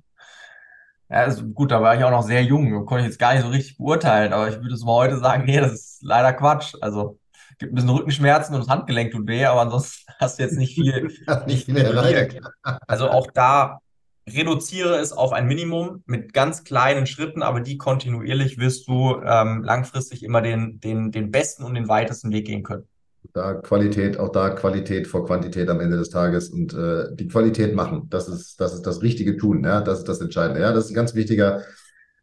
Ja, 1.09 1.17
also 1.17 1.45
gut, 1.45 1.71
da 1.71 1.81
war 1.81 1.95
ich 1.95 2.03
auch 2.03 2.11
noch 2.11 2.23
sehr 2.23 2.43
jung, 2.43 2.85
konnte 2.85 3.03
ich 3.03 3.09
jetzt 3.09 3.19
gar 3.19 3.33
nicht 3.33 3.43
so 3.43 3.49
richtig 3.49 3.77
beurteilen, 3.77 4.33
aber 4.33 4.49
ich 4.49 4.55
würde 4.55 4.73
es 4.73 4.83
mal 4.83 4.93
heute 4.93 5.17
sagen, 5.17 5.45
nee, 5.45 5.59
das 5.59 5.73
ist 5.73 5.99
leider 6.01 6.33
Quatsch. 6.33 6.73
Also 6.81 7.19
gibt 7.59 7.71
ein 7.71 7.75
bisschen 7.75 7.89
Rückenschmerzen 7.91 8.55
und 8.55 8.61
das 8.61 8.69
Handgelenk 8.69 9.11
tut 9.11 9.27
weh, 9.27 9.45
aber 9.45 9.61
ansonsten 9.61 10.11
hast 10.19 10.39
du 10.39 10.43
jetzt 10.43 10.57
nicht 10.57 10.75
viel, 10.75 11.11
nicht 11.47 11.65
viel 11.65 11.77
erreicht. 11.77 12.39
Also 12.87 13.09
auch 13.09 13.27
da 13.31 13.79
reduziere 14.27 14.95
es 14.95 15.13
auf 15.13 15.33
ein 15.33 15.45
Minimum 15.45 16.03
mit 16.07 16.33
ganz 16.33 16.63
kleinen 16.63 17.05
Schritten, 17.05 17.43
aber 17.43 17.61
die 17.61 17.77
kontinuierlich 17.77 18.57
wirst 18.57 18.87
du 18.87 19.21
ähm, 19.23 19.63
langfristig 19.63 20.23
immer 20.23 20.41
den, 20.41 20.79
den, 20.79 21.11
den 21.11 21.29
besten 21.29 21.63
und 21.63 21.75
den 21.75 21.87
weitesten 21.87 22.31
Weg 22.31 22.47
gehen 22.47 22.63
können 22.63 22.87
da 23.33 23.55
Qualität, 23.55 24.19
auch 24.19 24.29
da 24.29 24.49
Qualität 24.49 25.07
vor 25.07 25.25
Quantität 25.25 25.69
am 25.69 25.79
Ende 25.79 25.97
des 25.97 26.09
Tages 26.09 26.49
und 26.49 26.73
äh, 26.73 27.13
die 27.13 27.27
Qualität 27.27 27.75
machen. 27.75 28.07
Das 28.09 28.27
ist, 28.27 28.59
das 28.59 28.73
ist 28.73 28.83
das 28.83 29.01
richtige 29.01 29.37
Tun, 29.37 29.63
ja, 29.63 29.81
das 29.81 29.99
ist 29.99 30.09
das 30.09 30.21
Entscheidende. 30.21 30.61
Ja, 30.61 30.71
das 30.73 30.85
ist 30.85 30.91
ein 30.91 30.95
ganz 30.95 31.15
wichtiger. 31.15 31.61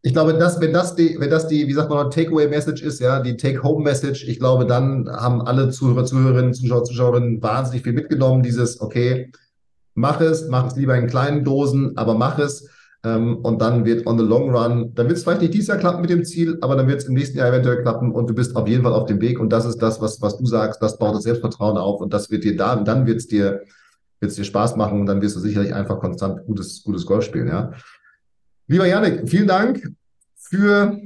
Ich 0.05 0.13
glaube, 0.13 0.35
dass, 0.35 0.61
wenn 0.61 0.73
das 0.73 0.97
die, 0.97 1.17
wenn 1.21 1.31
das 1.31 1.47
die, 1.47 1.69
wie 1.69 1.73
sagt 1.73 1.89
man, 1.89 2.11
Takeaway-Message 2.11 2.83
ist, 2.83 3.01
ja, 3.01 3.21
die 3.21 3.37
Take-Home-Message, 3.37 4.27
ich 4.27 4.41
glaube, 4.41 4.67
dann 4.67 5.09
haben 5.09 5.43
alle 5.43 5.71
Zuhörer, 5.71 6.05
Zuhörerinnen, 6.05 6.55
Zuschauer, 6.55 6.83
Zuschauerinnen 6.83 7.41
wahnsinnig 7.41 7.85
viel 7.85 7.93
mitgenommen. 7.93 8.43
Dieses, 8.43 8.81
okay, 8.81 9.31
mach 9.95 10.21
es, 10.21 10.49
mach 10.49 10.67
es 10.67 10.77
lieber 10.77 10.97
in 10.97 11.07
kleinen 11.07 11.45
Dosen, 11.45 11.97
aber 11.97 12.15
mach 12.15 12.39
es. 12.41 12.69
Ähm, 13.05 13.39
und 13.39 13.61
dann 13.61 13.85
wird 13.85 14.07
on 14.07 14.19
the 14.19 14.25
long 14.25 14.55
run, 14.55 14.95
dann 14.95 15.09
wird 15.09 15.19
es 15.19 15.25
vielleicht 15.25 15.41
nicht 15.41 15.55
dieses 15.55 15.69
Jahr 15.69 15.79
klappen 15.79 16.03
mit 16.03 16.11
dem 16.11 16.25
Ziel, 16.25 16.59
aber 16.61 16.77
dann 16.77 16.87
wird 16.87 17.01
es 17.01 17.07
im 17.07 17.15
nächsten 17.15 17.39
Jahr 17.39 17.49
eventuell 17.49 17.83
klappen 17.83 18.13
und 18.13 18.31
du 18.31 18.35
bist 18.35 18.55
auf 18.55 18.69
jeden 18.69 18.85
Fall 18.85 18.93
auf 18.93 19.07
dem 19.07 19.21
Weg. 19.21 19.41
Und 19.41 19.51
das 19.51 19.65
ist 19.65 19.79
das, 19.79 20.01
was, 20.01 20.23
was 20.23 20.39
du 20.39 20.47
sagst, 20.47 20.81
das 20.81 20.99
baut 20.99 21.17
das 21.17 21.25
Selbstvertrauen 21.25 21.77
auf 21.77 22.01
und 22.01 22.13
das 22.13 22.31
wird 22.31 22.45
dir 22.45 22.57
da, 22.57 22.75
und 22.75 22.87
dann 22.87 23.07
wird 23.07 23.19
es 23.19 23.27
dir, 23.27 23.63
wird's 24.21 24.37
dir 24.37 24.45
Spaß 24.45 24.77
machen 24.77 25.01
und 25.01 25.07
dann 25.07 25.21
wirst 25.21 25.35
du 25.35 25.41
sicherlich 25.41 25.75
einfach 25.75 25.99
konstant 25.99 26.47
gutes, 26.47 26.85
gutes 26.85 27.05
Golf 27.05 27.25
spielen, 27.25 27.49
ja. 27.49 27.73
Lieber 28.69 28.87
Janik, 28.87 29.29
vielen 29.29 29.49
Dank 29.49 29.93
für 30.37 30.97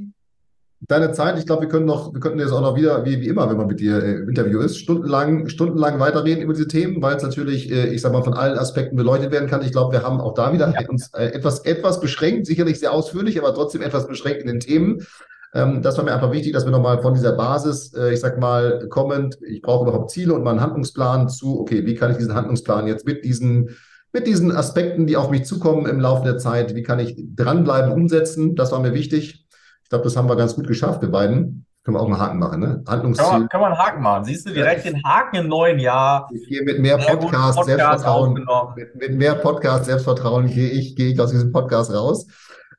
deine 0.81 1.13
Zeit. 1.13 1.39
Ich 1.39 1.47
glaube, 1.47 1.63
wir 1.63 1.69
können 1.69 1.87
noch, 1.87 2.13
wir 2.13 2.21
könnten 2.21 2.39
jetzt 2.39 2.53
auch 2.53 2.61
noch 2.61 2.77
wieder, 2.77 3.05
wie, 3.05 3.21
wie 3.21 3.29
immer, 3.29 3.49
wenn 3.49 3.57
man 3.57 3.67
mit 3.67 3.81
dir 3.81 4.03
äh, 4.03 4.13
im 4.17 4.29
Interview 4.29 4.61
ist, 4.61 4.79
stundenlang, 4.79 5.49
stundenlang 5.49 5.99
weiterreden 5.99 6.43
über 6.43 6.53
diese 6.53 6.69
Themen, 6.69 7.03
weil 7.03 7.17
es 7.17 7.23
natürlich, 7.23 7.71
äh, 7.71 7.89
ich 7.89 8.03
sag 8.03 8.13
mal, 8.13 8.23
von 8.23 8.35
allen 8.35 8.59
Aspekten 8.59 8.97
beleuchtet 8.97 9.33
werden 9.33 9.49
kann. 9.49 9.63
Ich 9.63 9.73
glaube, 9.73 9.93
wir 9.93 10.03
haben 10.03 10.21
auch 10.21 10.35
da 10.35 10.53
wieder 10.53 10.73
ja. 10.73 10.89
uns 10.89 11.13
äh, 11.15 11.27
etwas, 11.27 11.61
etwas 11.61 12.01
beschränkt, 12.01 12.47
sicherlich 12.47 12.79
sehr 12.79 12.93
ausführlich, 12.93 13.39
aber 13.39 13.55
trotzdem 13.55 13.83
etwas 13.83 14.07
beschränkt 14.07 14.43
in 14.43 14.49
den 14.49 14.61
Themen. 14.61 15.07
Ähm, 15.55 15.83
das 15.83 15.97
war 15.97 16.05
mir 16.05 16.13
einfach 16.13 16.33
wichtig, 16.33 16.53
dass 16.53 16.67
wir 16.67 16.73
nochmal 16.73 17.01
von 17.01 17.15
dieser 17.15 17.33
Basis, 17.33 17.93
ich 18.13 18.21
sag 18.21 18.39
mal, 18.39 18.87
kommend, 18.91 19.39
ich 19.47 19.63
brauche 19.63 19.89
überhaupt 19.89 20.11
Ziele 20.11 20.35
und 20.35 20.45
mal 20.45 20.51
einen 20.51 20.61
Handlungsplan 20.61 21.29
zu, 21.29 21.61
okay, 21.61 21.87
wie 21.87 21.95
kann 21.95 22.11
ich 22.11 22.19
diesen 22.19 22.35
Handlungsplan 22.35 22.87
jetzt 22.87 23.07
mit 23.07 23.25
diesen 23.25 23.77
mit 24.13 24.27
diesen 24.27 24.51
Aspekten, 24.51 25.07
die 25.07 25.19
auf 25.19 25.29
mich 25.29 25.45
zukommen 25.45 25.85
im 25.85 26.01
Laufe 26.01 26.25
der 26.25 26.39
Zeit, 26.39 26.75
wie 26.75 26.83
kann 26.83 26.99
ich 26.99 27.17
dranbleiben, 27.37 27.93
umsetzen? 27.93 28.55
Das 28.55 28.73
war 28.73 28.81
mir 28.81 28.95
wichtig. 28.95 29.46
Ich 29.87 29.91
glaube, 29.91 30.03
das 30.03 30.17
haben 30.17 30.29
wir 30.29 30.35
ganz 30.35 30.57
gut 30.57 30.67
geschafft, 30.67 31.01
wir 31.01 31.13
beiden. 31.13 31.65
Können 31.85 31.97
wir 31.97 32.01
auch 32.01 32.07
einen 32.07 32.19
Haken 32.19 32.41
machen, 32.41 32.59
ne? 32.59 32.83
Handlungsziel. 32.89 33.25
Können 33.25 33.43
wir, 33.43 33.49
können 33.49 33.63
wir 33.63 33.67
einen 33.69 33.79
Haken 33.79 34.03
machen. 34.03 34.25
Siehst 34.25 34.49
du 34.49 34.53
direkt 34.53 34.85
den 34.85 35.01
Haken 35.05 35.37
im 35.37 35.47
neuen 35.47 35.79
Jahr. 35.79 36.29
Ich 36.35 36.49
gehe 36.49 36.63
mit 36.63 36.81
mehr 36.81 36.99
Podcast, 36.99 37.57
Podcast 37.57 37.67
Selbstvertrauen. 37.67 38.35
Mit, 38.75 38.97
mit, 38.97 39.15
mehr 39.15 39.37
Podcast, 39.37 39.85
Selbstvertrauen 39.85 40.49
gehe 40.49 40.71
ich, 40.71 40.97
gehe 40.97 41.13
ich 41.13 41.21
aus 41.21 41.31
diesem 41.31 41.53
Podcast 41.53 41.95
raus. 41.95 42.27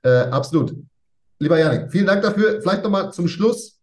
Äh, 0.03 0.10
absolut. 0.10 0.76
Lieber 1.39 1.58
Janik, 1.58 1.93
vielen 1.93 2.08
Dank 2.08 2.24
dafür. 2.24 2.60
Vielleicht 2.62 2.84
nochmal 2.84 3.14
zum 3.14 3.30
Schluss. 3.30 3.80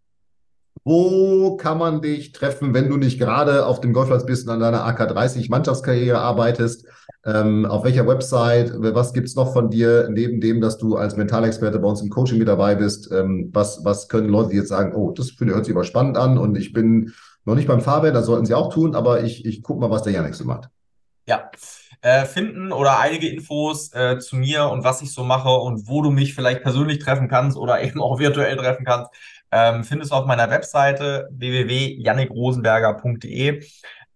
Wo 0.84 1.56
kann 1.56 1.78
man 1.78 2.02
dich 2.02 2.32
treffen, 2.32 2.74
wenn 2.74 2.90
du 2.90 2.98
nicht 2.98 3.18
gerade 3.18 3.64
auf 3.64 3.80
dem 3.80 3.94
Golfplatz 3.94 4.26
bist 4.26 4.46
und 4.46 4.52
an 4.52 4.60
deiner 4.60 4.86
AK30 4.86 5.48
Mannschaftskarriere 5.48 6.18
arbeitest? 6.18 6.86
Ähm, 7.26 7.64
auf 7.64 7.84
welcher 7.84 8.06
Website? 8.06 8.72
Was 8.76 9.14
gibt 9.14 9.28
es 9.28 9.34
noch 9.34 9.52
von 9.52 9.70
dir, 9.70 10.08
neben 10.10 10.40
dem, 10.40 10.60
dass 10.60 10.76
du 10.76 10.96
als 10.96 11.16
Mentalexperte 11.16 11.78
bei 11.78 11.88
uns 11.88 12.02
im 12.02 12.10
Coaching 12.10 12.38
mit 12.38 12.48
dabei 12.48 12.74
bist? 12.74 13.10
Ähm, 13.12 13.50
was, 13.52 13.84
was 13.84 14.08
können 14.08 14.28
Leute, 14.28 14.54
jetzt 14.54 14.68
sagen, 14.68 14.94
oh, 14.94 15.12
das 15.12 15.30
finde, 15.30 15.54
hört 15.54 15.64
sich 15.64 15.74
aber 15.74 15.84
spannend 15.84 16.18
an 16.18 16.36
und 16.36 16.56
ich 16.56 16.72
bin 16.72 17.14
noch 17.46 17.54
nicht 17.54 17.68
beim 17.68 17.80
Fahrwerk, 17.80 18.14
das 18.14 18.26
sollten 18.26 18.46
sie 18.46 18.54
auch 18.54 18.72
tun, 18.72 18.94
aber 18.94 19.22
ich, 19.22 19.44
ich 19.46 19.62
gucke 19.62 19.80
mal, 19.80 19.90
was 19.90 20.02
der 20.02 20.12
Janik 20.12 20.34
so 20.34 20.44
macht. 20.44 20.68
Ja, 21.26 21.50
äh, 22.02 22.26
finden 22.26 22.72
oder 22.72 22.98
einige 22.98 23.28
Infos 23.28 23.90
äh, 23.94 24.18
zu 24.18 24.36
mir 24.36 24.68
und 24.68 24.84
was 24.84 25.00
ich 25.00 25.10
so 25.12 25.24
mache 25.24 25.48
und 25.48 25.88
wo 25.88 26.02
du 26.02 26.10
mich 26.10 26.34
vielleicht 26.34 26.62
persönlich 26.62 26.98
treffen 26.98 27.28
kannst 27.28 27.56
oder 27.56 27.82
eben 27.82 28.02
auch 28.02 28.18
virtuell 28.18 28.56
treffen 28.56 28.84
kannst, 28.84 29.10
ähm, 29.50 29.84
findest 29.84 30.12
du 30.12 30.16
auf 30.16 30.26
meiner 30.26 30.50
Webseite 30.50 31.30
www.jannikrosenberger.de. 31.32 33.62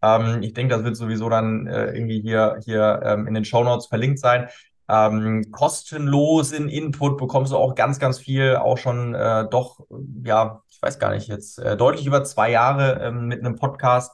Ähm, 0.02 0.42
ich 0.42 0.54
denke, 0.54 0.74
das 0.74 0.84
wird 0.84 0.96
sowieso 0.96 1.28
dann 1.28 1.66
äh, 1.66 1.92
irgendwie 1.92 2.20
hier, 2.20 2.58
hier 2.64 3.00
ähm, 3.04 3.26
in 3.26 3.34
den 3.34 3.44
Show 3.44 3.64
Notes 3.64 3.86
verlinkt 3.86 4.18
sein. 4.18 4.48
Ähm, 4.90 5.50
kostenlosen 5.50 6.68
Input 6.68 7.18
bekommst 7.18 7.52
du 7.52 7.56
auch 7.56 7.74
ganz, 7.74 7.98
ganz 7.98 8.18
viel, 8.18 8.56
auch 8.56 8.78
schon 8.78 9.14
äh, 9.14 9.46
doch, 9.50 9.80
ja, 10.24 10.62
ich 10.70 10.80
weiß 10.80 10.98
gar 10.98 11.10
nicht, 11.10 11.28
jetzt 11.28 11.58
äh, 11.58 11.76
deutlich 11.76 12.06
über 12.06 12.24
zwei 12.24 12.50
Jahre 12.50 13.00
ähm, 13.02 13.26
mit 13.26 13.40
einem 13.40 13.56
Podcast 13.56 14.12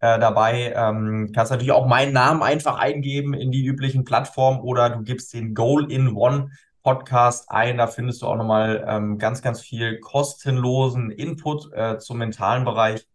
äh, 0.00 0.18
dabei. 0.18 0.72
Ähm, 0.74 1.32
kannst 1.34 1.50
natürlich 1.52 1.72
auch 1.72 1.86
meinen 1.86 2.12
Namen 2.12 2.42
einfach 2.42 2.78
eingeben 2.78 3.34
in 3.34 3.52
die 3.52 3.64
üblichen 3.66 4.04
Plattformen 4.04 4.60
oder 4.60 4.90
du 4.90 5.02
gibst 5.02 5.34
den 5.34 5.54
Goal 5.54 5.90
in 5.90 6.14
One 6.14 6.50
Podcast 6.82 7.50
ein. 7.50 7.78
Da 7.78 7.86
findest 7.86 8.22
du 8.22 8.26
auch 8.26 8.36
nochmal 8.36 8.84
ähm, 8.86 9.18
ganz, 9.18 9.42
ganz 9.42 9.60
viel 9.60 10.00
kostenlosen 10.00 11.10
Input 11.10 11.72
äh, 11.72 11.98
zum 11.98 12.18
mentalen 12.18 12.64
Bereich. 12.64 13.06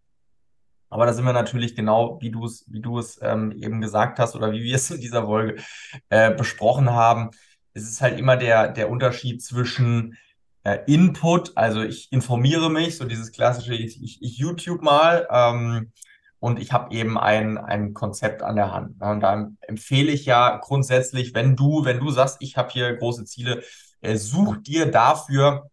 Aber 0.90 1.06
da 1.06 1.14
sind 1.14 1.26
wir 1.26 1.34
natürlich 1.34 1.76
genau, 1.76 2.20
wie 2.22 2.32
du 2.32 2.46
es, 2.46 2.66
wie 2.68 2.82
du 2.82 3.00
es 3.00 3.20
ähm, 3.22 3.52
eben 3.52 3.82
gesagt 3.82 4.20
hast 4.20 4.36
oder 4.36 4.52
wie 4.52 4.64
wir 4.64 4.76
es 4.76 4.90
in 4.92 5.02
dieser 5.02 5.26
Folge 5.26 5.62
äh, 6.10 6.32
besprochen 6.32 6.92
haben. 6.92 7.30
Es 7.74 7.84
ist 7.84 8.02
halt 8.02 8.20
immer 8.20 8.38
der, 8.38 8.70
der 8.70 8.90
Unterschied 8.90 9.44
zwischen 9.44 10.18
äh, 10.64 10.80
Input, 10.88 11.56
also 11.56 11.82
ich 11.82 12.12
informiere 12.12 12.70
mich, 12.70 12.98
so 12.98 13.06
dieses 13.06 13.32
klassische, 13.32 13.76
ich, 13.76 14.02
ich, 14.02 14.22
ich 14.22 14.38
YouTube 14.38 14.82
mal, 14.82 15.28
ähm, 15.32 15.92
und 16.40 16.60
ich 16.60 16.72
habe 16.72 16.94
eben 16.96 17.18
ein, 17.18 17.58
ein 17.58 17.94
Konzept 17.94 18.44
an 18.44 18.56
der 18.56 18.72
Hand. 18.72 19.02
Und 19.02 19.20
da 19.20 19.52
empfehle 19.62 20.12
ich 20.12 20.26
ja 20.26 20.58
grundsätzlich, 20.58 21.34
wenn 21.34 21.56
du, 21.56 21.84
wenn 21.84 22.00
du 22.00 22.12
sagst, 22.12 22.38
ich 22.40 22.56
habe 22.56 22.70
hier 22.72 22.96
große 22.96 23.26
Ziele, 23.26 23.62
äh, 24.02 24.16
such 24.16 24.58
dir 24.58 24.90
dafür 24.90 25.70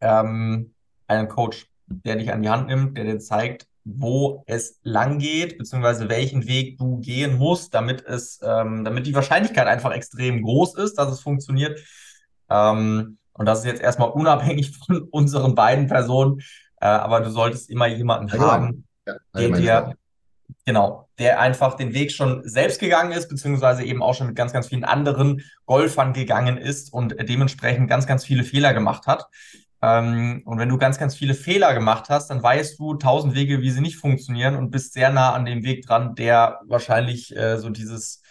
ähm, 0.00 0.74
einen 1.06 1.28
Coach, 1.28 1.66
der 1.86 2.16
dich 2.16 2.32
an 2.32 2.42
die 2.42 2.48
Hand 2.50 2.66
nimmt, 2.66 2.96
der 2.96 3.04
dir 3.04 3.18
zeigt, 3.20 3.66
wo 3.84 4.42
es 4.46 4.78
lang 4.82 5.18
geht, 5.18 5.58
beziehungsweise 5.58 6.08
welchen 6.08 6.46
Weg 6.46 6.78
du 6.78 6.98
gehen 6.98 7.38
musst, 7.38 7.74
damit 7.74 8.04
es, 8.04 8.40
ähm, 8.42 8.84
damit 8.84 9.06
die 9.06 9.14
Wahrscheinlichkeit 9.14 9.66
einfach 9.66 9.92
extrem 9.92 10.42
groß 10.42 10.76
ist, 10.76 10.94
dass 10.98 11.12
es 11.12 11.20
funktioniert. 11.20 11.80
Ähm, 12.48 13.18
und 13.32 13.46
das 13.46 13.60
ist 13.60 13.64
jetzt 13.64 13.82
erstmal 13.82 14.10
unabhängig 14.10 14.76
von 14.86 15.02
unseren 15.10 15.54
beiden 15.54 15.86
Personen, 15.86 16.40
äh, 16.80 16.86
aber 16.86 17.20
du 17.20 17.30
solltest 17.30 17.70
immer 17.70 17.86
jemanden 17.86 18.28
ja, 18.28 18.34
genau. 18.34 18.50
haben, 18.52 18.84
der, 19.34 19.48
der, 19.50 19.94
genau, 20.66 21.08
der 21.18 21.40
einfach 21.40 21.74
den 21.74 21.94
Weg 21.94 22.12
schon 22.12 22.42
selbst 22.44 22.80
gegangen 22.80 23.12
ist, 23.12 23.28
beziehungsweise 23.28 23.82
eben 23.82 24.02
auch 24.02 24.14
schon 24.14 24.28
mit 24.28 24.36
ganz, 24.36 24.52
ganz 24.52 24.68
vielen 24.68 24.84
anderen 24.84 25.42
Golfern 25.66 26.12
gegangen 26.12 26.58
ist 26.58 26.92
und 26.92 27.16
dementsprechend 27.18 27.88
ganz, 27.88 28.06
ganz 28.06 28.24
viele 28.24 28.44
Fehler 28.44 28.74
gemacht 28.74 29.06
hat. 29.06 29.26
Ähm, 29.82 30.42
und 30.44 30.58
wenn 30.58 30.68
du 30.68 30.78
ganz, 30.78 30.98
ganz 30.98 31.14
viele 31.14 31.34
Fehler 31.34 31.74
gemacht 31.74 32.08
hast, 32.08 32.28
dann 32.28 32.42
weißt 32.42 32.78
du 32.78 32.94
tausend 32.94 33.34
Wege, 33.34 33.60
wie 33.60 33.70
sie 33.70 33.80
nicht 33.80 33.96
funktionieren 33.96 34.56
und 34.56 34.70
bist 34.70 34.92
sehr 34.92 35.10
nah 35.10 35.32
an 35.32 35.44
dem 35.44 35.62
Weg 35.64 35.86
dran, 35.86 36.14
der 36.14 36.60
wahrscheinlich 36.66 37.34
äh, 37.36 37.58
so 37.58 37.70
dieses 37.70 38.22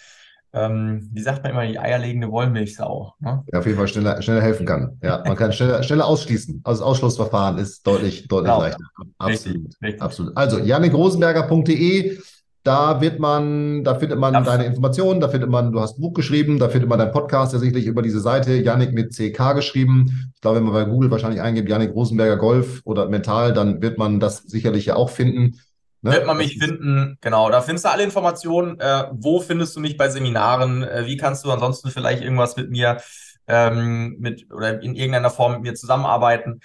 ähm, 0.52 1.10
wie 1.14 1.22
sagt 1.22 1.44
man 1.44 1.52
immer, 1.52 1.68
die 1.68 1.78
eierlegende 1.78 2.32
Wollmilchsau. 2.32 3.14
Ne? 3.20 3.44
Ja, 3.52 3.60
auf 3.60 3.66
jeden 3.66 3.78
Fall 3.78 3.88
schneller, 3.88 4.22
schneller 4.22 4.42
helfen 4.42 4.66
kann. 4.66 4.98
Ja, 5.02 5.24
man 5.26 5.36
kann 5.36 5.54
schneller, 5.54 5.84
schneller 5.84 6.06
ausschließen. 6.06 6.62
Also 6.64 6.82
das 6.82 6.88
Ausschlussverfahren 6.88 7.60
ist 7.60 7.86
deutlich, 7.86 8.28
deutlich 8.28 8.52
genau. 8.52 8.62
leichter. 8.62 8.84
Absolut. 9.20 9.58
Richtig, 9.58 9.82
richtig. 9.82 10.02
Absolut. 10.02 10.38
Also 10.38 10.60
janikrosenberger.de, 10.60 12.20
da 12.64 13.00
wird 13.00 13.20
man, 13.20 13.84
da 13.84 13.96
findet 13.96 14.20
man 14.20 14.34
ja. 14.34 14.42
deine 14.42 14.66
Informationen, 14.66 15.22
da 15.22 15.30
findet 15.30 15.50
man, 15.50 15.72
du 15.72 15.80
hast 15.80 15.98
ein 15.98 16.02
Buch 16.02 16.14
geschrieben, 16.14 16.60
da 16.60 16.70
findet 16.70 16.90
man 16.90 17.00
deinen 17.00 17.12
Podcast 17.12 17.54
ja 17.54 17.60
sicherlich 17.60 17.86
über 17.86 18.02
diese 18.02 18.20
Seite, 18.20 18.54
Janik 18.54 18.94
mit 18.94 19.14
CK 19.16 19.54
geschrieben. 19.54 20.32
Ich 20.36 20.42
glaube, 20.42 20.58
wenn 20.58 20.66
man 20.66 20.74
bei 20.74 20.84
Google 20.84 21.10
wahrscheinlich 21.10 21.42
eingibt, 21.42 21.70
Janik 21.70 21.94
Rosenberger 21.94 22.38
Golf 22.38 22.82
oder 22.84 23.08
Mental, 23.08 23.54
dann 23.54 23.82
wird 23.82 23.98
man 23.98 24.20
das 24.20 24.40
sicherlich 24.40 24.88
ja 24.88 24.96
auch 24.96 25.10
finden. 25.10 25.60
Ne? 26.02 26.12
Wird 26.12 26.26
man 26.26 26.38
mich 26.38 26.58
finden, 26.58 27.18
genau. 27.22 27.50
Da 27.50 27.62
findest 27.62 27.86
du 27.86 27.92
alle 27.92 28.04
Informationen. 28.04 28.80
Äh, 28.80 29.06
wo 29.12 29.40
findest 29.40 29.76
du 29.76 29.80
mich 29.80 29.98
bei 29.98 30.10
Seminaren? 30.10 30.84
Äh, 30.84 31.06
wie 31.06 31.18
kannst 31.18 31.46
du 31.46 31.52
ansonsten 31.52 31.90
vielleicht 31.90 32.24
irgendwas 32.24 32.56
mit 32.56 32.70
mir 32.70 33.02
ähm, 33.48 34.18
mit 34.20 34.52
oder 34.52 34.82
in 34.82 34.96
irgendeiner 34.96 35.30
Form 35.30 35.54
mit 35.54 35.62
mir 35.62 35.76
zusammenarbeiten? 35.76 36.62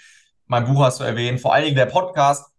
Mein 0.47 0.65
Buch 0.65 0.83
hast 0.83 0.99
du 0.99 1.03
erwähnt. 1.03 1.41
Vor 1.41 1.53
allen 1.53 1.65
Dingen 1.65 1.75
der 1.75 1.85
Podcast 1.87 2.51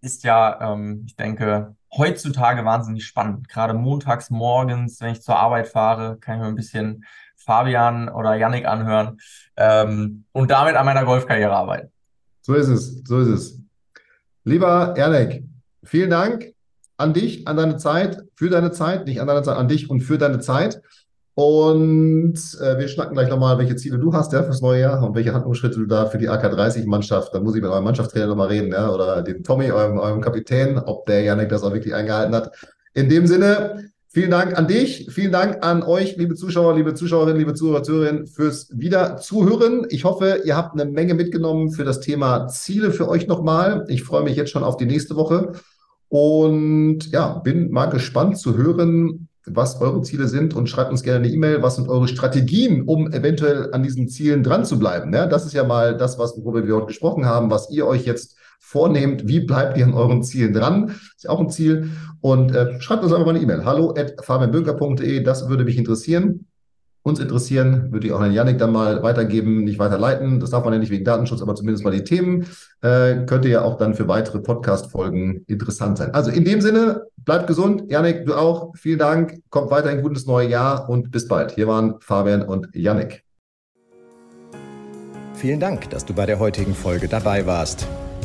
ist 0.00 0.22
ja, 0.22 0.60
ähm, 0.60 1.04
ich 1.06 1.16
denke, 1.16 1.74
heutzutage 1.96 2.64
wahnsinnig 2.64 3.06
spannend. 3.06 3.48
Gerade 3.48 3.74
montags 3.74 4.30
morgens, 4.30 5.00
wenn 5.00 5.12
ich 5.12 5.22
zur 5.22 5.36
Arbeit 5.36 5.68
fahre, 5.68 6.18
kann 6.18 6.36
ich 6.36 6.40
mir 6.42 6.48
ein 6.48 6.54
bisschen 6.54 7.04
Fabian 7.36 8.08
oder 8.08 8.34
Yannick 8.34 8.66
anhören 8.66 9.18
ähm, 9.56 10.24
und 10.32 10.50
damit 10.50 10.76
an 10.76 10.86
meiner 10.86 11.04
Golfkarriere 11.04 11.52
arbeiten. 11.52 11.90
So 12.40 12.54
ist 12.54 12.68
es, 12.68 13.02
so 13.04 13.20
ist 13.20 13.28
es. 13.28 13.60
Lieber 14.44 14.94
Yannick, 14.96 15.44
vielen 15.82 16.10
Dank 16.10 16.54
an 16.96 17.12
dich, 17.12 17.46
an 17.48 17.56
deine 17.56 17.76
Zeit, 17.76 18.22
für 18.34 18.50
deine 18.50 18.72
Zeit, 18.72 19.06
nicht 19.06 19.20
an 19.20 19.26
deine 19.26 19.42
Zeit, 19.42 19.56
an 19.56 19.68
dich 19.68 19.90
und 19.90 20.00
für 20.00 20.18
deine 20.18 20.40
Zeit. 20.40 20.80
Und 21.36 22.38
äh, 22.60 22.78
wir 22.78 22.86
schnacken 22.86 23.14
gleich 23.14 23.28
nochmal, 23.28 23.58
welche 23.58 23.74
Ziele 23.74 23.98
du 23.98 24.12
hast 24.12 24.32
ja, 24.32 24.44
fürs 24.44 24.60
neue 24.60 24.82
Jahr 24.82 25.02
und 25.02 25.16
welche 25.16 25.34
Handlungsschritte 25.34 25.80
du 25.80 25.86
da 25.86 26.06
für 26.06 26.18
die 26.18 26.30
AK30-Mannschaft, 26.30 27.34
da 27.34 27.40
muss 27.40 27.56
ich 27.56 27.62
mit 27.62 27.70
eurem 27.70 27.82
Mannschaftstrainer 27.82 28.28
nochmal 28.28 28.48
reden, 28.48 28.70
ja, 28.70 28.92
oder 28.92 29.20
dem 29.22 29.42
Tommy, 29.42 29.72
eurem, 29.72 29.98
eurem 29.98 30.20
Kapitän, 30.20 30.78
ob 30.78 31.06
der 31.06 31.22
Janik 31.22 31.48
das 31.48 31.64
auch 31.64 31.72
wirklich 31.72 31.92
eingehalten 31.92 32.34
hat. 32.36 32.52
In 32.94 33.08
dem 33.08 33.26
Sinne, 33.26 33.90
vielen 34.06 34.30
Dank 34.30 34.56
an 34.56 34.68
dich, 34.68 35.08
vielen 35.10 35.32
Dank 35.32 35.66
an 35.66 35.82
euch, 35.82 36.16
liebe 36.16 36.36
Zuschauer, 36.36 36.76
liebe 36.76 36.94
Zuschauerinnen, 36.94 37.38
liebe 37.38 37.54
Zuhörer, 37.54 37.82
Zuhörerinnen, 37.82 38.28
fürs 38.28 38.68
Wiederzuhören. 38.70 39.88
Ich 39.90 40.04
hoffe, 40.04 40.42
ihr 40.44 40.56
habt 40.56 40.78
eine 40.80 40.88
Menge 40.88 41.14
mitgenommen 41.14 41.72
für 41.72 41.82
das 41.82 41.98
Thema 41.98 42.46
Ziele 42.46 42.92
für 42.92 43.08
euch 43.08 43.26
nochmal. 43.26 43.84
Ich 43.88 44.04
freue 44.04 44.22
mich 44.22 44.36
jetzt 44.36 44.50
schon 44.50 44.62
auf 44.62 44.76
die 44.76 44.86
nächste 44.86 45.16
Woche. 45.16 45.50
Und 46.08 47.10
ja, 47.10 47.38
bin 47.38 47.72
mal 47.72 47.86
gespannt 47.86 48.38
zu 48.38 48.56
hören, 48.56 49.23
was 49.46 49.80
eure 49.80 50.02
Ziele 50.02 50.28
sind 50.28 50.54
und 50.54 50.68
schreibt 50.68 50.90
uns 50.90 51.02
gerne 51.02 51.24
eine 51.24 51.34
E-Mail, 51.34 51.62
was 51.62 51.76
sind 51.76 51.88
eure 51.88 52.08
Strategien, 52.08 52.82
um 52.82 53.12
eventuell 53.12 53.72
an 53.72 53.82
diesen 53.82 54.08
Zielen 54.08 54.42
dran 54.42 54.64
zu 54.64 54.78
bleiben. 54.78 55.12
Ja, 55.12 55.26
das 55.26 55.44
ist 55.44 55.52
ja 55.52 55.64
mal 55.64 55.96
das, 55.96 56.18
was, 56.18 56.36
worüber 56.36 56.66
wir 56.66 56.76
heute 56.76 56.86
gesprochen 56.86 57.26
haben, 57.26 57.50
was 57.50 57.70
ihr 57.70 57.86
euch 57.86 58.06
jetzt 58.06 58.36
vornehmt. 58.58 59.28
Wie 59.28 59.40
bleibt 59.40 59.76
ihr 59.76 59.84
an 59.84 59.94
euren 59.94 60.22
Zielen 60.22 60.54
dran? 60.54 60.88
Ist 60.88 61.24
ja 61.24 61.30
auch 61.30 61.40
ein 61.40 61.50
Ziel. 61.50 61.90
Und 62.20 62.54
äh, 62.54 62.80
schreibt 62.80 63.02
uns 63.02 63.12
einfach 63.12 63.26
mal 63.26 63.34
eine 63.34 63.42
E-Mail. 63.44 63.64
Hallo 63.64 63.94
at. 63.96 64.14
Das 65.24 65.48
würde 65.48 65.64
mich 65.64 65.76
interessieren 65.76 66.46
uns 67.04 67.20
interessieren, 67.20 67.92
würde 67.92 68.06
ich 68.06 68.12
auch 68.14 68.20
an 68.20 68.32
Yannick 68.32 68.58
dann 68.58 68.72
mal 68.72 69.02
weitergeben, 69.02 69.62
nicht 69.64 69.78
weiterleiten. 69.78 70.40
Das 70.40 70.50
darf 70.50 70.64
man 70.64 70.72
ja 70.72 70.78
nicht 70.78 70.90
wegen 70.90 71.04
Datenschutz, 71.04 71.42
aber 71.42 71.54
zumindest 71.54 71.84
mal 71.84 71.90
die 71.90 72.02
Themen. 72.02 72.46
Äh, 72.80 73.26
könnte 73.26 73.48
ja 73.48 73.62
auch 73.62 73.76
dann 73.76 73.94
für 73.94 74.08
weitere 74.08 74.40
Podcast-Folgen 74.40 75.44
interessant 75.46 75.98
sein. 75.98 76.14
Also 76.14 76.30
in 76.30 76.44
dem 76.44 76.62
Sinne, 76.62 77.02
bleibt 77.18 77.46
gesund. 77.46 77.84
Yannick, 77.90 78.24
du 78.24 78.34
auch. 78.34 78.74
Vielen 78.74 78.98
Dank. 78.98 79.38
Kommt 79.50 79.70
weiterhin 79.70 80.00
gutes 80.00 80.26
neues 80.26 80.50
Jahr 80.50 80.88
und 80.88 81.10
bis 81.10 81.28
bald. 81.28 81.52
Hier 81.52 81.68
waren 81.68 81.96
Fabian 82.00 82.42
und 82.42 82.68
Yannick. 82.74 83.22
Vielen 85.34 85.60
Dank, 85.60 85.90
dass 85.90 86.06
du 86.06 86.14
bei 86.14 86.24
der 86.24 86.38
heutigen 86.38 86.74
Folge 86.74 87.06
dabei 87.06 87.44
warst. 87.44 87.86